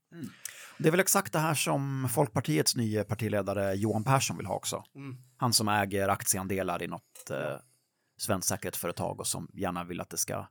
det 0.77 0.87
är 0.87 0.91
väl 0.91 0.99
exakt 0.99 1.33
det 1.33 1.39
här 1.39 1.53
som 1.53 2.09
Folkpartiets 2.13 2.75
nya 2.75 3.03
partiledare 3.03 3.73
Johan 3.75 4.03
Persson 4.03 4.37
vill 4.37 4.45
ha 4.45 4.55
också. 4.55 4.83
Mm. 4.95 5.17
Han 5.37 5.53
som 5.53 5.67
äger 5.67 6.09
aktieandelar 6.09 6.83
i 6.83 6.87
något 6.87 7.29
eh, 7.31 7.37
svenskt 8.19 8.47
säkerhetsföretag 8.47 9.19
och 9.19 9.27
som 9.27 9.47
gärna 9.53 9.83
vill 9.83 10.01
att 10.01 10.09
det 10.09 10.17
ska 10.17 10.47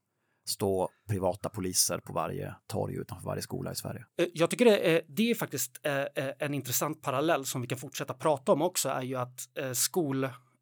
stå 0.48 0.88
privata 1.08 1.48
poliser 1.48 1.98
på 1.98 2.12
varje 2.12 2.54
torg 2.66 2.94
utanför 2.94 3.26
varje 3.26 3.42
skola 3.42 3.72
i 3.72 3.74
Sverige. 3.74 4.04
Eh, 4.20 4.26
Jag 4.34 4.50
tycker 4.50 4.64
det 4.64 4.78
är, 4.96 5.02
det 5.08 5.30
är 5.30 5.34
faktiskt 5.34 5.80
eh, 5.82 5.96
eh, 5.96 6.32
en 6.38 6.54
intressant 6.54 7.02
parallell 7.02 7.46
som 7.46 7.60
vi 7.60 7.66
kan 7.66 7.78
fortsätta 7.78 8.14
prata 8.14 8.52
om 8.52 8.62
också 8.62 8.88
är 8.88 9.02
ju 9.02 9.16
att 9.16 9.58
eh, 9.58 9.72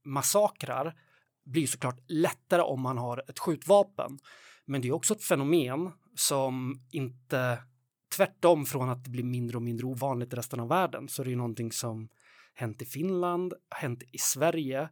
massakrar 0.04 0.94
blir 1.44 1.66
såklart 1.66 2.00
lättare 2.06 2.62
om 2.62 2.80
man 2.80 2.98
har 2.98 3.24
ett 3.28 3.38
skjutvapen. 3.38 4.18
Men 4.64 4.80
det 4.80 4.88
är 4.88 4.92
också 4.92 5.14
ett 5.14 5.24
fenomen 5.24 5.90
som 6.14 6.80
inte 6.90 7.58
tvärtom 8.16 8.66
från 8.66 8.88
att 8.88 9.04
det 9.04 9.10
blir 9.10 9.24
mindre 9.24 9.56
och 9.56 9.62
mindre 9.62 9.86
ovanligt 9.86 10.32
i 10.32 10.36
resten 10.36 10.60
av 10.60 10.68
världen 10.68 11.08
så 11.08 11.22
är 11.22 11.24
det 11.24 11.30
ju 11.30 11.36
någonting 11.36 11.72
som 11.72 12.08
hänt 12.54 12.82
i 12.82 12.84
Finland, 12.84 13.54
hänt 13.70 14.02
i 14.12 14.18
Sverige 14.18 14.88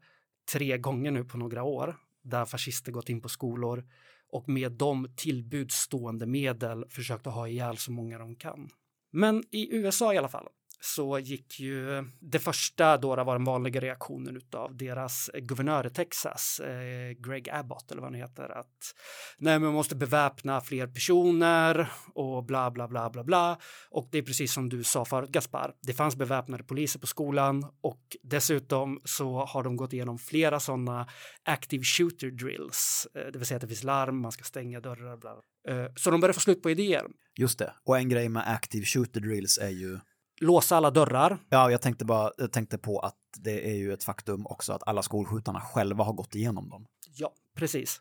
tre 0.52 0.78
gånger 0.78 1.10
nu 1.10 1.24
på 1.24 1.38
några 1.38 1.62
år 1.62 1.96
där 2.22 2.44
fascister 2.44 2.92
gått 2.92 3.08
in 3.08 3.20
på 3.20 3.28
skolor 3.28 3.84
och 4.28 4.48
med 4.48 4.72
de 4.72 5.14
tillbudstående 5.16 6.26
medel 6.26 6.84
försökt 6.90 7.26
att 7.26 7.34
ha 7.34 7.48
ihjäl 7.48 7.76
så 7.76 7.92
många 7.92 8.18
de 8.18 8.36
kan. 8.36 8.68
Men 9.10 9.44
i 9.50 9.76
USA 9.76 10.14
i 10.14 10.18
alla 10.18 10.28
fall 10.28 10.48
så 10.84 11.18
gick 11.18 11.60
ju 11.60 12.04
det 12.20 12.38
första 12.38 12.96
då 12.96 13.16
det 13.16 13.24
var 13.24 13.34
den 13.34 13.44
vanliga 13.44 13.80
reaktionen 13.80 14.40
av 14.52 14.76
deras 14.76 15.30
guvernör 15.34 15.86
i 15.86 15.90
Texas, 15.90 16.60
eh, 16.60 17.10
Greg 17.10 17.48
Abbott 17.50 17.90
eller 17.90 18.02
vad 18.02 18.10
han 18.10 18.20
heter, 18.20 18.58
att 18.58 18.94
nej, 19.38 19.58
men 19.58 19.62
man 19.62 19.72
måste 19.72 19.96
beväpna 19.96 20.60
fler 20.60 20.86
personer 20.86 21.92
och 22.14 22.44
bla 22.44 22.70
bla 22.70 22.88
bla 22.88 23.10
bla 23.10 23.24
bla. 23.24 23.58
Och 23.90 24.08
det 24.10 24.18
är 24.18 24.22
precis 24.22 24.52
som 24.52 24.68
du 24.68 24.84
sa 24.84 25.04
förut 25.04 25.30
Gaspar, 25.30 25.74
det 25.82 25.92
fanns 25.92 26.16
beväpnade 26.16 26.64
poliser 26.64 26.98
på 27.00 27.06
skolan 27.06 27.64
och 27.80 28.16
dessutom 28.22 29.00
så 29.04 29.44
har 29.44 29.62
de 29.62 29.76
gått 29.76 29.92
igenom 29.92 30.18
flera 30.18 30.60
sådana 30.60 31.08
active 31.44 31.84
shooter 31.84 32.30
drills, 32.30 33.06
eh, 33.14 33.26
det 33.32 33.38
vill 33.38 33.46
säga 33.46 33.56
att 33.56 33.62
det 33.62 33.68
finns 33.68 33.84
larm, 33.84 34.20
man 34.20 34.32
ska 34.32 34.44
stänga 34.44 34.80
dörrar, 34.80 35.16
bla. 35.16 35.34
bla. 35.34 35.42
Eh, 35.68 35.92
så 35.96 36.10
de 36.10 36.20
börjar 36.20 36.32
få 36.32 36.40
slut 36.40 36.62
på 36.62 36.70
idéer. 36.70 37.06
Just 37.38 37.58
det. 37.58 37.74
Och 37.84 37.98
en 37.98 38.08
grej 38.08 38.28
med 38.28 38.42
active 38.46 38.84
shooter 38.84 39.20
drills 39.20 39.58
är 39.58 39.68
ju 39.68 39.98
Låsa 40.42 40.76
alla 40.76 40.90
dörrar, 40.90 41.38
Ja, 41.48 41.70
jag 41.70 41.82
tänkte 41.82 42.04
bara 42.04 42.30
jag 42.38 42.52
tänkte 42.52 42.78
på 42.78 42.98
att 42.98 43.16
det 43.38 43.70
är 43.70 43.74
ju 43.74 43.92
ett 43.92 44.04
faktum 44.04 44.46
också 44.46 44.72
att 44.72 44.88
alla 44.88 45.02
skolskjutarna 45.02 45.60
själva 45.60 46.04
har 46.04 46.12
gått 46.12 46.34
igenom 46.34 46.68
dem. 46.68 46.86
Ja, 47.16 47.32
precis. 47.56 48.00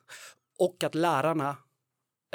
Och 0.60 0.84
att 0.84 0.96
lärarna 0.96 1.58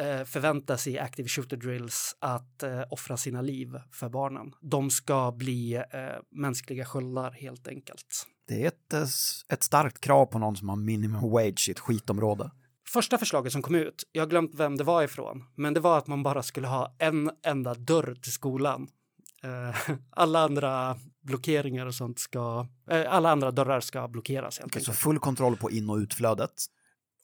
eh, 0.00 0.24
förväntar 0.24 0.76
sig 0.76 0.92
i 0.92 0.98
active 0.98 1.28
shooter 1.28 1.56
drills 1.56 2.16
att 2.18 2.62
eh, 2.62 2.82
offra 2.90 3.16
sina 3.16 3.40
liv 3.40 3.80
för 3.92 4.08
barnen. 4.08 4.52
De 4.60 4.90
ska 4.90 5.32
bli 5.32 5.74
eh, 5.74 5.82
mänskliga 6.30 6.84
sköldar 6.84 7.30
helt 7.30 7.68
enkelt. 7.68 8.26
Det 8.48 8.62
är 8.62 8.68
ett, 8.68 8.92
eh, 8.92 9.02
ett 9.48 9.62
starkt 9.62 10.00
krav 10.00 10.26
på 10.26 10.38
någon 10.38 10.56
som 10.56 10.68
har 10.68 10.76
minimum 10.76 11.30
wage 11.30 11.68
i 11.68 11.70
ett 11.70 11.80
skitområde. 11.80 12.50
Första 12.92 13.18
förslaget 13.18 13.52
som 13.52 13.62
kom 13.62 13.74
ut, 13.74 14.04
jag 14.12 14.22
har 14.22 14.28
glömt 14.28 14.54
vem 14.54 14.76
det 14.76 14.84
var 14.84 15.02
ifrån, 15.02 15.44
men 15.54 15.74
det 15.74 15.80
var 15.80 15.98
att 15.98 16.06
man 16.06 16.22
bara 16.22 16.42
skulle 16.42 16.66
ha 16.66 16.96
en 16.98 17.30
enda 17.46 17.74
dörr 17.74 18.14
till 18.22 18.32
skolan. 18.32 18.88
Eh, 19.42 19.76
alla 20.10 20.44
andra 20.44 20.96
blockeringar 21.20 21.86
och 21.86 21.94
sånt 21.94 22.18
ska, 22.18 22.66
eh, 22.90 23.12
alla 23.12 23.30
andra 23.30 23.50
dörrar 23.50 23.80
ska 23.80 24.08
blockeras 24.08 24.58
helt 24.58 24.72
Okej, 24.72 24.82
så 24.82 24.92
full 24.92 25.18
kontroll 25.18 25.56
på 25.56 25.70
in 25.70 25.90
och 25.90 25.96
utflödet. 25.96 26.52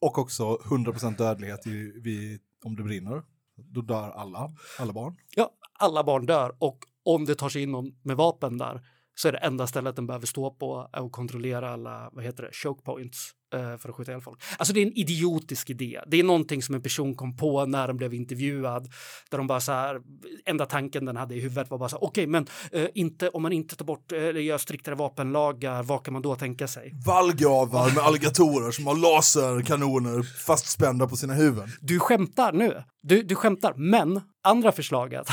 Och 0.01 0.19
också 0.19 0.45
100% 0.55 1.17
dödlighet 1.17 1.67
i, 1.67 1.93
vid, 2.01 2.41
om 2.65 2.77
det 2.77 2.83
brinner. 2.83 3.23
Då 3.57 3.81
dör 3.81 4.11
alla, 4.11 4.53
alla 4.79 4.93
barn. 4.93 5.17
Ja, 5.37 5.51
alla 5.73 6.05
barn 6.05 6.27
dör 6.27 6.57
och 6.59 6.79
om 7.05 7.25
det 7.25 7.35
tar 7.35 7.49
sig 7.49 7.63
in 7.63 7.73
någon 7.73 7.95
med 8.03 8.17
vapen 8.17 8.59
där 8.59 8.87
så 9.15 9.29
är 9.29 9.33
det 9.33 9.39
enda 9.39 9.67
stället 9.67 9.97
den 9.97 10.07
behöver 10.07 10.27
stå 10.27 10.51
på 10.51 10.89
att 10.93 11.13
kontrollera 11.13 11.71
alla, 11.71 12.11
vad 12.13 12.25
heter 12.25 12.43
det, 12.43 12.51
choke 12.53 12.83
points 12.85 13.35
för 13.53 13.89
att 13.89 13.95
skjuta 13.95 14.11
ihjäl 14.13 14.23
folk. 14.23 14.43
Alltså 14.59 14.75
det 14.75 14.81
är 14.81 14.87
en 14.87 14.99
idiotisk 14.99 15.71
idé. 15.71 16.01
Det 16.07 16.21
är 16.21 16.25
någonting 16.25 16.63
som 16.63 16.75
en 16.75 16.83
person 16.83 17.15
kom 17.15 17.37
på 17.37 17.67
när 17.67 17.87
den 17.87 17.97
blev 17.97 18.15
intervjuad 18.15 18.89
där 19.31 19.39
de 19.39 19.47
bara 19.47 19.61
så 19.61 19.73
här, 19.73 20.01
enda 20.45 20.67
tanken 20.67 21.05
den 21.05 21.17
hade 21.17 21.35
i 21.35 21.41
huvudet 21.41 21.71
var 21.71 21.79
bara 21.79 21.89
så 21.89 21.97
här, 21.97 22.05
okej, 22.05 22.27
men 22.27 22.47
eh, 22.73 22.87
inte 22.95 23.29
om 23.29 23.43
man 23.43 23.53
inte 23.53 23.77
tar 23.77 23.85
bort 23.85 24.13
eh, 24.13 24.23
eller 24.23 24.41
gör 24.41 24.59
striktare 24.59 24.95
vapenlagar, 24.95 25.83
vad 25.83 26.05
kan 26.05 26.13
man 26.13 26.23
då 26.23 26.37
tänka 26.37 26.69
sig? 26.69 26.93
Vallgravar 27.07 27.95
med 27.95 28.05
alligatorer 28.05 28.71
som 28.71 28.87
har 28.87 28.97
laserkanoner 28.97 30.23
fastspända 30.23 31.07
på 31.07 31.17
sina 31.17 31.35
huvuden. 31.35 31.69
Du 31.81 31.99
skämtar 31.99 32.53
nu. 32.53 32.83
Du, 33.03 33.23
du 33.23 33.35
skämtar. 33.35 33.75
Men 33.77 34.21
andra 34.45 34.73
förslaget 34.73 35.29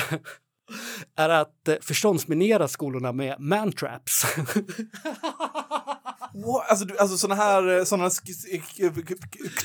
är 1.16 1.30
att 1.30 1.68
eh, 1.68 1.76
förståndsminera 1.82 2.68
skolorna 2.68 3.12
med 3.12 3.40
mantraps. 3.40 4.26
What? 6.46 6.70
Alltså, 6.70 6.86
du- 6.86 6.98
alltså 6.98 7.18
såna 7.18 7.36
här 7.36 7.78
eh, 7.78 7.84
såna 7.84 8.10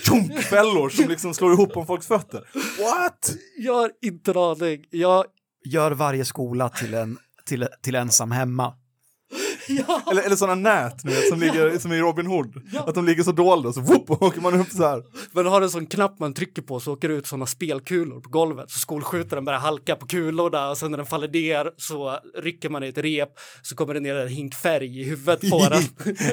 tjonkfällor 0.04 0.88
som 0.88 1.08
liksom 1.08 1.34
slår 1.34 1.52
ihop 1.52 1.76
om 1.76 1.86
folks 1.86 2.06
fötter. 2.06 2.48
What? 2.78 3.34
Jag 3.58 3.74
har 3.74 3.90
inte 4.02 4.30
en 4.30 4.36
aning. 4.36 4.84
Jag, 4.90 5.24
Gör 5.66 5.90
varje 5.92 6.24
skola 6.24 6.68
till 6.68 6.94
en, 6.94 7.18
till, 7.46 7.68
till 7.82 7.94
ensam 7.94 8.30
hemma. 8.30 8.74
ja, 9.88 10.02
Eller, 10.10 10.22
eller 10.22 10.36
såna 10.36 10.54
nät 10.54 11.04
vet, 11.04 11.28
som, 11.28 11.40
ligger, 11.40 11.78
som 11.78 11.92
i 11.92 12.00
Robin 12.00 12.26
Hood. 12.26 12.62
Att 12.86 12.94
de 12.94 13.04
ligger 13.04 13.22
så 13.22 13.32
dolda 13.32 13.72
så 13.72 13.80
whoop, 13.80 14.10
åker 14.22 14.40
man 14.40 14.60
upp 14.60 14.70
så 14.70 14.82
här. 14.82 15.02
men 15.32 15.46
har 15.46 15.62
en 15.62 15.70
sån 15.70 15.86
knapp 15.86 16.18
man 16.18 16.34
trycker 16.34 16.62
på 16.62 16.80
så 16.80 16.92
åker 16.92 17.08
det 17.08 17.14
ut 17.14 17.26
såna 17.26 17.46
spelkulor 17.46 18.20
på 18.20 18.28
golvet. 18.28 18.70
Så 18.70 18.78
skolskjutaren 18.78 19.44
börjar 19.44 19.60
halka 19.60 19.96
på 19.96 20.06
kulorna 20.06 20.70
och 20.70 20.78
sen 20.78 20.90
när 20.90 20.98
den 20.98 21.06
faller 21.06 21.28
ner 21.28 21.70
så 21.76 22.18
rycker 22.38 22.68
man 22.68 22.84
i 22.84 22.88
ett 22.88 22.98
rep 22.98 23.28
så 23.62 23.76
kommer 23.76 23.94
det 23.94 24.00
ner 24.00 24.14
en 24.16 24.28
hink 24.28 24.54
färg 24.54 25.00
i 25.00 25.04
huvudet 25.04 25.50
på 25.50 25.58
den. 25.70 25.82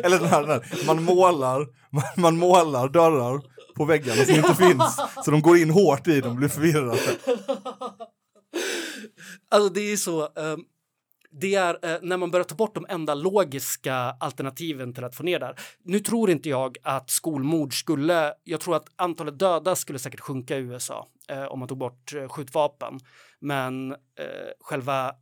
Eller 0.04 0.20
den 0.20 0.28
här, 0.28 0.42
den 0.42 0.50
här. 0.50 0.86
Man, 0.88 1.04
målar, 1.04 1.68
man, 1.92 2.04
man 2.18 2.38
målar 2.38 2.90
dörrar 2.90 3.42
på 3.76 3.86
väggarna 3.86 4.26
som 4.26 4.36
inte 4.36 4.56
finns. 4.56 5.00
Så 5.26 5.32
de 5.32 5.42
går 5.42 5.58
in 5.58 5.70
hårt 5.70 6.08
i 6.08 6.22
dem 6.22 6.32
och 6.32 6.38
blir 6.38 6.50
förvirrade. 6.50 7.00
Alltså 9.52 9.70
det 9.74 9.92
är 9.92 9.98
så. 9.98 10.22
ehm, 10.22 10.60
det 11.32 11.56
är 11.56 11.94
eh, 11.94 12.00
när 12.02 12.18
man 12.18 12.32
börjar 12.32 12.44
ta 12.44 12.56
bort 12.56 12.76
de 12.76 12.86
enda 12.90 13.14
logiska 13.14 13.94
alternativen 13.96 14.94
till 14.94 15.04
att 15.04 15.16
få 15.16 15.24
ner 15.24 15.40
där. 15.40 15.60
Nu 15.84 16.00
tror 16.00 16.30
inte 16.30 16.50
jag 16.50 16.78
att 16.84 17.10
skolmord 17.10 17.80
skulle, 17.80 18.34
jag 18.44 18.60
tror 18.60 18.76
att 18.76 18.88
antalet 18.96 19.40
döda 19.40 19.76
skulle 19.76 20.00
säkert 20.00 20.20
sjunka 20.20 20.58
i 20.58 20.60
USA 20.60 21.08
eh, 21.28 21.44
om 21.44 21.60
man 21.60 21.68
tog 21.68 21.78
bort 21.78 22.14
eh, 22.14 22.28
skjutvapen. 22.28 23.00
Men 23.40 23.92
eh, 23.92 23.98
själva 24.60 25.16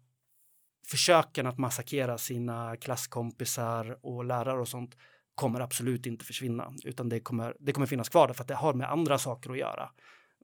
försöken 0.88 1.48
att 1.48 1.58
massakera 1.58 2.18
sina 2.18 2.76
klasskompisar 2.76 3.98
och 4.02 4.26
lärare 4.26 4.62
och 4.62 4.68
sånt 4.68 4.96
kommer 5.36 5.60
absolut 5.60 6.06
inte 6.06 6.26
försvinna, 6.26 6.74
utan 6.84 7.10
det 7.10 7.20
kommer, 7.20 7.56
det 7.60 7.72
kommer 7.72 7.88
finnas 7.88 8.10
kvar 8.10 8.28
därför 8.28 8.44
att 8.44 8.48
det 8.48 8.56
har 8.56 8.74
med 8.74 8.92
andra 8.92 9.18
saker 9.18 9.52
att 9.52 9.58
göra. 9.58 9.90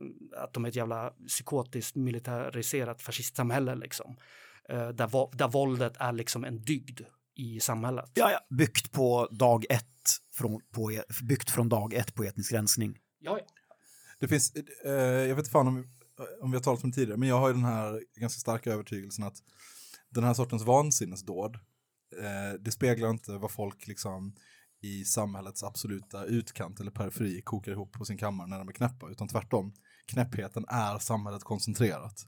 Mm, 0.02 0.14
att 0.38 0.54
de 0.54 0.66
är 0.66 0.70
ett 0.70 0.76
jävla 0.76 1.14
psykotiskt 1.28 1.96
militariserat 1.96 3.02
fascistsamhälle 3.02 3.76
liksom. 3.76 4.16
Eh, 4.70 4.90
där, 4.90 5.38
där 5.38 5.48
våldet 5.48 5.94
är 6.00 6.12
liksom 6.12 6.44
en 6.44 6.62
dygd 6.62 7.02
i 7.36 7.60
samhället. 7.60 8.12
Ja, 8.14 8.32
ja. 8.32 8.56
Byggt 8.58 8.92
på 8.92 9.28
dag 9.32 9.66
ett, 9.70 10.10
från, 10.34 10.62
på, 10.72 10.92
e- 10.92 11.04
byggt 11.24 11.50
från 11.50 11.70
dag 11.70 11.94
ett 11.94 12.16
på 12.16 12.24
etnisk 12.24 12.54
rensning. 12.54 12.98
Ja, 13.20 13.40
ja. 13.40 13.46
Det 14.20 14.28
finns, 14.28 14.56
eh, 14.86 14.92
jag 14.92 15.36
vet 15.36 15.38
inte 15.38 15.50
fan 15.50 15.68
om, 15.68 15.88
om 16.42 16.52
vi 16.52 16.58
har 16.58 16.64
talat 16.64 16.84
om 16.84 16.90
det 16.90 16.96
tidigare, 16.96 17.18
men 17.18 17.30
jag 17.30 17.40
har 17.40 17.48
ju 17.48 17.54
den 17.54 17.66
här 17.66 18.02
ganska 18.16 18.40
starka 18.40 18.72
övertygelsen 18.72 19.24
att 19.24 19.38
den 20.10 20.24
här 20.24 20.34
sortens 20.34 20.64
vansinnesdåd, 20.64 21.56
eh, 22.22 22.60
det 22.60 22.72
speglar 22.72 23.10
inte 23.10 23.32
vad 23.32 23.52
folk 23.52 23.88
liksom 23.88 24.36
i 24.82 25.06
samhällets 25.06 25.64
absoluta 25.64 26.26
utkant 26.26 26.80
eller 26.80 26.92
periferi 26.92 27.42
kokar 27.42 27.72
ihop 27.72 27.92
på 27.94 28.06
sin 28.06 28.18
kammare 28.18 28.48
när 28.48 28.58
de 28.58 28.68
är 28.68 28.74
knäppa, 28.74 29.10
utan 29.10 29.28
tvärtom. 29.28 29.74
Knäppheten 30.06 30.66
är 30.68 31.00
samhället 31.00 31.44
koncentrerat. 31.44 32.28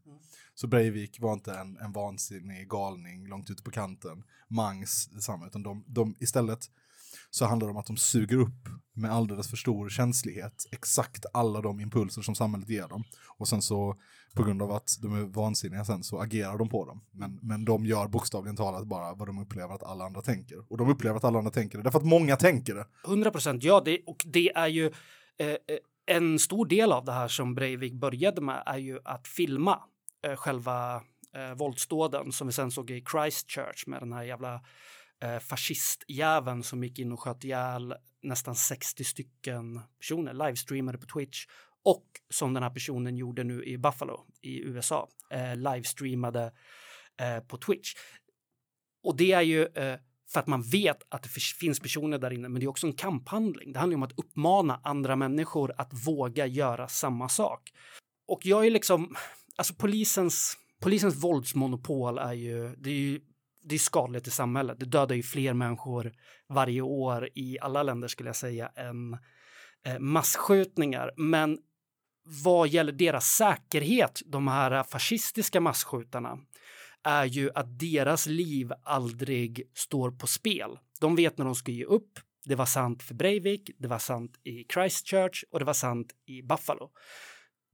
Så 0.60 0.68
Breivik 0.68 1.20
var 1.20 1.34
inte 1.34 1.54
en, 1.54 1.78
en 1.78 1.92
vansinnig 1.92 2.70
galning 2.70 3.28
långt 3.28 3.50
ute 3.50 3.64
på 3.64 3.72
kanten, 3.72 4.24
Mangs 4.50 5.08
detsamma, 5.08 5.48
utan 5.48 5.64
de, 5.64 5.84
de 5.88 6.16
istället 6.20 6.60
så 7.30 7.46
handlar 7.46 7.68
det 7.68 7.72
om 7.72 7.78
att 7.78 7.86
de 7.86 7.98
suger 7.98 8.38
upp 8.38 8.70
med 8.94 9.12
alldeles 9.12 9.50
för 9.50 9.58
stor 9.58 9.90
känslighet 9.90 10.66
exakt 10.72 11.26
alla 11.34 11.62
de 11.62 11.80
impulser 11.80 12.22
som 12.22 12.36
samhället 12.36 12.70
ger 12.70 12.88
dem. 12.88 13.04
Och 13.38 13.48
sen 13.48 13.62
så, 13.62 13.96
på 14.34 14.44
grund 14.44 14.62
av 14.62 14.72
att 14.72 14.98
de 15.02 15.14
är 15.14 15.22
vansinniga 15.22 15.86
sen, 15.86 16.04
så 16.04 16.20
agerar 16.20 16.58
de 16.58 16.70
på 16.70 16.86
dem. 16.86 17.02
Men, 17.12 17.40
men 17.42 17.66
de 17.66 17.86
gör 17.86 18.08
bokstavligen 18.08 18.56
talat 18.56 18.88
bara 18.88 19.14
vad 19.14 19.28
de 19.28 19.40
upplever 19.40 19.76
att 19.76 19.84
alla 19.84 20.06
andra 20.06 20.22
tänker. 20.22 20.72
Och 20.72 20.78
de 20.78 20.90
upplever 20.90 21.18
att 21.18 21.24
alla 21.24 21.38
andra 21.38 21.52
tänker 21.52 21.78
det, 21.78 21.84
därför 21.84 22.00
att 22.00 22.06
många 22.06 22.36
tänker 22.36 22.76
det. 22.76 22.86
100 23.06 23.32
procent, 23.32 23.64
ja. 23.64 23.82
Det, 23.86 24.00
och 24.06 24.24
det 24.26 24.50
är 24.56 24.68
ju 24.68 24.86
eh, 25.40 25.48
eh, 25.48 25.58
en 26.06 26.40
stor 26.40 26.66
del 26.66 26.92
av 26.92 27.06
det 27.06 27.12
här 27.12 27.28
som 27.28 27.56
Breivik 27.56 27.94
började 27.94 28.42
med 28.42 28.64
är 28.66 28.78
ju 28.78 29.00
att 29.04 29.28
filma 29.28 29.80
eh, 30.28 30.36
själva 30.36 31.04
eh, 31.36 31.54
våldsdåden 31.56 32.32
som 32.32 32.48
vi 32.48 32.54
sen 32.54 32.72
såg 32.72 32.92
i 32.92 33.04
Christchurch 33.12 33.88
med 33.88 34.02
den 34.02 34.14
här 34.14 34.24
jävla 34.24 34.62
eh, 35.24 35.40
fascistjäveln 35.40 36.64
som 36.64 36.84
gick 36.84 37.00
in 37.00 37.12
och 37.12 37.20
sköt 37.20 37.44
ihjäl 37.44 37.96
nästan 38.22 38.56
60 38.56 39.04
stycken 39.04 39.82
personer, 40.00 40.34
livestreamade 40.34 40.98
på 40.98 41.06
Twitch 41.06 41.46
och 41.84 42.06
som 42.30 42.54
den 42.54 42.64
här 42.64 42.70
personen 42.70 43.18
gjorde 43.18 43.44
nu 43.44 43.64
i 43.64 43.78
Buffalo 43.78 44.26
i 44.42 44.60
USA, 44.60 45.10
eh, 45.32 45.56
livestreamade 45.56 46.52
eh, 47.22 47.40
på 47.40 47.58
Twitch. 47.58 47.94
Och 49.04 49.18
det 49.18 49.32
är 49.32 49.42
ju 49.42 49.66
eh, 49.66 50.00
för 50.30 50.40
att 50.40 50.48
man 50.48 50.62
vet 50.62 51.04
att 51.10 51.24
det 51.24 51.30
finns 51.30 51.80
personer 51.80 52.18
där 52.18 52.34
inne, 52.34 52.50
men 52.50 52.60
det 52.60 52.66
är 52.66 52.70
också 52.70 52.88
en 52.88 52.94
kamphandling. 52.94 53.74
Det 53.74 53.80
handlar 53.80 53.94
ju 53.94 53.96
om 53.96 54.04
att 54.04 54.20
uppmana 54.20 54.80
andra 54.84 55.16
människor 55.16 55.74
att 55.78 56.08
våga 56.08 56.46
göra 56.46 56.88
samma 56.88 57.30
sak. 57.30 57.72
Och 58.28 58.46
jag 58.46 58.66
är 58.66 58.70
liksom, 58.70 59.16
alltså 59.58 59.74
polisens, 59.74 60.58
polisens 60.82 61.24
våldsmonopol 61.24 62.18
är 62.18 62.34
ju, 62.34 62.76
det 62.76 62.90
är 62.90 62.94
ju 62.94 63.20
det 63.64 63.76
är 63.76 63.80
skadligt 63.80 64.28
i 64.28 64.32
samhället. 64.32 64.80
Det 64.80 64.86
dödar 64.86 65.16
ju 65.16 65.24
fler 65.24 65.54
människor 65.54 66.14
varje 66.50 66.82
år 66.82 67.30
i 67.36 67.58
alla 67.62 67.84
länder 67.84 68.08
skulle 68.08 68.30
jag 68.30 68.36
säga 68.36 68.72
än 68.76 69.14
eh, 69.86 70.00
massskjutningar. 70.00 71.12
Men 71.18 71.58
vad 72.44 72.68
gäller 72.68 72.92
deras 72.92 73.26
säkerhet, 73.26 74.22
de 74.26 74.48
här 74.48 74.84
fascistiska 74.84 75.62
massskjutarna, 75.62 76.38
är 77.04 77.26
ju 77.26 77.52
att 77.56 77.80
deras 77.80 78.26
liv 78.26 78.72
aldrig 78.84 79.72
står 79.74 80.12
på 80.12 80.28
spel. 80.28 80.80
De 81.00 81.16
vet 81.16 81.38
när 81.38 81.46
de 81.46 81.56
ska 81.56 81.72
ge 81.72 81.86
upp. 81.86 82.20
Det 82.46 82.56
var 82.56 82.66
sant 82.66 83.04
för 83.04 83.14
Breivik, 83.14 83.72
det 83.78 83.88
var 83.88 84.00
sant 84.00 84.40
i 84.44 84.66
Christchurch 84.74 85.44
och 85.52 85.60
det 85.60 85.66
var 85.66 85.74
sant 85.74 86.08
i 86.26 86.42
Buffalo. 86.42 86.92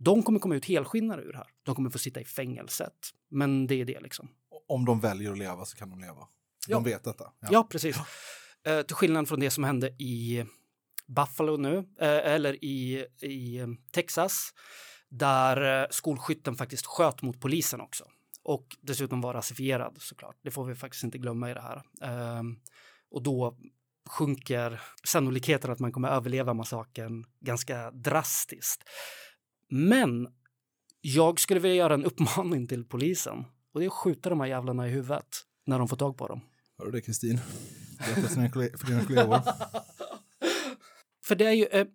De 0.03 0.23
kommer 0.23 0.39
komma 0.39 0.55
ut 0.55 0.65
helskinnade 0.65 1.23
ur 1.23 1.31
det 1.31 1.37
här. 1.37 1.47
De 1.63 1.75
kommer 1.75 1.89
få 1.89 1.97
sitta 1.97 2.21
i 2.21 2.25
fängelset. 2.25 2.93
Men 3.29 3.67
det 3.67 3.75
är 3.81 3.85
det 3.85 3.99
liksom. 3.99 4.29
Om 4.67 4.85
de 4.85 4.99
väljer 4.99 5.31
att 5.31 5.37
leva 5.37 5.65
så 5.65 5.77
kan 5.77 5.89
de 5.89 5.99
leva. 5.99 6.13
De 6.67 6.71
Ja. 6.71 6.79
vet 6.79 7.03
detta. 7.03 7.31
Ja, 7.51 7.67
precis. 7.71 7.97
Eh, 8.65 8.81
till 8.81 8.95
skillnad 8.95 9.27
från 9.27 9.39
det 9.39 9.49
som 9.51 9.63
hände 9.63 9.87
i 9.89 10.45
Buffalo 11.07 11.57
nu, 11.57 11.77
eh, 11.77 12.07
eller 12.33 12.63
i, 12.65 13.05
i 13.21 13.57
eh, 13.59 13.67
Texas, 13.91 14.49
där 15.09 15.81
eh, 15.83 15.87
skolskytten 15.89 16.55
faktiskt 16.55 16.85
sköt 16.85 17.21
mot 17.21 17.39
polisen 17.41 17.81
också. 17.81 18.05
Och 18.43 18.67
dessutom 18.81 19.21
var 19.21 19.33
rasifierad 19.33 19.95
såklart. 19.99 20.35
Det 20.43 20.51
får 20.51 20.65
vi 20.65 20.75
faktiskt 20.75 21.03
inte 21.03 21.17
glömma 21.17 21.51
i 21.51 21.53
det 21.53 21.61
här. 21.61 21.83
Ehm, 22.01 22.55
och 23.11 23.23
då 23.23 23.57
sjunker 24.09 24.81
sannolikheten 25.03 25.71
att 25.71 25.79
man 25.79 25.91
kommer 25.91 26.09
överleva 26.09 26.53
massakern 26.53 27.25
ganska 27.39 27.91
drastiskt. 27.91 28.83
Men 29.75 30.27
jag 31.01 31.39
skulle 31.39 31.59
vilja 31.59 31.75
göra 31.77 31.93
en 31.93 32.05
uppmaning 32.05 32.67
till 32.67 32.85
polisen 32.85 33.45
och 33.73 33.79
det 33.79 33.85
är 33.85 33.87
att 33.87 33.93
skjuta 33.93 34.29
de 34.29 34.39
här 34.39 34.47
jävlarna 34.47 34.87
i 34.87 34.91
huvudet 34.91 35.27
när 35.65 35.79
de 35.79 35.87
får 35.87 35.97
tag 35.97 36.17
på 36.17 36.27
dem. 36.27 36.41
Hör 36.77 36.85
du 36.85 36.91
det 36.91 37.01
Kristin? 37.01 37.39
Berätta 37.99 38.21
för 38.77 38.87
dina 38.87 39.05
kollegor. 39.05 39.39
För 41.25 41.35
det 41.35 41.45
är 41.45 41.51
ju, 41.51 41.65
eh, 41.65 41.87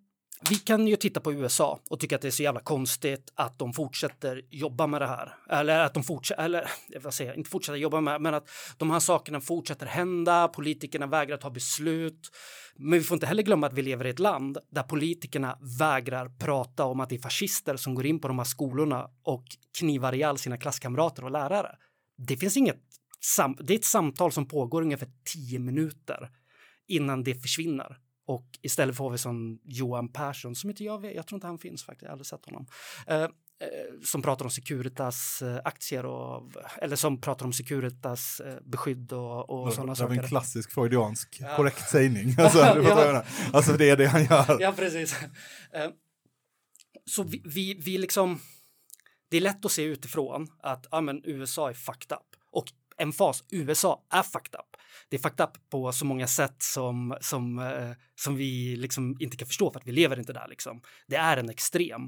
vi 0.49 0.55
kan 0.55 0.87
ju 0.87 0.95
titta 0.95 1.19
på 1.19 1.33
USA 1.33 1.79
och 1.89 1.99
tycka 1.99 2.15
att 2.15 2.21
det 2.21 2.27
är 2.27 2.31
så 2.31 2.43
jävla 2.43 2.59
konstigt 2.59 3.31
att 3.35 3.59
de 3.59 3.73
fortsätter 3.73 4.41
jobba 4.49 4.87
med 4.87 5.01
det 5.01 5.07
här. 5.07 5.33
Eller 5.49 5.79
att 5.79 5.93
de 5.93 6.03
fortsätter, 6.03 6.43
eller 6.43 6.69
vad 7.03 7.13
säger 7.13 7.31
jag, 7.31 7.37
inte 7.37 7.49
fortsätter 7.49 7.77
jobba 7.77 8.01
med, 8.01 8.21
men 8.21 8.33
att 8.33 8.49
de 8.77 8.91
här 8.91 8.99
sakerna 8.99 9.41
fortsätter 9.41 9.85
hända, 9.85 10.47
politikerna 10.47 11.07
vägrar 11.07 11.37
ta 11.37 11.49
beslut. 11.49 12.29
Men 12.75 12.99
vi 12.99 13.05
får 13.05 13.15
inte 13.15 13.27
heller 13.27 13.43
glömma 13.43 13.67
att 13.67 13.73
vi 13.73 13.81
lever 13.81 14.07
i 14.07 14.09
ett 14.09 14.19
land 14.19 14.57
där 14.71 14.83
politikerna 14.83 15.57
vägrar 15.79 16.29
prata 16.29 16.85
om 16.85 16.99
att 16.99 17.09
det 17.09 17.15
är 17.15 17.19
fascister 17.19 17.77
som 17.77 17.95
går 17.95 18.05
in 18.05 18.19
på 18.19 18.27
de 18.27 18.37
här 18.39 18.45
skolorna 18.45 19.09
och 19.23 19.45
knivar 19.79 20.13
ihjäl 20.13 20.37
sina 20.37 20.57
klasskamrater 20.57 21.23
och 21.23 21.31
lärare. 21.31 21.75
Det 22.17 22.37
finns 22.37 22.57
inget, 22.57 22.77
sam- 23.35 23.57
det 23.61 23.73
är 23.73 23.77
ett 23.77 23.85
samtal 23.85 24.31
som 24.31 24.47
pågår 24.47 24.81
ungefär 24.81 25.09
tio 25.33 25.59
minuter 25.59 26.29
innan 26.87 27.23
det 27.23 27.35
försvinner. 27.35 27.97
Och 28.29 28.45
istället 28.61 28.95
får 28.95 29.09
vi 29.09 29.17
som 29.17 29.59
Johan 29.63 30.11
Persson, 30.11 30.55
som 30.55 30.69
inte 30.69 30.83
jag 30.83 31.01
vet, 31.01 31.15
jag 31.15 31.27
tror 31.27 31.37
inte 31.37 31.47
han 31.47 31.57
finns 31.57 31.83
faktiskt, 31.83 32.01
jag 32.01 32.09
har 32.09 32.11
aldrig 32.13 32.25
sett 32.25 32.45
honom. 32.45 32.67
Eh, 33.07 33.21
eh, 33.23 33.29
som 34.03 34.21
pratar 34.21 34.45
om 34.45 34.51
Securitas 34.51 35.41
eh, 35.41 35.61
aktier 35.65 36.05
och, 36.05 36.51
eller 36.81 36.95
som 36.95 37.21
pratar 37.21 37.45
om 37.45 37.53
Securitas 37.53 38.39
eh, 38.39 38.57
beskydd 38.65 39.13
och, 39.13 39.49
och 39.49 39.73
sådana 39.73 39.93
det 39.93 40.03
var 40.03 40.09
en 40.09 40.15
saker. 40.15 40.27
klassisk 40.27 40.71
freudiansk 40.71 41.37
Ja. 41.41 41.55
korrekt 41.55 41.89
sägning. 41.89 42.35
Alltså, 42.39 42.57
menar. 42.57 43.25
alltså 43.53 43.73
det 43.73 43.89
är 43.89 43.97
det 43.97 44.05
han 44.07 44.23
gör. 44.25 44.57
Ja, 44.61 44.73
precis. 44.77 45.15
Så 47.05 47.23
vi, 47.23 47.41
vi, 47.45 47.73
vi 47.73 47.97
liksom, 47.97 48.39
det 49.29 49.37
är 49.37 49.41
lätt 49.41 49.65
att 49.65 49.71
se 49.71 49.83
utifrån 49.83 50.47
att 50.59 50.87
ja, 50.91 51.01
men 51.01 51.21
USA 51.23 51.69
är 51.69 51.73
fucked 51.73 52.17
up. 52.17 52.35
Och 52.51 52.65
en 52.97 53.13
fas, 53.13 53.43
USA 53.49 54.05
är 54.09 54.23
fucked 54.23 54.59
up. 54.59 54.68
Det 55.09 55.15
är 55.17 55.21
fucked 55.21 55.45
up 55.45 55.69
på 55.69 55.91
så 55.91 56.05
många 56.05 56.27
sätt 56.27 56.55
som, 56.63 57.17
som, 57.21 57.59
eh, 57.59 57.91
som 58.15 58.35
vi 58.35 58.75
liksom 58.75 59.17
inte 59.19 59.37
kan 59.37 59.47
förstå 59.47 59.71
för 59.71 59.79
att 59.79 59.87
vi 59.87 59.91
lever 59.91 60.19
inte 60.19 60.33
där. 60.33 60.47
Liksom. 60.49 60.81
Det 61.07 61.15
är 61.15 61.37
en 61.37 61.49
extrem. 61.49 62.01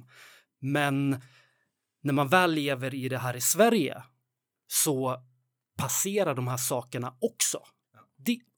Men 0.61 1.21
när 2.03 2.13
man 2.13 2.27
väl 2.27 2.53
lever 2.53 2.95
i 2.95 3.09
det 3.09 3.17
här 3.17 3.35
i 3.35 3.41
Sverige 3.41 4.03
så 4.67 5.23
passerar 5.77 6.35
de 6.35 6.47
här 6.47 6.57
sakerna 6.57 7.17
också. 7.21 7.59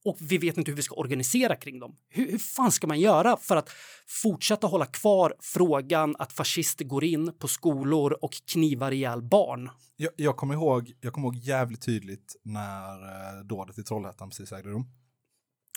Och 0.06 0.18
vi 0.20 0.38
vet 0.38 0.58
inte 0.58 0.72
hur 0.72 0.76
vi 0.76 0.82
ska 0.82 0.96
organisera 0.96 1.56
kring 1.56 1.80
dem. 1.80 1.96
Hur, 2.10 2.32
hur 2.32 2.38
fan 2.38 2.72
ska 2.72 2.88
man 2.88 3.00
göra 3.00 3.38
för 3.38 3.56
att 3.58 3.70
fortsätta 4.08 4.68
hålla 4.68 4.86
kvar 4.86 5.34
frågan 5.40 6.16
att 6.20 6.34
fascister 6.34 6.86
går 6.86 7.04
in 7.04 7.34
på 7.40 7.48
skolor 7.48 8.18
och 8.22 8.32
knivar 8.52 8.92
ihjäl 8.92 9.22
barn? 9.22 9.70
Jag, 9.96 10.12
jag, 10.16 10.38
kommer 10.38 10.54
ihåg, 10.54 10.94
jag 11.02 11.14
kommer 11.14 11.28
ihåg 11.28 11.36
jävligt 11.36 11.82
tydligt 11.82 12.36
när 12.44 13.02
eh, 13.38 13.44
dådet 13.44 13.78
i 13.78 13.84
Trollhättan 13.84 14.30
precis 14.30 14.52
ägde 14.52 14.70
rum. 14.70 14.86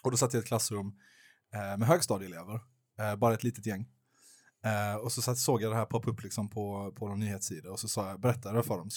Och 0.02 0.10
då 0.10 0.16
satt 0.16 0.32
jag 0.32 0.40
i 0.40 0.42
ett 0.42 0.48
klassrum 0.48 0.86
eh, 1.54 1.78
med 1.78 1.88
högstadieelever, 1.88 2.60
eh, 2.98 3.16
bara 3.16 3.34
ett 3.34 3.44
litet 3.44 3.66
gäng. 3.66 3.86
Eh, 4.64 4.96
och 4.96 5.12
så 5.12 5.22
satt, 5.22 5.38
såg 5.38 5.62
jag 5.62 5.72
det 5.72 5.76
här 5.76 5.84
poppa 5.84 6.10
upp 6.10 6.22
liksom 6.22 6.50
på, 6.50 6.92
på 6.98 7.08
någon 7.08 7.20
nyhetssida 7.20 7.70
och 7.70 7.80
så 7.80 7.88
sa 7.88 8.08
jag, 8.08 8.20
berättade 8.20 8.56
jag 8.56 8.66
för 8.66 8.76
dem 8.76 8.90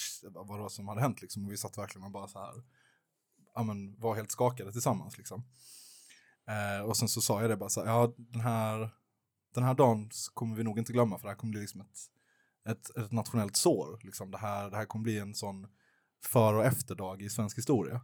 vad 0.48 0.72
som 0.72 0.88
hade 0.88 1.02
hänt 1.02 1.22
liksom. 1.22 1.46
Och 1.46 1.52
vi 1.52 1.58
satt 1.58 1.78
verkligen 1.78 2.06
och 2.06 2.12
bara 2.12 2.28
så 2.28 2.40
här, 2.40 2.54
ja 3.60 3.64
men 3.64 4.00
var 4.00 4.16
helt 4.16 4.32
skakade 4.32 4.72
tillsammans 4.72 5.18
liksom. 5.18 5.44
Eh, 6.48 6.86
och 6.86 6.98
sen 6.98 7.08
så 7.08 7.22
sa 7.22 7.42
jag 7.42 7.50
det 7.50 7.58
bara 7.58 7.70
så 7.70 7.86
här, 7.86 7.92
ja 7.92 8.14
den 8.18 8.42
här, 8.42 8.90
den 9.54 9.64
här 9.64 9.74
dagen 9.74 10.10
kommer 10.34 10.56
vi 10.56 10.64
nog 10.64 10.80
inte 10.80 10.94
glömma 10.94 11.18
för 11.18 11.24
det 11.24 11.30
här 11.30 11.38
kommer 11.38 11.52
bli 11.52 11.62
liksom 11.62 11.82
ett, 11.82 11.98
ett, 12.70 12.98
ett 12.98 13.12
nationellt 13.12 13.56
sår. 13.56 14.00
Liksom. 14.04 14.32
Det, 14.32 14.38
här, 14.38 14.70
det 14.70 14.78
här 14.78 14.86
kommer 14.86 15.04
bli 15.04 15.20
en 15.20 15.36
sån 15.36 15.68
för 16.26 16.54
och 16.54 16.66
efterdag 16.66 17.22
i 17.22 17.30
svensk 17.30 17.58
historia. 17.58 18.02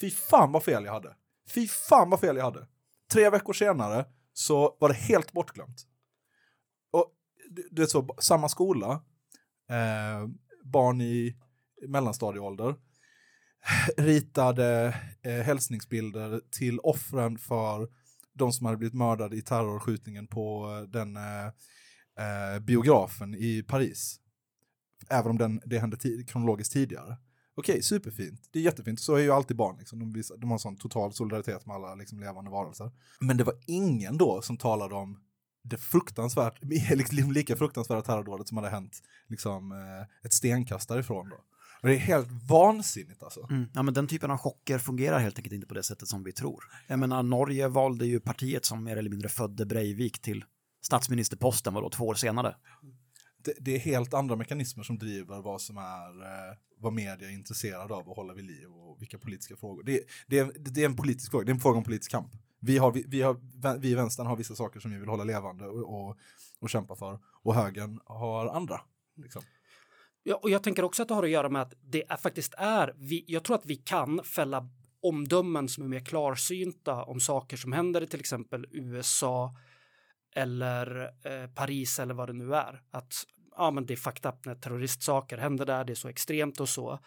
Fy 0.00 0.10
fan 0.10 0.52
vad 0.52 0.62
fel 0.62 0.84
jag 0.84 0.92
hade. 0.92 1.16
Fy 1.54 1.68
fan 1.68 2.10
vad 2.10 2.20
fel 2.20 2.36
jag 2.36 2.44
hade. 2.44 2.68
Tre 3.12 3.30
veckor 3.30 3.52
senare 3.52 4.06
så 4.32 4.76
var 4.80 4.88
det 4.88 4.94
helt 4.94 5.32
bortglömt. 5.32 5.86
Och 6.90 7.12
du, 7.50 7.62
är 7.62 7.80
vet 7.80 7.90
så, 7.90 8.16
samma 8.18 8.48
skola, 8.48 8.92
eh, 9.70 10.28
barn 10.64 11.00
i 11.00 11.36
mellanstadieålder, 11.88 12.76
ritade 13.96 14.96
eh, 15.22 15.32
hälsningsbilder 15.32 16.40
till 16.50 16.78
offren 16.78 17.38
för 17.38 17.88
de 18.34 18.52
som 18.52 18.66
hade 18.66 18.78
blivit 18.78 18.94
mördade 18.94 19.36
i 19.36 19.42
terrorskjutningen 19.42 20.26
på 20.26 20.76
eh, 20.78 20.90
den 20.90 21.16
eh, 21.16 21.46
eh 21.46 22.60
biografen 22.60 23.34
i 23.34 23.62
Paris. 23.62 24.20
Även 25.10 25.30
om 25.30 25.38
den, 25.38 25.60
det 25.64 25.78
hände 25.78 25.96
tid, 25.96 26.28
kronologiskt 26.28 26.72
tidigare. 26.72 27.16
Okej, 27.54 27.82
superfint. 27.82 28.48
Det 28.50 28.58
är 28.58 28.62
jättefint. 28.62 29.00
Så 29.00 29.14
är 29.14 29.20
ju 29.20 29.30
alltid 29.30 29.56
barn. 29.56 29.76
Liksom. 29.78 29.98
De, 29.98 30.12
visar, 30.12 30.36
de 30.36 30.50
har 30.50 30.58
sån 30.58 30.76
total 30.76 31.12
solidaritet 31.12 31.66
med 31.66 31.76
alla 31.76 31.94
liksom, 31.94 32.20
levande 32.20 32.50
varelser. 32.50 32.90
Men 33.20 33.36
det 33.36 33.44
var 33.44 33.54
ingen 33.66 34.18
då 34.18 34.42
som 34.42 34.56
talade 34.56 34.94
om 34.94 35.18
det 35.64 35.78
fruktansvärt, 35.78 36.58
liksom 36.90 37.32
lika 37.32 37.56
fruktansvärda 37.56 38.02
terrordådet 38.02 38.48
som 38.48 38.56
hade 38.56 38.70
hänt 38.70 39.02
liksom, 39.26 39.72
eh, 39.72 40.26
ett 40.26 40.32
stenkast 40.32 40.88
därifrån. 40.88 41.28
Då. 41.28 41.36
Och 41.82 41.88
det 41.88 41.94
är 41.94 41.98
helt 41.98 42.28
vansinnigt 42.48 43.22
alltså. 43.22 43.46
Mm. 43.50 43.68
Ja, 43.74 43.82
men 43.82 43.94
den 43.94 44.06
typen 44.06 44.30
av 44.30 44.38
chocker 44.38 44.78
fungerar 44.78 45.18
helt 45.18 45.38
enkelt 45.38 45.54
inte 45.54 45.66
på 45.66 45.74
det 45.74 45.82
sättet 45.82 46.08
som 46.08 46.24
vi 46.24 46.32
tror. 46.32 46.64
Jag 46.86 46.98
menar, 46.98 47.22
Norge 47.22 47.68
valde 47.68 48.06
ju 48.06 48.20
partiet 48.20 48.64
som 48.64 48.84
mer 48.84 48.96
eller 48.96 49.10
mindre 49.10 49.28
födde 49.28 49.66
Breivik 49.66 50.22
till 50.22 50.44
statsministerposten, 50.82 51.74
vadå, 51.74 51.90
två 51.90 52.04
år 52.04 52.14
senare. 52.14 52.56
det, 53.44 53.54
det 53.60 53.74
är 53.74 53.78
helt 53.78 54.14
andra 54.14 54.36
mekanismer 54.36 54.84
som 54.84 54.98
driver 54.98 55.42
vad 55.42 55.60
som 55.60 55.76
är 55.76 56.22
eh, 56.22 56.56
vad 56.82 56.92
media 56.92 57.28
är 57.28 57.32
intresserade 57.32 57.94
av 57.94 58.10
att 58.10 58.16
hålla 58.16 58.34
vid 58.34 58.44
liv 58.44 58.68
och 58.68 59.02
vilka 59.02 59.18
politiska 59.18 59.56
frågor. 59.56 59.82
Det, 59.82 60.00
det, 60.26 60.38
är, 60.38 60.52
det 60.56 60.82
är 60.82 60.86
en 60.86 60.96
politisk 60.96 61.30
fråga, 61.30 61.44
det 61.44 61.50
är 61.50 61.54
en 61.54 61.60
fråga 61.60 61.78
om 61.78 61.84
politisk 61.84 62.10
kamp. 62.10 62.32
Vi, 62.60 62.78
har, 62.78 62.92
vi, 62.92 63.04
vi, 63.08 63.22
har, 63.22 63.78
vi 63.78 63.88
i 63.88 63.94
vänstern 63.94 64.26
har 64.26 64.36
vissa 64.36 64.54
saker 64.54 64.80
som 64.80 64.90
vi 64.90 64.98
vill 64.98 65.08
hålla 65.08 65.24
levande 65.24 65.66
och, 65.66 66.08
och, 66.08 66.16
och 66.60 66.70
kämpa 66.70 66.96
för 66.96 67.20
och 67.42 67.54
högern 67.54 68.00
har 68.04 68.46
andra. 68.46 68.80
Liksom. 69.16 69.42
Ja, 70.22 70.36
och 70.36 70.50
jag 70.50 70.62
tänker 70.62 70.84
också 70.84 71.02
att 71.02 71.08
det 71.08 71.14
har 71.14 71.22
att 71.22 71.30
göra 71.30 71.48
med 71.48 71.62
att 71.62 71.74
det 71.80 72.04
är, 72.08 72.16
faktiskt 72.16 72.54
är, 72.58 72.94
vi, 72.96 73.24
jag 73.26 73.44
tror 73.44 73.56
att 73.56 73.66
vi 73.66 73.76
kan 73.76 74.24
fälla 74.24 74.68
omdömen 75.02 75.68
som 75.68 75.84
är 75.84 75.88
mer 75.88 76.04
klarsynta 76.04 77.04
om 77.04 77.20
saker 77.20 77.56
som 77.56 77.72
händer 77.72 78.02
i 78.02 78.06
till 78.06 78.20
exempel 78.20 78.66
USA 78.70 79.54
eller 80.34 81.02
eh, 81.02 81.50
Paris 81.54 81.98
eller 81.98 82.14
vad 82.14 82.28
det 82.28 82.32
nu 82.32 82.54
är. 82.54 82.82
Att 82.90 83.14
ja, 83.56 83.70
men 83.70 83.86
det 83.86 83.94
är 83.94 83.96
fucked 83.96 84.32
up 84.32 84.44
när 84.44 84.54
terroristsaker 84.54 85.38
händer 85.38 85.66
där, 85.66 85.84
det 85.84 85.92
är 85.92 85.94
så 85.94 86.08
extremt 86.08 86.60
och 86.60 86.68
så. 86.68 86.98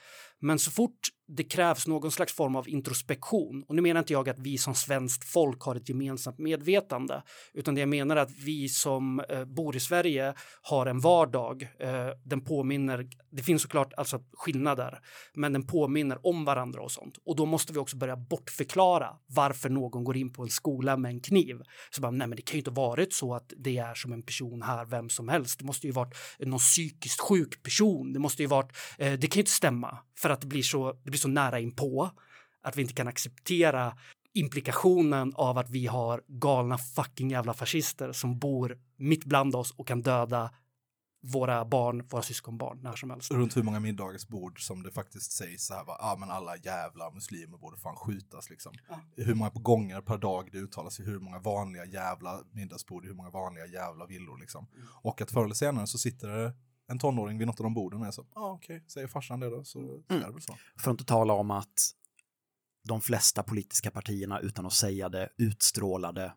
Men 0.46 0.60
så 0.60 0.72
fort 0.72 1.00
det 1.28 1.44
krävs 1.44 1.88
någon 1.88 2.12
slags 2.12 2.34
form 2.34 2.56
av 2.56 2.70
introspektion, 2.70 3.64
och 3.68 3.76
nu 3.76 3.82
menar 3.82 4.00
inte 4.00 4.14
jag 4.14 4.30
att 4.30 4.40
vi 4.40 4.58
som 4.58 4.76
svenskt 4.76 5.24
folk 5.24 5.62
har 5.62 5.76
ett 5.76 5.90
gemensamt 5.90 6.38
medvetande, 6.38 7.24
utan 7.54 7.76
det 7.76 7.82
jag 7.82 7.90
menar 7.90 8.16
är 8.16 8.22
att 8.22 8.32
vi 8.46 8.70
som 8.70 9.20
eh, 9.20 9.46
bor 9.46 9.76
i 9.76 9.80
Sverige 9.80 10.34
har 10.62 10.86
en 10.86 11.00
vardag. 11.00 11.68
Eh, 11.80 12.08
den 12.26 12.42
påminner, 12.42 13.08
det 13.32 13.44
finns 13.44 13.62
såklart 13.62 13.94
alltså 13.98 14.20
skillnader, 14.34 15.00
men 15.34 15.54
den 15.54 15.68
påminner 15.68 16.28
om 16.28 16.46
varandra 16.46 16.82
och 16.82 16.92
sånt. 16.92 17.18
Och 17.26 17.36
då 17.36 17.46
måste 17.46 17.74
vi 17.74 17.80
också 17.80 17.98
börja 17.98 18.18
bortförklara 18.18 19.10
varför 19.28 19.70
någon 19.70 20.04
går 20.04 20.18
in 20.18 20.34
på 20.34 20.44
en 20.44 20.50
skola 20.50 20.98
med 20.98 21.10
en 21.10 21.20
kniv. 21.20 21.62
Så 21.90 22.02
bara, 22.02 22.12
nej 22.12 22.28
men 22.28 22.36
det 22.36 22.42
kan 22.42 22.54
ju 22.54 22.60
inte 22.60 22.72
varit 22.72 23.14
så 23.14 23.36
att 23.36 23.54
det 23.58 23.78
är 23.78 23.94
som 23.94 24.14
en 24.14 24.24
person 24.24 24.62
här, 24.62 24.86
vem 24.86 25.10
som 25.10 25.30
helst. 25.30 25.60
Det 25.60 25.66
måste 25.66 25.88
ju 25.88 25.94
varit 25.94 26.16
någon 26.40 26.60
psykiskt 26.60 27.22
sjuk 27.22 27.64
person. 27.64 28.14
Det 28.14 28.20
måste 28.20 28.42
ju 28.42 28.48
varit, 28.48 28.72
eh, 28.98 29.14
det 29.14 29.28
kan 29.28 29.38
ju 29.38 29.42
inte 29.42 29.52
stämma 29.52 30.00
för 30.18 30.30
att 30.30 30.42
det 30.42 30.48
blir 30.48 30.64
så, 30.64 30.94
det 31.04 31.10
blir 31.10 31.20
så 31.20 31.28
nära 31.28 31.60
inpå 31.60 32.12
att 32.62 32.78
vi 32.78 32.82
inte 32.82 32.94
kan 32.94 33.08
acceptera 33.08 33.98
implikationen 34.34 35.34
av 35.36 35.58
att 35.58 35.70
vi 35.70 35.88
har 35.88 36.22
galna 36.28 36.78
fucking 36.78 37.30
jävla 37.30 37.54
fascister 37.54 38.12
som 38.12 38.40
bor 38.40 38.78
mitt 38.98 39.26
bland 39.26 39.56
oss 39.56 39.72
och 39.72 39.88
kan 39.88 40.02
döda 40.02 40.52
våra 41.26 41.66
barn, 41.66 42.08
våra 42.10 42.22
syskonbarn 42.22 42.80
när 42.82 42.96
som 42.96 43.10
helst. 43.10 43.32
Runt 43.32 43.58
hur 43.58 43.64
många 43.64 43.80
middagsbord 43.80 44.66
som 44.66 44.84
det 44.84 44.92
faktiskt 44.92 45.32
sägs 45.32 45.66
så 45.66 45.74
här, 45.74 45.84
ja 45.88 45.98
ah, 46.00 46.16
men 46.20 46.30
alla 46.30 46.58
jävla 46.58 47.12
muslimer 47.12 47.58
borde 47.58 47.78
fan 47.78 47.96
skjutas 47.96 48.50
liksom. 48.50 48.74
Ja. 48.90 49.00
Hur 49.16 49.34
många 49.34 49.52
gånger 49.54 50.02
per 50.02 50.18
dag 50.18 50.50
det 50.52 50.58
uttalas 50.58 51.00
hur 51.00 51.20
många 51.20 51.40
vanliga 51.40 51.86
jävla 51.86 52.40
middagsbord, 52.52 53.06
hur 53.06 53.14
många 53.14 53.30
vanliga 53.30 53.66
jävla 53.66 54.06
villor 54.06 54.38
liksom. 54.40 54.68
Mm. 54.76 54.88
Och 54.92 55.22
att 55.22 55.32
förr 55.32 55.44
eller 55.44 55.56
senare 55.56 55.88
så 55.88 55.98
sitter 55.98 56.28
det 56.28 56.54
en 56.88 57.00
tonåring 57.00 57.38
vid 57.38 57.48
något 57.48 57.60
av 57.60 57.64
de 57.64 57.74
borden 57.74 58.02
och 58.02 58.08
är 58.08 58.12
så, 58.12 58.26
ja 58.36 58.42
ah, 58.42 58.52
okej, 58.52 58.84
säger 58.88 59.08
farsan 59.08 59.40
det 59.40 59.50
då 59.50 59.64
så, 59.64 59.80
så 60.08 60.14
Mm. 60.14 60.24
är 60.24 60.28
det 60.28 60.34
väl 60.34 60.42
så. 60.42 60.58
För 60.80 60.92
att 60.92 60.94
inte 60.94 61.06
tala 61.06 61.34
om 61.34 61.52
att 61.52 61.92
de 62.88 63.02
flesta 63.02 63.44
politiska 63.44 63.92
partierna 63.92 64.40
utan 64.40 64.66
att 64.66 64.74
säga 64.74 65.10
det 65.10 65.30
utstrålade 65.38 66.34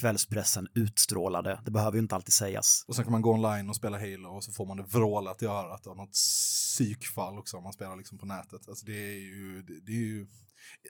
kvällspressen 0.00 0.68
utstrålade. 0.74 1.60
Det 1.64 1.70
behöver 1.70 1.92
ju 1.96 2.02
inte 2.02 2.14
alltid 2.14 2.32
sägas. 2.32 2.84
Och 2.88 2.96
sen 2.96 3.04
kan 3.04 3.12
man 3.12 3.22
gå 3.22 3.32
online 3.32 3.68
och 3.68 3.76
spela 3.76 3.98
Halo 3.98 4.28
och 4.28 4.44
så 4.44 4.52
får 4.52 4.66
man 4.66 4.76
det 4.76 4.82
vrålat 4.82 5.42
i 5.42 5.46
örat 5.46 5.86
av 5.86 5.96
något 5.96 6.12
psykfall 6.12 7.38
också 7.38 7.56
om 7.56 7.62
man 7.62 7.72
spelar 7.72 7.96
liksom 7.96 8.18
på 8.18 8.26
nätet. 8.26 8.68
Alltså 8.68 8.86
det 8.86 8.92
är 8.92 9.18
ju, 9.18 9.62
det, 9.62 9.80
det 9.80 9.92
är 9.92 9.96
ju, 10.06 10.26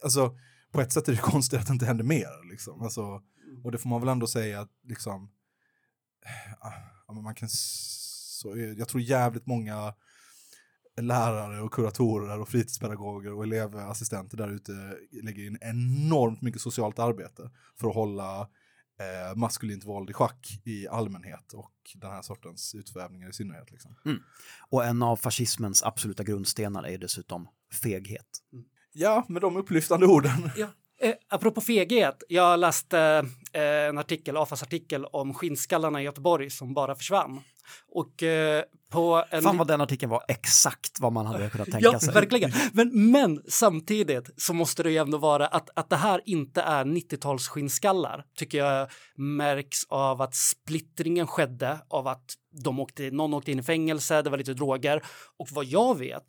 alltså 0.02 0.36
på 0.72 0.80
ett 0.80 0.92
sätt 0.92 1.08
är 1.08 1.12
det 1.12 1.18
konstigt 1.22 1.60
att 1.60 1.66
det 1.66 1.72
inte 1.72 1.86
händer 1.86 2.04
mer 2.04 2.50
liksom. 2.50 2.82
Alltså, 2.82 3.22
och 3.64 3.72
det 3.72 3.78
får 3.78 3.88
man 3.88 4.00
väl 4.00 4.08
ändå 4.08 4.26
säga 4.26 4.60
att 4.60 4.70
liksom, 4.82 5.30
ja, 7.06 7.14
man 7.14 7.34
kan, 7.34 7.48
så, 8.38 8.56
jag 8.56 8.88
tror 8.88 9.02
jävligt 9.02 9.46
många 9.46 9.94
lärare 11.00 11.60
och 11.60 11.72
kuratorer 11.72 12.40
och 12.40 12.48
fritidspedagoger 12.48 13.32
och 13.32 13.42
elevassistenter 13.42 14.36
där 14.36 14.48
ute 14.48 14.72
lägger 15.22 15.46
in 15.46 15.58
enormt 15.60 16.42
mycket 16.42 16.60
socialt 16.60 16.98
arbete 16.98 17.50
för 17.80 17.88
att 17.88 17.94
hålla 17.94 18.40
eh, 18.40 19.36
maskulint 19.36 19.84
våld 19.84 20.10
i 20.10 20.12
schack 20.12 20.60
i 20.64 20.88
allmänhet 20.88 21.52
och 21.52 21.72
den 21.94 22.10
här 22.10 22.22
sortens 22.22 22.74
utvävningar 22.74 23.28
i 23.28 23.32
synnerhet. 23.32 23.70
Liksom. 23.70 23.96
Och 24.70 24.84
en 24.84 25.02
av 25.02 25.16
fascismens 25.16 25.82
absoluta 25.82 26.24
grundstenar 26.24 26.86
är 26.86 26.98
dessutom 26.98 27.48
feghet. 27.82 28.28
Ja, 28.92 29.24
med 29.28 29.42
de 29.42 29.56
upplyftande 29.56 30.06
orden. 30.06 30.50
Ja. 30.56 30.66
Eh, 31.00 31.14
apropå 31.28 31.60
feghet, 31.60 32.22
jag 32.28 32.60
läste 32.60 32.98
eh, 33.52 33.62
en 33.62 33.98
artikel, 33.98 34.36
AFAs 34.36 34.62
artikel 34.62 35.04
om 35.04 35.34
skinnskallarna 35.34 36.00
i 36.00 36.04
Göteborg 36.04 36.50
som 36.50 36.74
bara 36.74 36.94
försvann. 36.94 37.40
Och 37.92 38.22
eh, 38.22 38.62
på 38.90 39.24
en... 39.30 39.42
Fan 39.42 39.56
vad 39.56 39.66
den 39.66 39.80
artikeln 39.80 40.10
var 40.10 40.24
exakt 40.28 41.00
vad 41.00 41.12
man 41.12 41.26
hade 41.26 41.50
kunnat 41.50 41.70
tänka 41.70 41.88
Ja, 41.92 42.00
sig. 42.00 42.14
verkligen. 42.14 42.52
Men, 42.72 43.10
men 43.10 43.42
samtidigt 43.48 44.30
så 44.36 44.52
måste 44.54 44.82
det 44.82 44.90
ju 44.90 44.96
ändå 44.96 45.18
vara 45.18 45.46
att, 45.46 45.70
att 45.74 45.90
det 45.90 45.96
här 45.96 46.20
inte 46.24 46.62
är 46.62 46.84
90-tals 46.84 47.48
skinnskallar 47.48 48.24
tycker 48.36 48.58
jag 48.58 48.88
märks 49.16 49.84
av 49.88 50.22
att 50.22 50.34
splittringen 50.34 51.26
skedde 51.26 51.78
av 51.88 52.08
att 52.08 52.34
de 52.64 52.80
åkte, 52.80 53.10
någon 53.10 53.34
åkte 53.34 53.52
in 53.52 53.58
i 53.58 53.62
fängelse, 53.62 54.22
det 54.22 54.30
var 54.30 54.38
lite 54.38 54.54
droger 54.54 55.02
och 55.38 55.48
vad 55.50 55.64
jag 55.64 55.98
vet, 55.98 56.22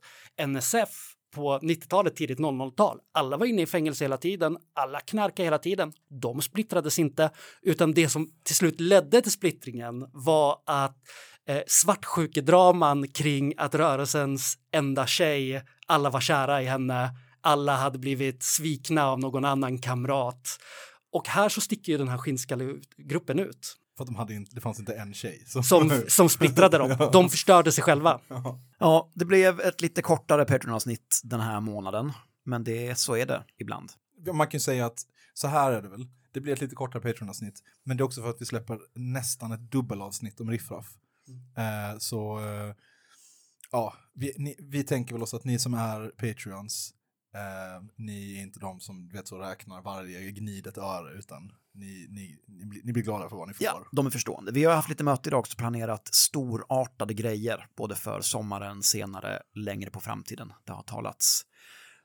NSF 0.47 0.89
på 1.31 1.59
90-talet, 1.59 2.15
tidigt 2.15 2.39
00-tal. 2.39 2.99
Alla 3.11 3.37
var 3.37 3.45
inne 3.45 3.61
i 3.61 3.65
fängelse 3.65 4.03
hela 4.03 4.17
tiden, 4.17 4.57
alla 4.73 4.99
knarkade 4.99 5.43
hela 5.43 5.57
tiden. 5.57 5.93
De 6.21 6.41
splittrades 6.41 6.99
inte, 6.99 7.29
utan 7.61 7.93
det 7.93 8.09
som 8.09 8.31
till 8.43 8.55
slut 8.55 8.79
ledde 8.79 9.21
till 9.21 9.31
splittringen 9.31 10.05
var 10.13 10.57
att 10.65 10.97
eh, 11.47 11.61
svartsjukedraman 11.67 13.07
kring 13.07 13.53
att 13.57 13.75
rörelsens 13.75 14.57
enda 14.71 15.07
tjej, 15.07 15.63
alla 15.87 16.09
var 16.09 16.21
kära 16.21 16.61
i 16.61 16.65
henne, 16.65 17.09
alla 17.41 17.75
hade 17.75 17.99
blivit 17.99 18.43
svikna 18.43 19.07
av 19.07 19.19
någon 19.19 19.45
annan 19.45 19.79
kamrat. 19.79 20.59
Och 21.11 21.27
här 21.27 21.49
så 21.49 21.61
sticker 21.61 21.91
ju 21.91 21.97
den 21.97 22.07
här 22.07 22.17
skinnskallegruppen 22.17 23.39
ut, 23.39 23.75
för 23.99 24.03
att 24.03 24.07
de 24.07 24.15
hade 24.15 24.33
inte, 24.33 24.55
det 24.55 24.61
fanns 24.61 24.79
inte 24.79 24.93
en 24.93 25.13
tjej. 25.13 25.43
Som, 25.47 25.63
som, 25.63 26.01
som 26.07 26.29
splittrade 26.29 26.77
dem. 26.77 27.09
De 27.13 27.29
förstörde 27.29 27.71
sig 27.71 27.83
själva. 27.83 28.19
Ja, 28.79 29.09
det 29.13 29.25
blev 29.25 29.59
ett 29.59 29.81
lite 29.81 30.01
kortare 30.01 30.45
Patreon-avsnitt 30.45 31.21
den 31.23 31.39
här 31.39 31.59
månaden. 31.59 32.11
Men 32.45 32.63
det, 32.63 32.99
så 32.99 33.15
är 33.15 33.25
det 33.25 33.43
ibland. 33.57 33.91
Ja, 34.25 34.33
Man 34.33 34.47
kan 34.47 34.57
ju 34.57 34.61
säga 34.61 34.85
att 34.85 34.99
så 35.33 35.47
här 35.47 35.71
är 35.71 35.81
det 35.81 35.89
väl. 35.89 36.07
Det 36.33 36.41
blir 36.41 36.53
ett 36.53 36.61
lite 36.61 36.75
kortare 36.75 37.01
Patreon-avsnitt. 37.01 37.63
Men 37.83 37.97
det 37.97 38.01
är 38.01 38.05
också 38.05 38.21
för 38.21 38.29
att 38.29 38.41
vi 38.41 38.45
släpper 38.45 38.79
nästan 38.95 39.51
ett 39.51 39.71
dubbelavsnitt 39.71 40.39
om 40.39 40.51
riffraff. 40.51 40.87
Eh, 41.57 41.97
så 41.97 42.39
eh, 42.39 42.75
ja, 43.71 43.93
vi, 44.13 44.33
ni, 44.37 44.55
vi 44.59 44.83
tänker 44.83 45.13
väl 45.13 45.23
oss 45.23 45.33
att 45.33 45.43
ni 45.43 45.59
som 45.59 45.73
är 45.73 46.09
Patreons, 46.09 46.93
eh, 47.35 47.83
ni 47.95 48.37
är 48.37 48.41
inte 48.41 48.59
de 48.59 48.79
som 48.79 49.09
vet 49.09 49.27
så 49.27 49.37
räknar 49.37 49.81
varje 49.81 50.31
gnidet 50.31 50.77
öre, 50.77 51.19
utan 51.19 51.51
ni, 51.79 52.07
ni, 52.09 52.39
ni, 52.47 52.65
blir, 52.65 52.81
ni 52.83 52.93
blir 52.93 53.03
glada 53.03 53.29
för 53.29 53.35
vad 53.35 53.47
ni 53.47 53.53
får. 53.53 53.65
Ja, 53.65 53.85
de 53.91 54.05
är 54.05 54.09
förstående. 54.09 54.51
Vi 54.51 54.63
har 54.63 54.75
haft 54.75 54.89
lite 54.89 55.03
möte 55.03 55.29
idag 55.29 55.39
också 55.39 55.57
planerat 55.57 56.09
storartade 56.13 57.13
grejer, 57.13 57.67
både 57.77 57.95
för 57.95 58.21
sommaren, 58.21 58.83
senare, 58.83 59.41
längre 59.55 59.89
på 59.89 59.99
framtiden. 59.99 60.53
Det 60.65 60.71
har 60.71 60.83
talats 60.83 61.45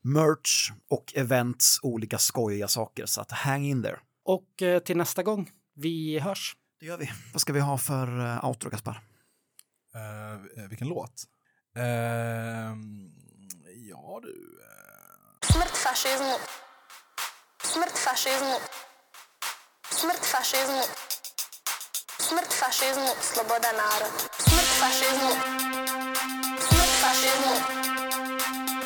merch 0.02 0.70
och 0.90 1.12
events, 1.16 1.78
olika 1.82 2.18
skojiga 2.18 2.68
saker, 2.68 3.06
så 3.06 3.20
att 3.20 3.32
hang 3.32 3.64
in 3.64 3.82
there. 3.82 3.98
Och 4.24 4.62
eh, 4.62 4.78
till 4.78 4.96
nästa 4.96 5.22
gång, 5.22 5.50
vi 5.74 6.18
hörs. 6.18 6.56
Det 6.80 6.86
gör 6.86 6.98
vi. 6.98 7.10
Vad 7.32 7.40
ska 7.40 7.52
vi 7.52 7.60
ha 7.60 7.78
för 7.78 8.20
uh, 8.20 8.44
outro, 8.44 8.70
Gaspar? 8.70 9.00
Eh, 9.94 10.62
eh, 10.62 10.68
vilken 10.68 10.88
låt? 10.88 11.24
Ehm, 11.76 13.10
ja 13.90 14.20
du. 14.22 14.60
eh, 15.50 15.66
fašizmu. 15.84 16.34
Smrt 17.62 17.96
Смерть 19.96 20.24
фашизму. 20.24 20.82
Смерть 22.18 22.52
фашизму, 22.52 23.14
слобода 23.22 23.70
нара. 23.72 24.06
Смерть 24.38 24.74
фашизму. 24.80 25.30
Смерть 26.68 26.96
фашизму. 27.00 27.54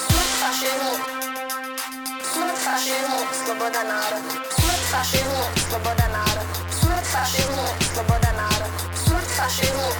Смерть 0.06 0.34
фашизму. 0.40 0.92
Смерть 2.32 2.58
фашизму, 2.58 3.18
слобода 3.42 3.82
нара. 3.84 4.18
Смерть 4.58 4.86
фашизму, 4.90 5.44
слобода 5.70 6.08
нара. 6.08 6.42
Смерть 6.78 7.06
фашизму, 7.06 7.66
слобода 7.94 8.32
нара. 8.32 8.66
Смерть 9.06 9.30
фашизму. 9.30 9.92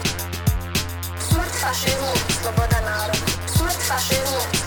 Смерть 1.31 1.55
фашизму, 1.55 2.13
слобода 2.43 2.81
нара. 2.83 3.15
Смерть 3.57 3.83
фашизму. 3.89 4.58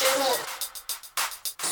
фашизму. 0.00 0.32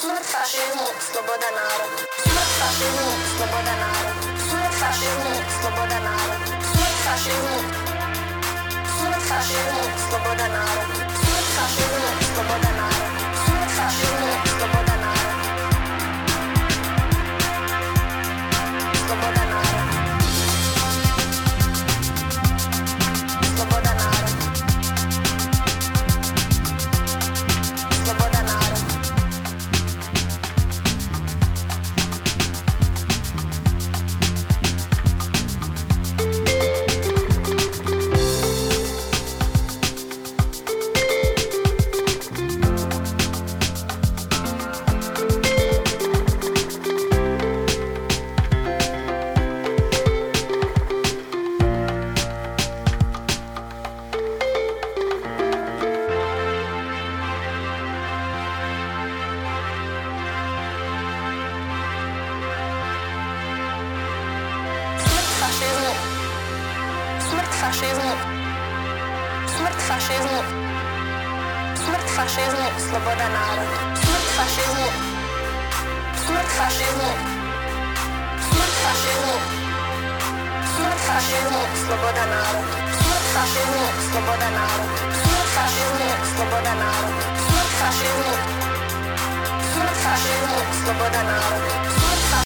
Смерть 0.01 0.27
фашизму, 0.27 0.87
свобода 1.01 1.49
народу. 1.51 1.97
Смерть 2.23 2.55
фашизму, 2.61 3.09
свобода 3.37 3.73
народу. 3.83 4.29
Смерть 4.51 4.75
фашизму, 4.81 5.33
свобода 5.61 5.99
народу. 6.07 6.45
Смерть 6.73 7.01
фашизму. 7.07 7.59
Смерть 8.99 9.25
фашизму, 9.31 9.83
свобода 10.09 10.47
народу. 10.49 10.95
Смерть 11.25 11.53
фашизму, 11.57 12.09
свобода 12.35 12.71
народу. 12.81 13.19
Смерть 13.47 13.73
фашизму. 13.79 14.18